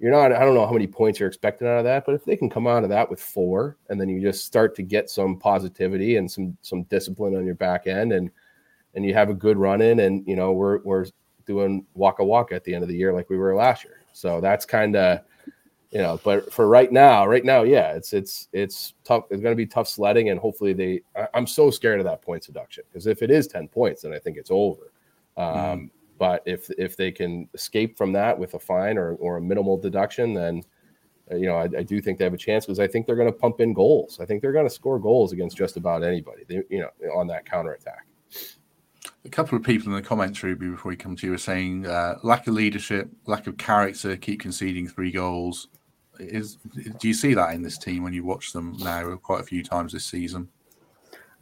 You're 0.00 0.10
not. 0.10 0.32
I 0.32 0.40
don't 0.40 0.54
know 0.54 0.66
how 0.66 0.72
many 0.72 0.86
points 0.86 1.20
you're 1.20 1.28
expecting 1.28 1.68
out 1.68 1.78
of 1.78 1.84
that, 1.84 2.04
but 2.04 2.14
if 2.14 2.24
they 2.24 2.36
can 2.36 2.50
come 2.50 2.66
out 2.66 2.82
of 2.82 2.90
that 2.90 3.08
with 3.08 3.20
four, 3.20 3.76
and 3.88 4.00
then 4.00 4.08
you 4.08 4.20
just 4.20 4.44
start 4.44 4.74
to 4.76 4.82
get 4.82 5.08
some 5.08 5.38
positivity 5.38 6.16
and 6.16 6.30
some 6.30 6.56
some 6.62 6.82
discipline 6.84 7.36
on 7.36 7.46
your 7.46 7.54
back 7.54 7.86
end, 7.86 8.12
and 8.12 8.30
and 8.94 9.04
you 9.04 9.14
have 9.14 9.30
a 9.30 9.34
good 9.34 9.56
run 9.56 9.80
in, 9.80 10.00
and 10.00 10.26
you 10.26 10.34
know 10.36 10.52
we're 10.52 10.78
we're 10.82 11.06
doing 11.46 11.84
waka 11.94 12.24
waka 12.24 12.54
at 12.54 12.64
the 12.64 12.74
end 12.74 12.82
of 12.82 12.88
the 12.88 12.96
year 12.96 13.12
like 13.12 13.30
we 13.30 13.36
were 13.36 13.54
last 13.54 13.84
year. 13.84 14.00
So 14.12 14.40
that's 14.40 14.64
kind 14.64 14.96
of 14.96 15.20
you 15.94 16.00
know, 16.00 16.20
but 16.24 16.52
for 16.52 16.66
right 16.66 16.90
now, 16.90 17.24
right 17.24 17.44
now, 17.44 17.62
yeah, 17.62 17.92
it's 17.92 18.12
it's 18.12 18.48
it's 18.52 18.94
tough. 19.04 19.26
It's 19.30 19.40
going 19.40 19.52
to 19.52 19.56
be 19.56 19.64
tough 19.64 19.86
sledding, 19.86 20.30
and 20.30 20.40
hopefully 20.40 20.72
they. 20.72 21.02
I, 21.14 21.28
am 21.34 21.46
so 21.46 21.70
scared 21.70 22.00
of 22.00 22.04
that 22.04 22.20
point 22.20 22.42
deduction 22.42 22.82
because 22.90 23.06
if 23.06 23.22
it 23.22 23.30
is 23.30 23.46
ten 23.46 23.68
points, 23.68 24.02
then 24.02 24.12
I 24.12 24.18
think 24.18 24.36
it's 24.36 24.50
over. 24.50 24.92
Um, 25.36 25.46
mm. 25.46 25.90
But 26.18 26.42
if 26.46 26.68
if 26.78 26.96
they 26.96 27.12
can 27.12 27.48
escape 27.54 27.96
from 27.96 28.12
that 28.12 28.36
with 28.36 28.54
a 28.54 28.58
fine 28.58 28.98
or 28.98 29.14
or 29.14 29.36
a 29.36 29.40
minimal 29.40 29.76
deduction, 29.76 30.34
then 30.34 30.64
uh, 31.30 31.36
you 31.36 31.46
know 31.46 31.58
I, 31.58 31.64
I 31.78 31.82
do 31.84 32.00
think 32.00 32.18
they 32.18 32.24
have 32.24 32.34
a 32.34 32.38
chance 32.38 32.66
because 32.66 32.80
I 32.80 32.88
think 32.88 33.06
they're 33.06 33.14
going 33.14 33.32
to 33.32 33.38
pump 33.38 33.60
in 33.60 33.72
goals. 33.72 34.18
I 34.20 34.24
think 34.24 34.42
they're 34.42 34.52
going 34.52 34.66
to 34.66 34.74
score 34.74 34.98
goals 34.98 35.30
against 35.30 35.56
just 35.56 35.76
about 35.76 36.02
anybody. 36.02 36.42
They, 36.48 36.62
you 36.70 36.80
know, 36.80 36.90
on 37.14 37.28
that 37.28 37.48
counter 37.48 37.72
attack. 37.72 38.04
A 39.24 39.28
couple 39.28 39.56
of 39.56 39.62
people 39.62 39.90
in 39.90 39.94
the 39.94 40.02
comments, 40.02 40.42
Ruby, 40.42 40.70
before 40.70 40.90
we 40.90 40.96
come 40.96 41.14
to 41.16 41.26
you, 41.26 41.34
are 41.34 41.38
saying 41.38 41.86
uh, 41.86 42.18
lack 42.24 42.48
of 42.48 42.54
leadership, 42.54 43.10
lack 43.26 43.46
of 43.46 43.56
character, 43.56 44.16
keep 44.16 44.40
conceding 44.40 44.88
three 44.88 45.12
goals. 45.12 45.68
Is 46.18 46.58
do 46.98 47.08
you 47.08 47.14
see 47.14 47.34
that 47.34 47.54
in 47.54 47.62
this 47.62 47.78
team 47.78 48.02
when 48.02 48.12
you 48.12 48.24
watch 48.24 48.52
them 48.52 48.76
now 48.78 49.16
quite 49.16 49.40
a 49.40 49.44
few 49.44 49.62
times 49.62 49.92
this 49.92 50.04
season? 50.04 50.48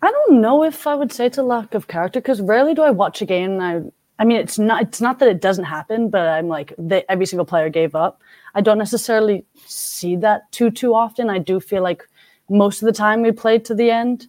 I 0.02 0.10
don't 0.10 0.40
know 0.40 0.64
if 0.64 0.86
I 0.86 0.94
would 0.94 1.12
say 1.12 1.26
it's 1.26 1.38
a 1.38 1.42
lack 1.42 1.74
of 1.74 1.88
character 1.88 2.20
because 2.20 2.40
rarely 2.40 2.74
do 2.74 2.82
I 2.82 2.90
watch 2.90 3.22
a 3.22 3.26
game 3.26 3.60
and 3.60 3.62
I 3.62 4.22
I 4.22 4.24
mean 4.24 4.38
it's 4.38 4.58
not 4.58 4.82
it's 4.82 5.00
not 5.00 5.18
that 5.18 5.28
it 5.28 5.40
doesn't 5.40 5.64
happen, 5.64 6.08
but 6.08 6.26
I'm 6.26 6.48
like 6.48 6.74
they, 6.78 7.04
every 7.08 7.26
single 7.26 7.46
player 7.46 7.68
gave 7.68 7.94
up. 7.94 8.20
I 8.54 8.60
don't 8.60 8.78
necessarily 8.78 9.44
see 9.66 10.16
that 10.16 10.50
too 10.52 10.70
too 10.70 10.94
often. 10.94 11.30
I 11.30 11.38
do 11.38 11.60
feel 11.60 11.82
like 11.82 12.02
most 12.48 12.82
of 12.82 12.86
the 12.86 12.92
time 12.92 13.22
we 13.22 13.32
played 13.32 13.64
to 13.66 13.74
the 13.74 13.90
end. 13.90 14.26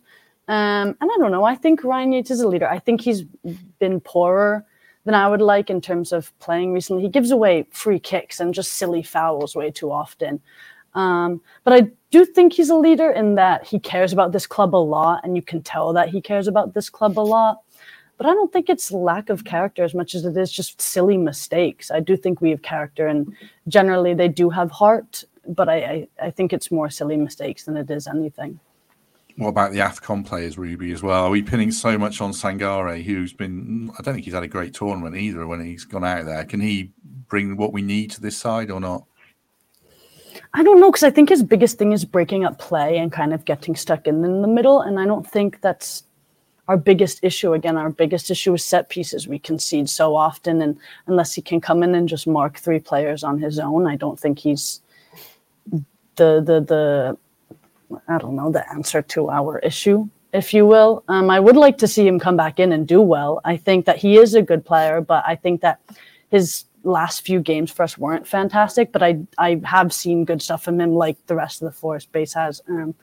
Um, 0.47 0.95
and 0.99 1.09
I 1.09 1.17
don't 1.17 1.31
know. 1.31 1.45
I 1.45 1.55
think 1.55 1.83
Ryan 1.83 2.11
Yates 2.11 2.31
is 2.31 2.41
a 2.41 2.47
leader. 2.47 2.67
I 2.67 2.79
think 2.79 3.01
he's 3.01 3.23
been 3.79 4.01
poorer 4.01 4.65
than 5.05 5.15
I 5.15 5.27
would 5.27 5.41
like 5.41 5.69
in 5.69 5.81
terms 5.81 6.11
of 6.11 6.37
playing 6.39 6.73
recently. 6.73 7.03
He 7.03 7.09
gives 7.09 7.31
away 7.31 7.67
free 7.71 7.99
kicks 7.99 8.39
and 8.39 8.53
just 8.53 8.73
silly 8.73 9.03
fouls 9.03 9.55
way 9.55 9.71
too 9.71 9.91
often. 9.91 10.41
Um, 10.95 11.41
but 11.63 11.73
I 11.73 11.91
do 12.11 12.23
think 12.25 12.53
he's 12.53 12.69
a 12.69 12.75
leader 12.75 13.09
in 13.09 13.35
that 13.35 13.65
he 13.65 13.79
cares 13.79 14.13
about 14.13 14.31
this 14.31 14.45
club 14.45 14.75
a 14.75 14.77
lot, 14.77 15.21
and 15.23 15.35
you 15.35 15.41
can 15.41 15.61
tell 15.61 15.91
that 15.93 16.09
he 16.09 16.21
cares 16.21 16.47
about 16.47 16.73
this 16.73 16.89
club 16.89 17.17
a 17.17 17.21
lot. 17.21 17.61
But 18.17 18.27
I 18.27 18.33
don't 18.33 18.53
think 18.53 18.69
it's 18.69 18.91
lack 18.91 19.29
of 19.29 19.43
character 19.43 19.83
as 19.83 19.95
much 19.95 20.13
as 20.13 20.23
it 20.23 20.37
is 20.37 20.51
just 20.51 20.79
silly 20.79 21.17
mistakes. 21.17 21.89
I 21.89 21.99
do 21.99 22.15
think 22.15 22.41
we 22.41 22.51
have 22.51 22.61
character, 22.61 23.07
and 23.07 23.33
generally 23.67 24.13
they 24.13 24.27
do 24.27 24.49
have 24.51 24.71
heart. 24.71 25.23
But 25.47 25.67
I, 25.67 25.75
I, 25.75 26.07
I 26.27 26.31
think 26.31 26.53
it's 26.53 26.71
more 26.71 26.89
silly 26.89 27.17
mistakes 27.17 27.65
than 27.65 27.75
it 27.75 27.89
is 27.89 28.07
anything. 28.07 28.59
What 29.37 29.49
about 29.49 29.71
the 29.71 29.79
AFCON 29.79 30.25
players, 30.25 30.57
Ruby, 30.57 30.91
as 30.91 31.01
well? 31.01 31.25
Are 31.25 31.29
we 31.29 31.41
pinning 31.41 31.71
so 31.71 31.97
much 31.97 32.21
on 32.21 32.31
Sangare, 32.31 33.03
who's 33.03 33.33
been, 33.33 33.89
I 33.97 34.03
don't 34.03 34.13
think 34.13 34.25
he's 34.25 34.33
had 34.35 34.43
a 34.43 34.47
great 34.47 34.75
tournament 34.75 35.15
either 35.15 35.47
when 35.47 35.65
he's 35.65 35.85
gone 35.85 36.03
out 36.03 36.25
there. 36.25 36.45
Can 36.45 36.59
he 36.59 36.91
bring 37.27 37.57
what 37.57 37.73
we 37.73 37.81
need 37.81 38.11
to 38.11 38.21
this 38.21 38.37
side 38.37 38.69
or 38.69 38.79
not? 38.79 39.05
I 40.53 40.61
don't 40.61 40.79
know, 40.79 40.91
because 40.91 41.03
I 41.03 41.09
think 41.09 41.29
his 41.29 41.41
biggest 41.41 41.79
thing 41.79 41.93
is 41.93 42.05
breaking 42.05 42.45
up 42.45 42.59
play 42.59 42.99
and 42.99 43.11
kind 43.11 43.33
of 43.33 43.43
getting 43.45 43.75
stuck 43.75 44.05
in, 44.05 44.23
in 44.23 44.43
the 44.43 44.47
middle. 44.47 44.81
And 44.81 44.99
I 44.99 45.05
don't 45.05 45.27
think 45.27 45.61
that's 45.61 46.03
our 46.67 46.77
biggest 46.77 47.23
issue. 47.23 47.53
Again, 47.53 47.75
our 47.75 47.89
biggest 47.89 48.29
issue 48.29 48.53
is 48.53 48.63
set 48.63 48.89
pieces. 48.89 49.27
We 49.27 49.39
concede 49.39 49.89
so 49.89 50.15
often. 50.15 50.61
And 50.61 50.77
unless 51.07 51.33
he 51.33 51.41
can 51.41 51.59
come 51.59 51.81
in 51.81 51.95
and 51.95 52.07
just 52.07 52.27
mark 52.27 52.59
three 52.59 52.79
players 52.79 53.23
on 53.23 53.39
his 53.39 53.57
own, 53.57 53.87
I 53.87 53.95
don't 53.95 54.19
think 54.19 54.37
he's 54.37 54.81
the 55.71 56.39
the 56.39 56.61
the 56.61 57.17
I 58.07 58.17
don't 58.17 58.35
know, 58.35 58.51
the 58.51 58.69
answer 58.71 59.01
to 59.01 59.29
our 59.29 59.59
issue, 59.59 60.07
if 60.33 60.53
you 60.53 60.65
will. 60.65 61.03
Um, 61.07 61.29
I 61.29 61.39
would 61.39 61.57
like 61.57 61.77
to 61.79 61.87
see 61.87 62.07
him 62.07 62.19
come 62.19 62.37
back 62.37 62.59
in 62.59 62.71
and 62.71 62.87
do 62.87 63.01
well. 63.01 63.41
I 63.43 63.57
think 63.57 63.85
that 63.85 63.97
he 63.97 64.17
is 64.17 64.33
a 64.33 64.41
good 64.41 64.65
player, 64.65 65.01
but 65.01 65.23
I 65.25 65.35
think 65.35 65.61
that 65.61 65.79
his 66.29 66.65
last 66.83 67.25
few 67.25 67.39
games 67.39 67.71
for 67.71 67.83
us 67.83 67.97
weren't 67.97 68.27
fantastic. 68.27 68.91
But 68.91 69.03
I 69.03 69.19
I 69.37 69.61
have 69.63 69.93
seen 69.93 70.25
good 70.25 70.41
stuff 70.41 70.63
from 70.63 70.79
him, 70.79 70.93
like 70.93 71.17
the 71.27 71.35
rest 71.35 71.61
of 71.61 71.65
the 71.65 71.77
Forest 71.77 72.11
base 72.11 72.33
has. 72.33 72.61
Um, 72.67 72.95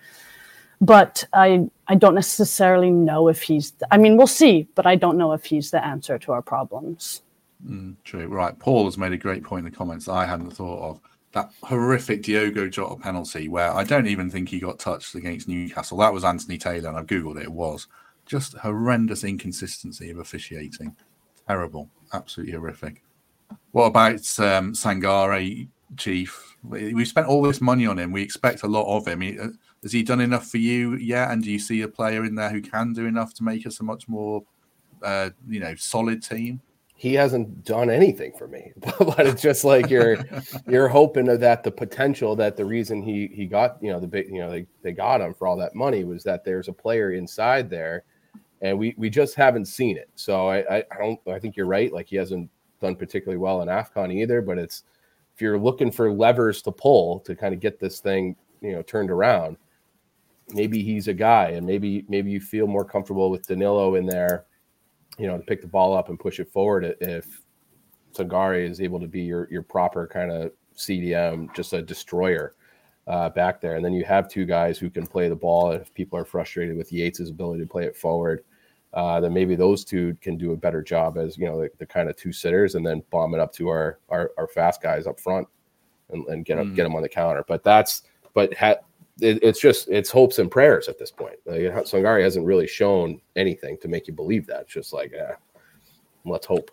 but 0.81 1.25
I 1.33 1.69
I 1.87 1.95
don't 1.95 2.15
necessarily 2.15 2.91
know 2.91 3.29
if 3.29 3.43
he's. 3.43 3.73
I 3.91 3.97
mean, 3.99 4.17
we'll 4.17 4.27
see, 4.27 4.69
but 4.75 4.87
I 4.87 4.97
don't 4.97 5.19
know 5.19 5.33
if 5.33 5.45
he's 5.45 5.71
the 5.71 5.85
answer 5.85 6.19
to 6.19 6.33
our 6.33 6.43
problems. 6.43 7.23
Mm, 7.67 7.97
true. 8.05 8.27
Right. 8.27 8.59
Paul 8.59 8.87
has 8.87 8.97
made 8.97 9.13
a 9.13 9.19
great 9.19 9.45
point 9.45 9.67
in 9.67 9.71
the 9.71 9.77
comments 9.77 10.09
I 10.09 10.25
hadn't 10.25 10.53
thought 10.53 10.91
of 10.91 11.01
that 11.33 11.51
horrific 11.63 12.23
Diogo 12.23 12.69
Jota 12.69 12.97
penalty 12.97 13.49
where 13.49 13.73
I 13.73 13.85
don't 13.85 14.09
even 14.09 14.31
think 14.31 14.49
he 14.49 14.59
got 14.59 14.79
touched 14.79 15.15
against 15.15 15.49
Newcastle. 15.49 15.99
That 15.99 16.13
was 16.13 16.25
Anthony 16.25 16.59
Taylor, 16.59 16.89
and 16.89 16.99
I've 16.99 17.07
googled 17.07 17.39
it. 17.39 17.45
It 17.45 17.53
was 17.53 17.87
just 18.27 18.55
horrendous 18.55 19.25
inconsistency 19.25 20.11
of 20.11 20.19
officiating. 20.19 20.95
Terrible, 21.47 21.89
absolutely 22.13 22.55
horrific. 22.55 23.03
What 23.73 23.87
about 23.87 24.15
um, 24.41 24.73
Sangare, 24.73 25.69
Chief? 25.97 26.57
We've 26.63 27.09
spent 27.09 27.27
all 27.27 27.43
this 27.43 27.61
money 27.61 27.87
on 27.87 27.99
him. 27.99 28.13
We 28.13 28.23
expect 28.23 28.63
a 28.63 28.69
lot 28.69 28.97
of 28.97 29.07
him. 29.07 29.21
He, 29.21 29.39
uh, 29.39 29.49
has 29.83 29.93
he 29.93 30.03
done 30.03 30.21
enough 30.21 30.47
for 30.47 30.59
you 30.59 30.97
yet? 30.97 31.31
And 31.31 31.43
do 31.43 31.51
you 31.51 31.59
see 31.59 31.83
a 31.83 31.89
player 31.89 32.25
in 32.25 32.35
there 32.35 32.51
who 32.51 32.61
can 32.61 32.93
do 32.93 33.07
enough 33.07 33.35
to 33.35 33.45
make 33.45 33.67
us 33.67 33.81
a 33.81 33.85
much 33.85 34.09
more, 34.09 34.43
uh, 35.03 35.31
you 35.49 35.61
know, 35.61 35.75
solid 35.77 36.23
team? 36.23 36.61
He 37.01 37.15
hasn't 37.15 37.65
done 37.65 37.89
anything 37.89 38.31
for 38.37 38.47
me. 38.47 38.73
but 38.99 39.27
it's 39.27 39.41
just 39.41 39.65
like 39.65 39.89
you're 39.89 40.19
you're 40.69 40.87
hoping 40.87 41.25
that 41.25 41.63
the 41.63 41.71
potential 41.71 42.37
that 42.37 42.59
the 42.59 42.65
reason 42.67 43.01
he 43.01 43.29
he 43.29 43.47
got 43.47 43.79
you 43.83 43.91
know 43.91 43.99
the 43.99 44.07
big 44.07 44.29
you 44.29 44.39
know 44.39 44.51
they, 44.51 44.67
they 44.83 44.93
got 44.93 45.23
him 45.23 45.33
for 45.33 45.49
all 45.49 45.57
that 45.57 45.75
money 45.75 46.05
was 46.05 46.23
that 46.25 46.45
there's 46.45 46.69
a 46.69 46.75
player 46.75 47.13
inside 47.13 47.71
there, 47.71 48.05
and 48.61 48.79
we 48.79 48.95
we 48.99 49.09
just 49.09 49.35
haven't 49.35 49.65
seen 49.65 49.97
it. 49.97 50.11
So 50.15 50.51
I 50.51 50.77
I, 50.77 50.85
don't 50.99 51.19
I 51.27 51.39
think 51.39 51.57
you're 51.57 51.65
right. 51.65 51.91
Like 51.91 52.07
he 52.07 52.17
hasn't 52.17 52.51
done 52.83 52.97
particularly 52.97 53.39
well 53.39 53.63
in 53.63 53.69
Afcon 53.69 54.13
either. 54.13 54.43
But 54.43 54.59
it's 54.59 54.85
if 55.35 55.41
you're 55.41 55.59
looking 55.59 55.91
for 55.91 56.13
levers 56.13 56.61
to 56.63 56.71
pull 56.71 57.21
to 57.21 57.35
kind 57.35 57.55
of 57.55 57.61
get 57.61 57.81
this 57.81 58.01
thing 58.01 58.37
you 58.61 58.73
know 58.73 58.83
turned 58.83 59.11
around, 59.11 59.57
maybe 60.51 60.83
he's 60.83 61.09
a 61.09 61.15
guy, 61.15 61.53
and 61.53 61.67
maybe 61.67 62.05
maybe 62.11 62.31
you 62.31 62.43
feel 62.43 62.67
more 62.67 62.85
comfortable 62.85 63.31
with 63.31 63.47
Danilo 63.47 63.95
in 63.95 64.05
there 64.05 64.45
you 65.21 65.27
know, 65.27 65.37
to 65.37 65.43
pick 65.43 65.61
the 65.61 65.69
ball 65.69 65.95
up 65.95 66.09
and 66.09 66.19
push 66.19 66.41
it 66.41 66.51
forward 66.51 66.97
if 67.01 67.43
Sangare 68.15 68.69
is 68.69 68.81
able 68.81 68.99
to 69.01 69.07
be 69.07 69.21
your 69.21 69.47
your 69.51 69.63
proper 69.63 70.07
kind 70.07 70.33
of 70.33 70.53
CDM, 70.77 71.55
just 71.55 71.73
a 71.75 71.83
destroyer 71.83 72.55
uh, 73.07 73.29
back 73.29 73.61
there. 73.61 73.77
And 73.77 73.85
then 73.85 73.93
you 73.93 74.05
have 74.05 74.29
two 74.29 74.47
guys 74.47 74.79
who 74.79 74.89
can 74.89 75.07
play 75.07 75.29
the 75.29 75.37
ball. 75.37 75.73
If 75.73 75.93
people 75.95 76.19
are 76.19 76.25
frustrated 76.25 76.77
with 76.77 76.91
Yates's 76.91 77.31
ability 77.31 77.63
to 77.63 77.69
play 77.69 77.85
it 77.85 77.97
forward, 77.97 78.45
uh, 78.95 79.21
then 79.21 79.33
maybe 79.33 79.55
those 79.55 79.85
two 79.85 80.17
can 80.21 80.37
do 80.37 80.53
a 80.53 80.57
better 80.57 80.83
job 80.83 81.19
as 81.19 81.37
you 81.37 81.47
know 81.47 81.61
the, 81.61 81.71
the, 81.79 81.87
kind 81.87 82.09
of 82.09 82.17
two 82.17 82.33
sitters, 82.33 82.75
and 82.75 82.87
then 82.87 83.03
bomb 83.11 83.35
it 83.35 83.41
up 83.41 83.53
to 83.53 83.69
our 83.69 83.99
our, 84.09 84.33
our 84.39 84.49
fast 84.49 84.83
guys 84.83 85.07
up 85.07 85.21
front 85.21 85.47
and, 86.11 86.27
and 86.29 86.45
get 86.45 86.57
them 86.57 86.73
mm. 86.73 86.77
get 86.77 86.85
them 86.85 86.97
on 86.97 87.03
the 87.03 87.09
counter. 87.09 87.45
But 87.47 87.63
that's 87.63 88.03
but 88.33 88.57
ha- 88.57 88.77
it, 89.23 89.43
it's 89.43 89.61
just 89.61 89.89
it's 89.89 90.11
hopes 90.11 90.39
and 90.39 90.51
prayers 90.51 90.89
at 90.89 90.99
this 90.99 91.11
point. 91.11 91.37
Like, 91.47 91.61
Sangare 91.61 92.23
hasn't 92.23 92.47
really 92.47 92.67
shown 92.67 93.21
anything 93.37 93.79
to 93.79 93.89
make 93.89 94.07
you 94.07 94.15
believe 94.15 94.47
that. 94.47 94.63
It's 94.63 94.73
just 94.73 94.93
like, 94.93 95.13
eh, 95.13 95.35
let's 96.25 96.47
hope. 96.47 96.71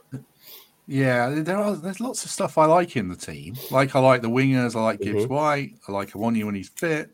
Yeah, 0.88 1.30
there 1.30 1.58
are 1.58 1.76
there's 1.76 2.00
lots 2.00 2.24
of 2.24 2.32
stuff 2.32 2.58
I 2.58 2.66
like 2.66 2.96
in 2.96 3.10
the 3.10 3.16
team. 3.16 3.56
Like 3.72 3.96
I 3.96 4.00
like 4.00 4.22
the 4.22 4.30
wingers, 4.30 4.76
I 4.76 4.82
like 4.82 5.02
Gibbs 5.02 5.24
mm-hmm. 5.24 5.34
White, 5.34 5.74
I 5.88 5.92
like 5.92 6.12
Awoniyi 6.12 6.46
when 6.46 6.56
he's 6.56 6.70
fit. 6.70 7.12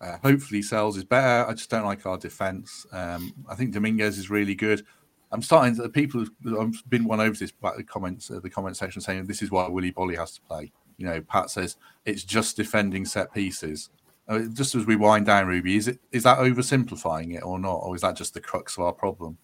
Uh, 0.00 0.16
hopefully, 0.22 0.62
Sales 0.62 0.96
is 0.96 1.04
better. 1.04 1.48
I 1.48 1.52
just 1.52 1.70
don't 1.70 1.84
like 1.84 2.04
our 2.06 2.18
defense. 2.18 2.86
Um, 2.90 3.32
I 3.48 3.54
think 3.54 3.72
Dominguez 3.72 4.18
is 4.18 4.30
really 4.30 4.54
good. 4.54 4.84
I'm 5.30 5.42
starting 5.42 5.76
to 5.76 5.88
people 5.88 6.26
I've 6.58 6.82
been 6.88 7.04
won 7.04 7.20
over 7.20 7.36
this 7.36 7.52
by 7.52 7.76
the 7.76 7.84
comments 7.84 8.30
uh, 8.30 8.40
the 8.40 8.50
comment 8.50 8.76
section 8.76 9.00
saying 9.00 9.26
this 9.26 9.42
is 9.42 9.50
why 9.50 9.68
Willy 9.68 9.92
Boly 9.92 10.16
has 10.16 10.32
to 10.32 10.40
play. 10.42 10.72
You 10.96 11.06
know, 11.06 11.20
Pat 11.22 11.50
says 11.50 11.76
it's 12.04 12.24
just 12.24 12.56
defending 12.56 13.04
set 13.04 13.32
pieces. 13.32 13.90
Uh, 14.32 14.40
just 14.54 14.74
as 14.74 14.86
we 14.86 14.96
wind 14.96 15.26
down, 15.26 15.46
Ruby, 15.46 15.76
is 15.76 15.88
it 15.88 15.98
is 16.10 16.22
that 16.22 16.38
oversimplifying 16.38 17.34
it 17.36 17.42
or 17.42 17.58
not, 17.58 17.80
or 17.82 17.94
is 17.94 18.00
that 18.00 18.16
just 18.16 18.32
the 18.32 18.40
crux 18.40 18.78
of 18.78 18.84
our 18.84 18.92
problem? 18.92 19.36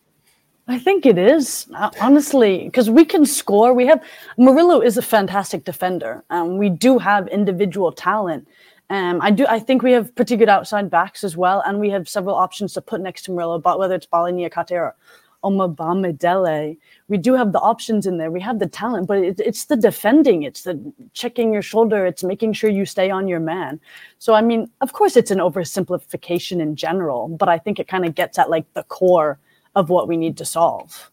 I 0.66 0.78
think 0.78 1.04
it 1.04 1.18
is 1.18 1.66
uh, 1.74 1.90
honestly 2.00 2.64
because 2.64 2.88
we 2.88 3.04
can 3.04 3.26
score. 3.26 3.74
We 3.74 3.86
have 3.86 4.02
Murillo 4.38 4.80
is 4.80 4.96
a 4.96 5.02
fantastic 5.02 5.64
defender, 5.64 6.24
and 6.30 6.58
we 6.58 6.70
do 6.70 6.96
have 6.96 7.28
individual 7.28 7.92
talent. 7.92 8.48
Um, 8.88 9.20
I 9.20 9.30
do. 9.30 9.46
I 9.46 9.58
think 9.58 9.82
we 9.82 9.92
have 9.92 10.14
pretty 10.14 10.36
good 10.36 10.48
outside 10.48 10.88
backs 10.88 11.22
as 11.22 11.36
well, 11.36 11.62
and 11.66 11.78
we 11.78 11.90
have 11.90 12.08
several 12.08 12.36
options 12.36 12.72
to 12.72 12.80
put 12.80 13.02
next 13.02 13.26
to 13.26 13.32
Murillo. 13.32 13.58
But 13.58 13.78
whether 13.78 13.94
it's 13.94 14.06
Bala 14.06 14.32
Niakhaté 14.32 14.72
or 14.72 14.96
Omobamidele, 15.44 16.76
we 17.08 17.18
do 17.18 17.34
have 17.34 17.52
the 17.52 17.60
options 17.60 18.06
in 18.06 18.18
there. 18.18 18.30
We 18.30 18.40
have 18.40 18.58
the 18.58 18.66
talent, 18.66 19.06
but 19.06 19.18
it, 19.18 19.40
it's 19.40 19.66
the 19.66 19.76
defending. 19.76 20.42
It's 20.42 20.62
the 20.62 20.92
checking 21.12 21.52
your 21.52 21.62
shoulder. 21.62 22.06
It's 22.06 22.24
making 22.24 22.54
sure 22.54 22.70
you 22.70 22.84
stay 22.84 23.10
on 23.10 23.28
your 23.28 23.40
man. 23.40 23.80
So, 24.18 24.34
I 24.34 24.42
mean, 24.42 24.70
of 24.80 24.92
course, 24.92 25.16
it's 25.16 25.30
an 25.30 25.38
oversimplification 25.38 26.60
in 26.60 26.76
general, 26.76 27.28
but 27.28 27.48
I 27.48 27.58
think 27.58 27.78
it 27.78 27.88
kind 27.88 28.04
of 28.04 28.14
gets 28.14 28.38
at 28.38 28.50
like 28.50 28.72
the 28.74 28.82
core 28.84 29.38
of 29.74 29.90
what 29.90 30.08
we 30.08 30.16
need 30.16 30.36
to 30.38 30.44
solve. 30.44 31.10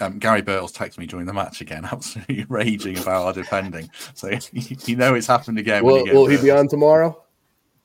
Um, 0.00 0.18
Gary 0.18 0.42
Birtles 0.42 0.72
texted 0.72 0.98
me 0.98 1.06
during 1.06 1.26
the 1.26 1.32
match 1.32 1.60
again, 1.60 1.84
absolutely 1.90 2.44
raging 2.48 2.98
about 2.98 3.26
our 3.26 3.32
defending. 3.32 3.90
So 4.14 4.28
you 4.52 4.96
know 4.96 5.14
it's 5.14 5.26
happened 5.26 5.58
again. 5.58 5.84
Will, 5.84 6.04
will 6.06 6.26
he 6.26 6.38
be 6.38 6.50
on 6.50 6.68
tomorrow? 6.68 7.22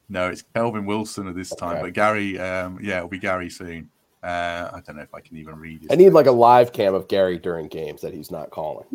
No, 0.09 0.29
it's 0.29 0.43
Kelvin 0.55 0.85
Wilson 0.85 1.27
at 1.27 1.35
this 1.35 1.53
time, 1.53 1.77
okay. 1.77 1.81
but 1.83 1.93
Gary, 1.93 2.39
um, 2.39 2.79
yeah, 2.81 2.97
it'll 2.97 3.09
be 3.09 3.19
Gary 3.19 3.49
soon. 3.49 3.89
Uh, 4.23 4.69
I 4.73 4.81
don't 4.85 4.97
know 4.97 5.03
if 5.03 5.13
I 5.13 5.21
can 5.21 5.37
even 5.37 5.55
read. 5.59 5.83
It. 5.83 5.91
I 5.91 5.95
need 5.95 6.09
like 6.09 6.25
a 6.25 6.31
live 6.31 6.73
cam 6.73 6.93
of 6.93 7.07
Gary 7.07 7.37
during 7.37 7.67
games 7.67 8.01
that 8.01 8.13
he's 8.13 8.31
not 8.31 8.49
calling. 8.49 8.85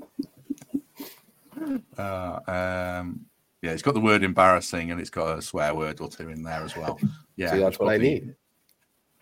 Uh, 1.96 2.40
um, 2.48 3.24
Yeah, 3.62 3.70
it's 3.70 3.82
got 3.82 3.94
the 3.94 4.00
word 4.00 4.24
embarrassing 4.24 4.90
and 4.90 5.00
it's 5.00 5.10
got 5.10 5.38
a 5.38 5.42
swear 5.42 5.74
word 5.74 6.00
or 6.00 6.08
two 6.08 6.28
in 6.28 6.42
there 6.42 6.62
as 6.64 6.76
well. 6.76 6.98
Yeah, 7.36 7.52
See, 7.52 7.58
that's 7.60 7.78
what 7.78 7.88
probably, 7.88 8.34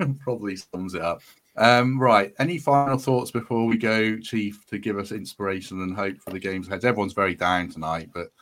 I 0.01 0.07
need. 0.09 0.19
probably 0.25 0.57
sums 0.57 0.95
it 0.95 1.03
up. 1.03 1.23
Um, 1.57 2.01
right. 2.01 2.33
Any 2.39 2.59
final 2.59 2.97
thoughts 2.97 3.31
before 3.31 3.67
we 3.67 3.77
go, 3.77 4.19
Chief, 4.19 4.65
to 4.67 4.79
give 4.79 4.99
us 4.99 5.13
inspiration 5.13 5.83
and 5.83 5.95
hope 5.95 6.19
for 6.19 6.31
the 6.31 6.39
games 6.39 6.69
ahead? 6.69 6.85
Everyone's 6.85 7.13
very 7.13 7.35
down 7.35 7.69
tonight, 7.69 8.09
but 8.15 8.33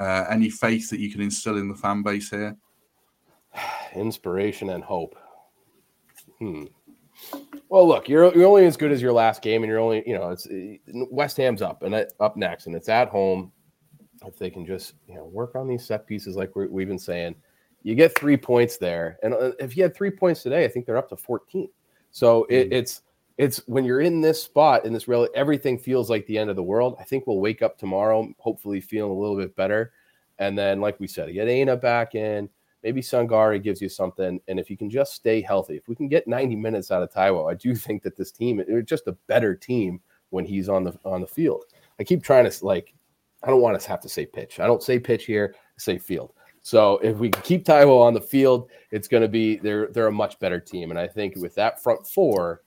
uh, 0.00 0.24
any 0.30 0.48
faith 0.48 0.88
that 0.90 1.00
you 1.00 1.12
can 1.12 1.20
instill 1.20 1.58
in 1.58 1.68
the 1.68 1.74
fan 1.74 2.02
base 2.02 2.30
here? 2.30 2.56
Inspiration 3.94 4.70
and 4.70 4.82
hope. 4.82 5.16
Hmm. 6.38 6.64
Well, 7.68 7.88
look, 7.88 8.08
you're 8.08 8.34
you're 8.36 8.46
only 8.46 8.66
as 8.66 8.76
good 8.76 8.92
as 8.92 9.00
your 9.00 9.12
last 9.12 9.42
game, 9.42 9.62
and 9.62 9.70
you're 9.70 9.80
only 9.80 10.02
you 10.06 10.14
know 10.14 10.30
it's 10.30 10.46
West 11.10 11.36
Ham's 11.38 11.62
up 11.62 11.82
and 11.82 12.06
up 12.20 12.36
next, 12.36 12.66
and 12.66 12.76
it's 12.76 12.88
at 12.88 13.08
home. 13.08 13.52
If 14.26 14.38
they 14.38 14.50
can 14.50 14.66
just 14.66 14.94
you 15.08 15.14
know 15.14 15.24
work 15.24 15.54
on 15.54 15.66
these 15.66 15.84
set 15.84 16.06
pieces, 16.06 16.36
like 16.36 16.54
we 16.54 16.82
have 16.82 16.88
been 16.88 16.98
saying, 16.98 17.34
you 17.82 17.94
get 17.94 18.16
three 18.18 18.36
points 18.36 18.76
there, 18.76 19.18
and 19.22 19.34
uh, 19.34 19.52
if 19.58 19.76
you 19.76 19.82
had 19.82 19.94
three 19.94 20.10
points 20.10 20.42
today, 20.42 20.64
I 20.64 20.68
think 20.68 20.86
they're 20.86 20.98
up 20.98 21.08
to 21.08 21.16
fourteen. 21.16 21.68
So 22.10 22.44
it, 22.50 22.68
mm. 22.68 22.72
it's 22.74 23.02
it's 23.38 23.66
when 23.66 23.84
you're 23.84 24.02
in 24.02 24.20
this 24.20 24.42
spot 24.42 24.84
in 24.84 24.92
this 24.92 25.08
real 25.08 25.26
everything 25.34 25.78
feels 25.78 26.10
like 26.10 26.26
the 26.26 26.38
end 26.38 26.50
of 26.50 26.56
the 26.56 26.62
world. 26.62 26.96
I 27.00 27.04
think 27.04 27.26
we'll 27.26 27.40
wake 27.40 27.62
up 27.62 27.78
tomorrow, 27.78 28.32
hopefully 28.38 28.80
feeling 28.80 29.10
a 29.10 29.18
little 29.18 29.36
bit 29.36 29.56
better, 29.56 29.92
and 30.38 30.56
then 30.56 30.80
like 30.80 31.00
we 31.00 31.06
said, 31.06 31.32
get 31.32 31.48
Aina 31.48 31.76
back 31.76 32.14
in 32.14 32.50
maybe 32.82 33.00
Sangare 33.00 33.62
gives 33.62 33.80
you 33.80 33.88
something. 33.88 34.40
And 34.48 34.58
if 34.58 34.70
you 34.70 34.76
can 34.76 34.90
just 34.90 35.14
stay 35.14 35.40
healthy, 35.40 35.76
if 35.76 35.88
we 35.88 35.94
can 35.94 36.08
get 36.08 36.26
90 36.26 36.56
minutes 36.56 36.90
out 36.90 37.02
of 37.02 37.12
Taiwo, 37.12 37.50
I 37.50 37.54
do 37.54 37.74
think 37.76 38.02
that 38.02 38.16
this 38.16 38.32
team 38.32 38.60
is 38.60 38.84
just 38.84 39.06
a 39.08 39.16
better 39.26 39.54
team 39.54 40.00
when 40.30 40.44
he's 40.44 40.68
on 40.68 40.84
the 40.84 40.98
on 41.04 41.20
the 41.20 41.26
field. 41.26 41.64
I 42.00 42.04
keep 42.04 42.22
trying 42.22 42.50
to 42.50 42.64
like, 42.64 42.94
I 43.42 43.48
don't 43.48 43.60
want 43.60 43.78
to 43.80 43.88
have 43.88 44.00
to 44.00 44.08
say 44.08 44.26
pitch. 44.26 44.60
I 44.60 44.66
don't 44.66 44.82
say 44.82 44.98
pitch 44.98 45.26
here, 45.26 45.54
I 45.54 45.58
say 45.76 45.98
field. 45.98 46.32
So 46.62 46.98
if 46.98 47.16
we 47.16 47.30
keep 47.30 47.64
Taiwo 47.64 48.00
on 48.00 48.14
the 48.14 48.20
field, 48.20 48.70
it's 48.92 49.08
going 49.08 49.22
to 49.22 49.28
be 49.28 49.56
they're 49.56 49.88
they're 49.88 50.06
a 50.06 50.12
much 50.12 50.38
better 50.38 50.60
team. 50.60 50.90
And 50.90 50.98
I 50.98 51.08
think 51.08 51.36
with 51.36 51.54
that 51.56 51.82
front 51.82 52.06
four, 52.06 52.62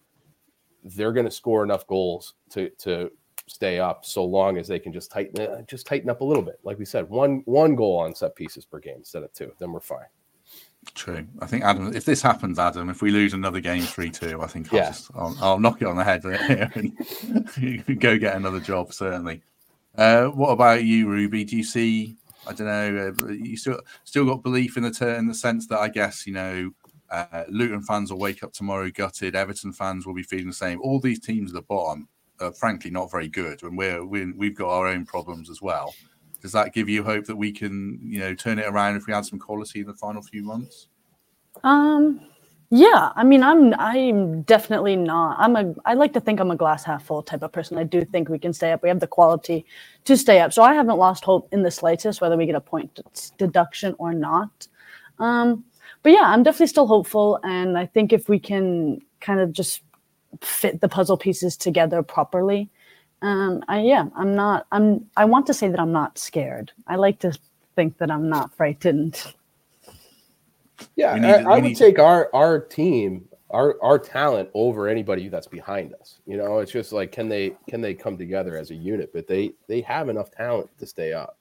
they're 0.83 1.13
going 1.13 1.25
to 1.25 1.31
score 1.31 1.63
enough 1.63 1.87
goals 1.87 2.35
to 2.51 2.69
to 2.79 3.11
stay 3.47 3.79
up 3.79 4.05
so 4.05 4.23
long 4.23 4.57
as 4.57 4.67
they 4.67 4.79
can 4.79 4.91
just 4.91 5.11
tighten 5.11 5.39
it, 5.41 5.67
just 5.67 5.85
tighten 5.85 6.09
up 6.09 6.21
a 6.21 6.23
little 6.23 6.43
bit. 6.43 6.59
Like 6.63 6.79
we 6.79 6.85
said, 6.85 7.09
one 7.09 7.41
one 7.45 7.75
goal 7.75 7.97
on 7.99 8.15
set 8.15 8.35
pieces 8.35 8.65
per 8.65 8.79
game 8.79 8.97
instead 8.97 9.23
of 9.23 9.33
two, 9.33 9.51
then 9.59 9.71
we're 9.71 9.79
fine. 9.79 10.05
True. 10.93 11.25
I 11.41 11.47
think 11.47 11.63
Adam, 11.63 11.95
if 11.95 12.05
this 12.05 12.21
happens, 12.21 12.59
Adam, 12.59 12.89
if 12.89 13.01
we 13.01 13.09
lose 13.09 13.33
another 13.33 13.59
game 13.59 13.81
three 13.81 14.11
two, 14.11 14.41
I 14.41 14.47
think 14.47 14.71
I'll, 14.71 14.79
yeah. 14.79 14.89
just, 14.89 15.09
I'll, 15.15 15.35
I'll, 15.41 15.59
knock 15.59 15.81
it 15.81 15.87
on 15.87 15.97
the 15.97 16.03
head 16.03 16.23
and 16.75 17.99
go 17.99 18.17
get 18.17 18.35
another 18.35 18.59
job. 18.59 18.93
Certainly. 18.93 19.41
Uh, 19.97 20.25
what 20.27 20.49
about 20.49 20.83
you, 20.83 21.07
Ruby? 21.07 21.43
Do 21.43 21.57
you 21.57 21.63
see? 21.63 22.17
I 22.47 22.53
don't 22.53 22.67
know. 22.67 23.13
Uh, 23.23 23.31
you 23.31 23.57
still 23.57 23.79
still 24.03 24.25
got 24.25 24.43
belief 24.43 24.77
in 24.77 24.83
the 24.83 24.91
ter- 24.91 25.15
in 25.15 25.27
the 25.27 25.33
sense 25.33 25.67
that 25.67 25.79
I 25.79 25.89
guess 25.89 26.27
you 26.27 26.33
know 26.33 26.71
uh, 27.09 27.43
Luton 27.49 27.81
fans 27.81 28.11
will 28.11 28.19
wake 28.19 28.43
up 28.43 28.53
tomorrow 28.53 28.91
gutted. 28.91 29.35
Everton 29.35 29.73
fans 29.73 30.05
will 30.05 30.13
be 30.13 30.23
feeling 30.23 30.47
the 30.47 30.53
same. 30.53 30.79
All 30.81 30.99
these 30.99 31.19
teams 31.19 31.51
at 31.51 31.55
the 31.55 31.61
bottom 31.61 32.07
uh, 32.39 32.51
frankly 32.51 32.91
not 32.91 33.11
very 33.11 33.27
good, 33.27 33.63
and 33.63 33.77
we're, 33.77 34.05
we 34.05 34.31
we've 34.33 34.55
got 34.55 34.69
our 34.69 34.87
own 34.87 35.05
problems 35.05 35.49
as 35.49 35.61
well. 35.61 35.93
Does 36.41 36.51
that 36.51 36.73
give 36.73 36.87
you 36.87 37.03
hope 37.03 37.25
that 37.25 37.35
we 37.35 37.51
can, 37.51 37.99
you 38.03 38.19
know, 38.19 38.35
turn 38.35 38.59
it 38.59 38.67
around 38.67 38.97
if 38.97 39.07
we 39.07 39.13
add 39.13 39.25
some 39.25 39.39
quality 39.39 39.79
in 39.79 39.87
the 39.87 39.95
final 39.95 40.21
few 40.21 40.43
months? 40.43 40.89
Um, 41.63 42.21
yeah. 42.69 43.11
I 43.15 43.23
mean, 43.23 43.41
I'm 43.41 43.73
I'm 43.79 44.41
definitely 44.43 44.95
not. 44.95 45.37
I'm 45.39 45.55
a. 45.55 45.73
I 45.85 45.95
like 45.95 46.13
to 46.13 46.19
think 46.19 46.39
I'm 46.39 46.51
a 46.51 46.55
glass 46.55 46.83
half 46.83 47.03
full 47.03 47.23
type 47.23 47.41
of 47.41 47.51
person. 47.51 47.77
I 47.77 47.83
do 47.83 48.05
think 48.05 48.29
we 48.29 48.37
can 48.37 48.53
stay 48.53 48.71
up. 48.71 48.83
We 48.83 48.89
have 48.89 48.99
the 48.99 49.07
quality 49.07 49.65
to 50.03 50.15
stay 50.15 50.39
up. 50.39 50.53
So 50.53 50.61
I 50.61 50.75
haven't 50.75 50.97
lost 50.97 51.23
hope 51.23 51.47
in 51.51 51.63
the 51.63 51.71
slightest, 51.71 52.21
whether 52.21 52.37
we 52.37 52.45
get 52.45 52.55
a 52.55 52.61
point 52.61 52.99
deduction 53.37 53.95
or 53.97 54.13
not. 54.13 54.67
Um, 55.17 55.63
but 56.03 56.11
yeah, 56.11 56.25
I'm 56.25 56.43
definitely 56.43 56.67
still 56.67 56.85
hopeful, 56.85 57.39
and 57.43 57.75
I 57.75 57.87
think 57.87 58.13
if 58.13 58.29
we 58.29 58.37
can 58.37 59.01
kind 59.19 59.39
of 59.39 59.51
just 59.51 59.81
fit 60.41 60.81
the 60.81 60.89
puzzle 60.89 61.17
pieces 61.17 61.57
together 61.57 62.03
properly. 62.03 62.69
Um, 63.21 63.63
I, 63.67 63.81
yeah, 63.81 64.05
I'm 64.15 64.35
not. 64.35 64.67
I'm. 64.71 65.05
I 65.17 65.25
want 65.25 65.47
to 65.47 65.53
say 65.53 65.67
that 65.67 65.79
I'm 65.79 65.91
not 65.91 66.17
scared. 66.17 66.71
I 66.87 66.95
like 66.95 67.19
to 67.19 67.37
think 67.75 67.97
that 67.97 68.11
I'm 68.11 68.29
not 68.29 68.55
frightened. 68.55 69.23
Yeah, 70.95 71.15
need, 71.15 71.29
I, 71.29 71.55
I 71.55 71.59
would 71.59 71.75
take 71.75 71.99
our 71.99 72.29
our 72.33 72.59
team, 72.59 73.25
our 73.49 73.81
our 73.81 73.97
talent 73.97 74.49
over 74.53 74.87
anybody 74.87 75.29
that's 75.29 75.47
behind 75.47 75.93
us. 75.93 76.19
You 76.25 76.37
know, 76.37 76.59
it's 76.59 76.71
just 76.71 76.91
like 76.91 77.11
can 77.11 77.29
they 77.29 77.55
can 77.69 77.81
they 77.81 77.93
come 77.93 78.17
together 78.17 78.57
as 78.57 78.71
a 78.71 78.75
unit? 78.75 79.11
But 79.13 79.27
they 79.27 79.53
they 79.67 79.81
have 79.81 80.09
enough 80.09 80.31
talent 80.31 80.69
to 80.79 80.85
stay 80.85 81.13
up. 81.13 81.37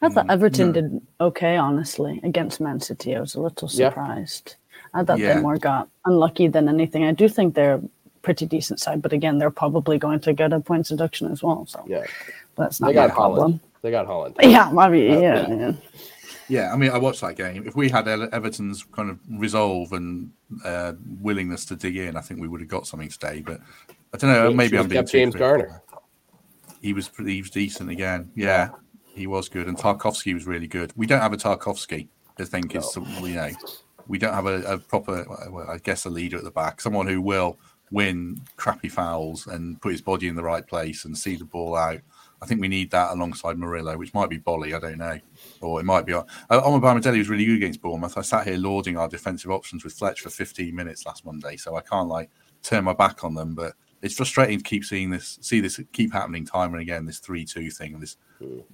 I 0.00 0.08
thought 0.08 0.26
mm, 0.26 0.32
Everton 0.32 0.72
did 0.72 1.00
okay, 1.20 1.56
honestly, 1.56 2.20
against 2.22 2.60
Man 2.60 2.80
City. 2.80 3.16
I 3.16 3.20
was 3.20 3.34
a 3.34 3.40
little 3.40 3.68
surprised. 3.68 4.56
Yeah. 4.56 5.00
I 5.00 5.04
thought 5.04 5.18
yeah. 5.18 5.34
they 5.34 5.40
more 5.40 5.58
got 5.58 5.88
unlucky 6.04 6.48
than 6.48 6.68
anything. 6.68 7.04
I 7.04 7.12
do 7.12 7.28
think 7.28 7.54
they're 7.54 7.80
pretty 8.28 8.44
decent 8.44 8.78
side. 8.78 9.00
But 9.00 9.14
again, 9.14 9.38
they're 9.38 9.50
probably 9.50 9.96
going 9.96 10.20
to 10.20 10.34
get 10.34 10.52
a 10.52 10.60
points 10.60 10.90
deduction 10.90 11.32
as 11.32 11.42
well. 11.42 11.64
So 11.64 11.82
yeah, 11.88 12.04
that's 12.56 12.78
not 12.78 12.88
they 12.88 12.92
got 12.92 13.12
problem. 13.12 13.38
Holland. 13.38 13.60
They 13.80 13.90
got 13.90 14.06
Holland. 14.06 14.36
Yeah, 14.42 14.68
I 14.68 14.88
mean, 14.90 15.16
uh, 15.16 15.20
yeah, 15.20 15.48
yeah. 15.48 15.72
Yeah, 16.50 16.72
I 16.72 16.76
mean, 16.76 16.90
I 16.90 16.98
watched 16.98 17.22
that 17.22 17.36
game. 17.36 17.66
If 17.66 17.74
we 17.74 17.88
had 17.88 18.06
Everton's 18.06 18.82
kind 18.84 19.08
of 19.08 19.18
resolve 19.30 19.92
and 19.92 20.30
uh, 20.62 20.92
willingness 21.22 21.64
to 21.66 21.76
dig 21.76 21.96
in, 21.96 22.18
I 22.18 22.20
think 22.20 22.38
we 22.40 22.48
would 22.48 22.60
have 22.60 22.68
got 22.68 22.86
something 22.86 23.08
today. 23.08 23.42
But 23.44 23.60
I 24.12 24.18
don't 24.18 24.30
know. 24.30 24.52
maybe 24.52 24.76
I'm 24.76 24.88
being 24.88 25.06
James 25.06 25.34
Garner. 25.34 25.82
He 26.82 26.92
was 26.92 27.08
pretty, 27.08 27.34
he 27.34 27.40
was 27.40 27.50
decent 27.50 27.88
again. 27.88 28.30
Yeah, 28.34 28.70
he 29.14 29.26
was 29.26 29.48
good, 29.48 29.68
and 29.68 29.76
Tarkowski 29.76 30.34
was 30.34 30.46
really 30.46 30.68
good. 30.68 30.92
We 30.96 31.06
don't 31.06 31.20
have 31.22 31.32
a 31.32 31.38
Tarkowski. 31.38 32.08
I 32.38 32.44
think 32.44 32.74
no. 32.74 32.80
is 32.80 32.96
you 33.22 33.34
know 33.34 33.50
we 34.06 34.18
don't 34.18 34.34
have 34.34 34.46
a, 34.46 34.62
a 34.62 34.78
proper, 34.78 35.24
well, 35.50 35.70
I 35.70 35.78
guess, 35.78 36.04
a 36.06 36.10
leader 36.10 36.38
at 36.38 36.44
the 36.44 36.50
back, 36.50 36.80
someone 36.80 37.06
who 37.06 37.20
will 37.20 37.58
win 37.90 38.40
crappy 38.56 38.88
fouls 38.88 39.46
and 39.46 39.80
put 39.80 39.92
his 39.92 40.02
body 40.02 40.28
in 40.28 40.36
the 40.36 40.42
right 40.42 40.66
place 40.66 41.04
and 41.04 41.16
see 41.16 41.36
the 41.36 41.44
ball 41.44 41.76
out. 41.76 42.00
I 42.40 42.46
think 42.46 42.60
we 42.60 42.68
need 42.68 42.90
that 42.92 43.10
alongside 43.10 43.58
Murillo, 43.58 43.96
which 43.96 44.14
might 44.14 44.30
be 44.30 44.38
Boly, 44.38 44.74
I 44.74 44.78
don't 44.78 44.98
know. 44.98 45.18
Or 45.60 45.80
it 45.80 45.84
might 45.84 46.06
be. 46.06 46.14
Uh, 46.14 46.22
Omobamidele 46.50 47.18
was 47.18 47.28
really 47.28 47.44
good 47.44 47.56
against 47.56 47.82
Bournemouth. 47.82 48.16
I 48.16 48.22
sat 48.22 48.46
here 48.46 48.56
lauding 48.56 48.96
our 48.96 49.08
defensive 49.08 49.50
options 49.50 49.82
with 49.82 49.94
Fletch 49.94 50.20
for 50.20 50.30
15 50.30 50.74
minutes 50.74 51.04
last 51.04 51.24
Monday, 51.24 51.56
so 51.56 51.76
I 51.76 51.80
can't 51.80 52.08
like 52.08 52.30
turn 52.62 52.84
my 52.84 52.92
back 52.92 53.24
on 53.24 53.34
them. 53.34 53.54
But 53.54 53.74
it's 54.02 54.14
frustrating 54.14 54.58
to 54.58 54.64
keep 54.64 54.84
seeing 54.84 55.10
this, 55.10 55.38
see 55.40 55.60
this 55.60 55.80
keep 55.92 56.12
happening 56.12 56.46
time 56.46 56.72
and 56.72 56.82
again, 56.82 57.06
this 57.06 57.18
3 57.18 57.44
2 57.44 57.70
thing 57.70 57.94
and 57.94 58.02
this 58.02 58.16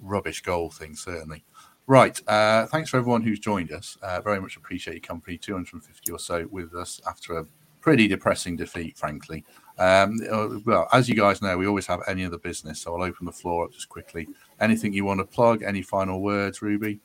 rubbish 0.02 0.42
goal 0.42 0.70
thing, 0.70 0.94
certainly. 0.94 1.42
Right. 1.86 2.20
Uh, 2.26 2.66
thanks 2.66 2.90
for 2.90 2.96
everyone 2.96 3.22
who's 3.22 3.38
joined 3.38 3.70
us. 3.72 3.96
Uh, 4.02 4.20
very 4.20 4.40
much 4.40 4.56
appreciate 4.56 4.94
your 4.94 5.00
company. 5.00 5.36
250 5.36 6.12
or 6.12 6.18
so 6.18 6.46
with 6.50 6.74
us 6.74 7.00
after 7.06 7.38
a 7.38 7.46
pretty 7.84 8.08
depressing 8.08 8.56
defeat, 8.56 8.96
frankly. 8.96 9.44
Um, 9.78 10.18
uh, 10.32 10.48
well, 10.64 10.88
as 10.94 11.06
you 11.06 11.14
guys 11.14 11.42
know, 11.42 11.58
we 11.58 11.66
always 11.66 11.86
have 11.86 12.00
any 12.08 12.24
other 12.24 12.38
business, 12.38 12.80
so 12.80 12.96
I'll 12.96 13.02
open 13.02 13.26
the 13.26 13.32
floor 13.32 13.66
up 13.66 13.72
just 13.72 13.90
quickly. 13.90 14.26
Anything 14.58 14.94
you 14.94 15.04
want 15.04 15.20
to 15.20 15.26
plug? 15.26 15.62
Any 15.62 15.82
final 15.82 16.22
words, 16.22 16.62
Ruby? 16.62 16.98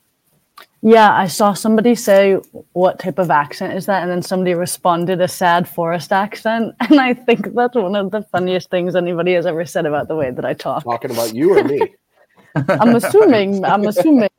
Yeah, 0.82 1.14
I 1.14 1.28
saw 1.28 1.52
somebody 1.52 1.96
say, 1.96 2.36
What 2.72 2.98
type 2.98 3.20
of 3.20 3.30
accent 3.30 3.74
is 3.74 3.88
that? 3.88 4.04
And 4.04 4.10
then 4.10 4.22
somebody 4.22 4.54
responded, 4.54 5.20
A 5.20 5.28
sad 5.28 5.68
forest 5.68 6.14
accent. 6.14 6.74
And 6.90 7.02
I 7.02 7.14
think 7.14 7.54
that's 7.54 7.76
one 7.76 7.98
of 7.98 8.12
the 8.12 8.22
funniest 8.22 8.70
things 8.70 8.96
anybody 8.96 9.34
has 9.34 9.46
ever 9.46 9.66
said 9.66 9.86
about 9.86 10.08
the 10.08 10.16
way 10.16 10.32
that 10.32 10.46
I 10.46 10.54
talk. 10.54 10.86
Talking 10.86 11.12
about 11.12 11.36
you 11.36 11.58
or 11.58 11.64
me? 11.66 11.82
I'm 12.70 12.96
assuming, 12.96 13.66
I'm 13.66 13.86
assuming. 13.86 14.30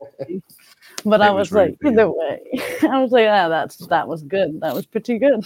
But 1.05 1.21
it 1.21 1.23
I 1.23 1.29
was, 1.29 1.51
was 1.51 1.51
like, 1.51 1.77
either 1.85 2.09
way, 2.09 2.41
I 2.81 2.99
was 2.99 3.11
like, 3.11 3.25
yeah, 3.25 3.47
that's 3.47 3.77
that 3.87 4.07
was 4.07 4.23
good. 4.23 4.59
That 4.61 4.73
was 4.73 4.87
pretty 4.87 5.19
good. 5.19 5.45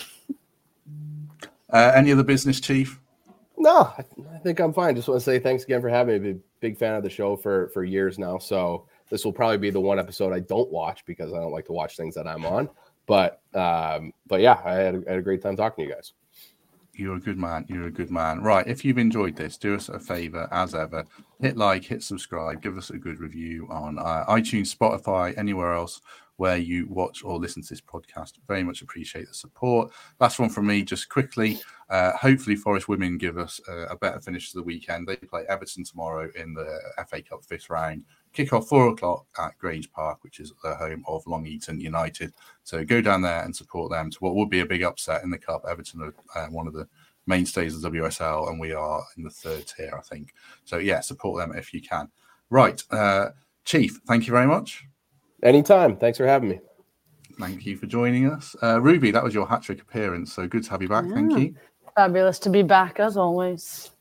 Uh, 1.70 1.92
any 1.96 2.12
other 2.12 2.24
business, 2.24 2.60
Chief? 2.60 3.00
No, 3.58 3.94
I, 3.98 4.04
I 4.34 4.38
think 4.40 4.60
I'm 4.60 4.74
fine. 4.74 4.96
Just 4.96 5.08
want 5.08 5.20
to 5.20 5.24
say 5.24 5.40
thanks 5.40 5.64
again 5.64 5.82
for 5.82 5.90
having 5.90 6.22
me. 6.22 6.32
Big, 6.34 6.42
big 6.60 6.78
fan 6.78 6.96
of 6.96 7.04
the 7.04 7.10
show 7.10 7.36
for 7.36 7.70
for 7.70 7.84
years 7.84 8.20
now. 8.20 8.38
So 8.38 8.88
this 9.10 9.24
will 9.24 9.34
probably 9.34 9.58
be 9.58 9.70
the 9.70 9.80
one 9.80 10.00
episode 10.00 10.34
I 10.34 10.40
don't 10.40 10.72
watch 10.72 11.06
because 11.06 11.34
I 11.34 11.38
don't 11.38 11.52
like 11.52 11.66
to 11.66 11.74
watch 11.74 11.96
things 11.96 12.16
that 12.16 12.28
I'm 12.28 12.46
on. 12.46 12.70
But 13.06 13.42
um, 13.54 14.14
but 14.28 14.42
yeah, 14.42 14.62
I 14.66 14.74
had, 14.74 14.96
a, 14.96 15.04
I 15.08 15.12
had 15.12 15.20
a 15.20 15.24
great 15.24 15.42
time 15.42 15.56
talking 15.56 15.86
to 15.86 15.90
you 15.90 15.96
guys. 15.96 16.14
You're 16.98 17.16
a 17.16 17.20
good 17.20 17.38
man. 17.38 17.66
You're 17.68 17.88
a 17.88 17.92
good 17.92 18.10
man. 18.10 18.42
Right. 18.42 18.66
If 18.68 18.86
you've 18.86 18.98
enjoyed 18.98 19.36
this, 19.36 19.58
do 19.58 19.76
us 19.76 19.90
a 19.90 20.00
favor, 20.00 20.48
as 20.52 20.74
ever. 20.74 21.06
Hit 21.42 21.58
like, 21.58 21.84
hit 21.84 22.02
subscribe, 22.02 22.62
give 22.62 22.78
us 22.78 22.90
a 22.90 22.98
good 22.98 23.20
review 23.20 23.68
on 23.70 24.00
uh, 24.00 24.24
iTunes, 24.30 24.74
Spotify, 24.74 25.38
anywhere 25.38 25.74
else 25.74 26.00
where 26.38 26.58
you 26.58 26.88
watch 26.90 27.24
or 27.24 27.38
listen 27.38 27.62
to 27.62 27.70
this 27.70 27.82
podcast. 27.82 28.34
Very 28.48 28.64
much 28.64 28.82
appreciate 28.82 29.28
the 29.28 29.34
support. 29.34 29.92
Last 30.20 30.40
one 30.40 30.50
from 30.50 30.68
me, 30.68 30.84
just 30.84 31.10
quickly. 31.10 31.60
Uh, 31.90 32.12
hopefully, 32.14 32.56
Forest 32.56 32.88
women 32.88 33.18
give 33.18 33.38
us 33.38 33.62
a, 33.68 33.86
a, 33.92 33.96
better 33.96 34.20
finish 34.20 34.52
to 34.52 34.58
the 34.58 34.64
weekend. 34.64 35.08
They 35.08 35.16
play 35.16 35.46
Everton 35.48 35.84
tomorrow 35.84 36.30
in 36.36 36.54
the 36.54 36.80
FA 37.08 37.22
Cup 37.22 37.46
fifth 37.46 37.70
round. 37.70 38.04
Kick 38.34 38.54
off 38.54 38.68
four 38.68 38.90
o'clock 38.90 39.26
at 39.38 39.58
Grange 39.60 39.92
Park, 39.92 40.24
which 40.24 40.40
is 40.40 40.52
the 40.64 40.76
home 40.76 41.04
of 41.08 41.26
Long 41.28 41.46
Eaton 41.46 41.80
United. 41.80 42.34
So 42.64 42.84
go 42.84 43.02
down 43.02 43.22
there 43.22 43.44
and 43.44 43.56
support 43.56 43.92
them 43.92 44.10
to 44.10 44.18
what 44.20 44.36
would 44.36 44.50
be 44.50 44.62
a 44.62 44.66
big 44.66 44.84
upset 44.84 45.24
in 45.24 45.30
the 45.30 45.38
cup. 45.38 45.64
Everton 45.70 46.02
are 46.02 46.14
uh, 46.36 46.48
one 46.48 46.68
of 46.68 46.74
the 46.74 46.88
mainstays 47.28 47.76
of 47.76 47.92
WSL, 47.94 48.50
and 48.50 48.60
we 48.60 48.74
are 48.74 49.04
in 49.16 49.24
the 49.24 49.30
third 49.30 49.66
tier, 49.68 49.94
I 49.98 50.02
think. 50.02 50.34
So 50.66 50.78
yeah, 50.78 51.00
support 51.00 51.40
them 51.40 51.58
if 51.58 51.74
you 51.74 51.82
can. 51.82 52.10
Right. 52.50 52.82
Uh, 52.92 53.30
Chief, 53.66 54.00
thank 54.06 54.28
you 54.28 54.32
very 54.32 54.46
much. 54.46 54.86
Anytime. 55.46 55.96
Thanks 55.96 56.18
for 56.18 56.26
having 56.26 56.50
me. 56.50 56.60
Thank 57.40 57.66
you 57.66 57.78
for 57.78 57.86
joining 57.86 58.30
us. 58.30 58.56
Uh, 58.64 58.82
Ruby, 58.82 59.12
that 59.12 59.24
was 59.24 59.34
your 59.34 59.48
hat 59.48 59.62
trick 59.62 59.82
appearance. 59.82 60.34
So 60.34 60.48
good 60.48 60.64
to 60.64 60.70
have 60.72 60.82
you 60.82 60.90
back. 60.90 61.06
Yeah. 61.08 61.14
Thank 61.14 61.38
you. 61.38 61.56
Fabulous 61.96 62.40
to 62.40 62.50
be 62.50 62.64
back 62.64 63.00
as 63.00 63.16
always. 63.16 63.92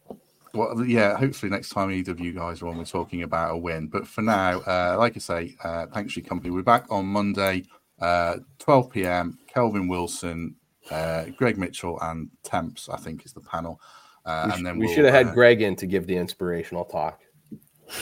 Well, 0.55 0.85
yeah, 0.85 1.17
hopefully 1.17 1.51
next 1.51 1.71
time 1.71 1.91
either 1.91 2.13
of 2.13 2.21
you 2.21 2.33
guys 2.33 2.63
are 2.63 2.69
on, 2.69 2.79
we're 2.79 2.85
talking 2.85 3.25
about 3.25 3.53
a 3.53 3.59
win. 3.59 3.89
But 3.89 4.07
for 4.07 4.23
now, 4.23 4.61
uh, 4.61 4.97
like 4.99 5.17
I 5.17 5.19
say, 5.19 5.57
uh, 5.63 5.87
thanks 5.93 6.15
for 6.15 6.21
your 6.21 6.29
company. 6.29 6.51
We're 6.51 6.63
back 6.63 6.87
on 6.91 7.07
Monday, 7.07 7.65
uh, 8.01 8.37
12 8.61 8.91
p.m. 8.91 9.39
Kelvin 9.47 9.89
Wilson, 9.89 10.55
uh, 10.91 11.27
Greg 11.37 11.59
Mitchell, 11.59 11.99
and 12.01 12.31
Temps, 12.43 12.89
I 12.89 12.97
think, 12.97 13.27
is 13.27 13.33
the 13.33 13.41
panel. 13.41 13.81
Uh, 14.25 14.45
we 14.47 14.55
and 14.55 14.67
then 14.67 14.79
we 14.79 14.87
we'll, 14.87 14.95
should 14.95 15.05
have 15.05 15.15
had 15.15 15.27
uh, 15.29 15.35
Greg 15.35 15.61
in 15.61 15.77
to 15.77 15.87
give 15.87 16.07
the 16.07 16.17
inspirational 16.17 16.85
talk. 16.85 17.21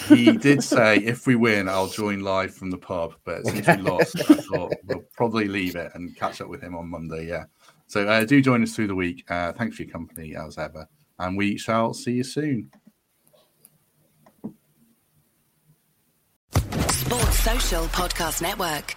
He 0.08 0.32
did 0.32 0.62
say, 0.62 0.98
if 0.98 1.26
we 1.26 1.34
win, 1.34 1.68
I'll 1.68 1.88
join 1.88 2.20
live 2.20 2.54
from 2.54 2.70
the 2.70 2.78
pub. 2.78 3.14
But 3.24 3.44
since 3.46 3.66
we 3.66 3.76
lost, 3.76 4.18
I 4.30 4.34
thought 4.34 4.72
we'll 4.84 5.04
probably 5.14 5.48
leave 5.48 5.76
it 5.76 5.92
and 5.94 6.16
catch 6.16 6.40
up 6.40 6.48
with 6.48 6.62
him 6.62 6.74
on 6.76 6.90
Monday. 6.90 7.26
Yeah. 7.28 7.44
So 7.86 8.08
uh, 8.08 8.24
do 8.24 8.40
join 8.40 8.62
us 8.62 8.74
through 8.74 8.86
the 8.86 8.94
week. 8.94 9.24
Uh, 9.28 9.52
thanks 9.52 9.76
for 9.76 9.82
your 9.82 9.92
company 9.92 10.34
as 10.34 10.56
ever. 10.56 10.88
And 11.18 11.36
we 11.36 11.58
shall 11.58 11.92
see 11.94 12.12
you 12.12 12.24
soon. 12.24 12.70
Sports 16.88 17.38
Social 17.40 17.84
Podcast 17.86 18.40
Network. 18.40 18.96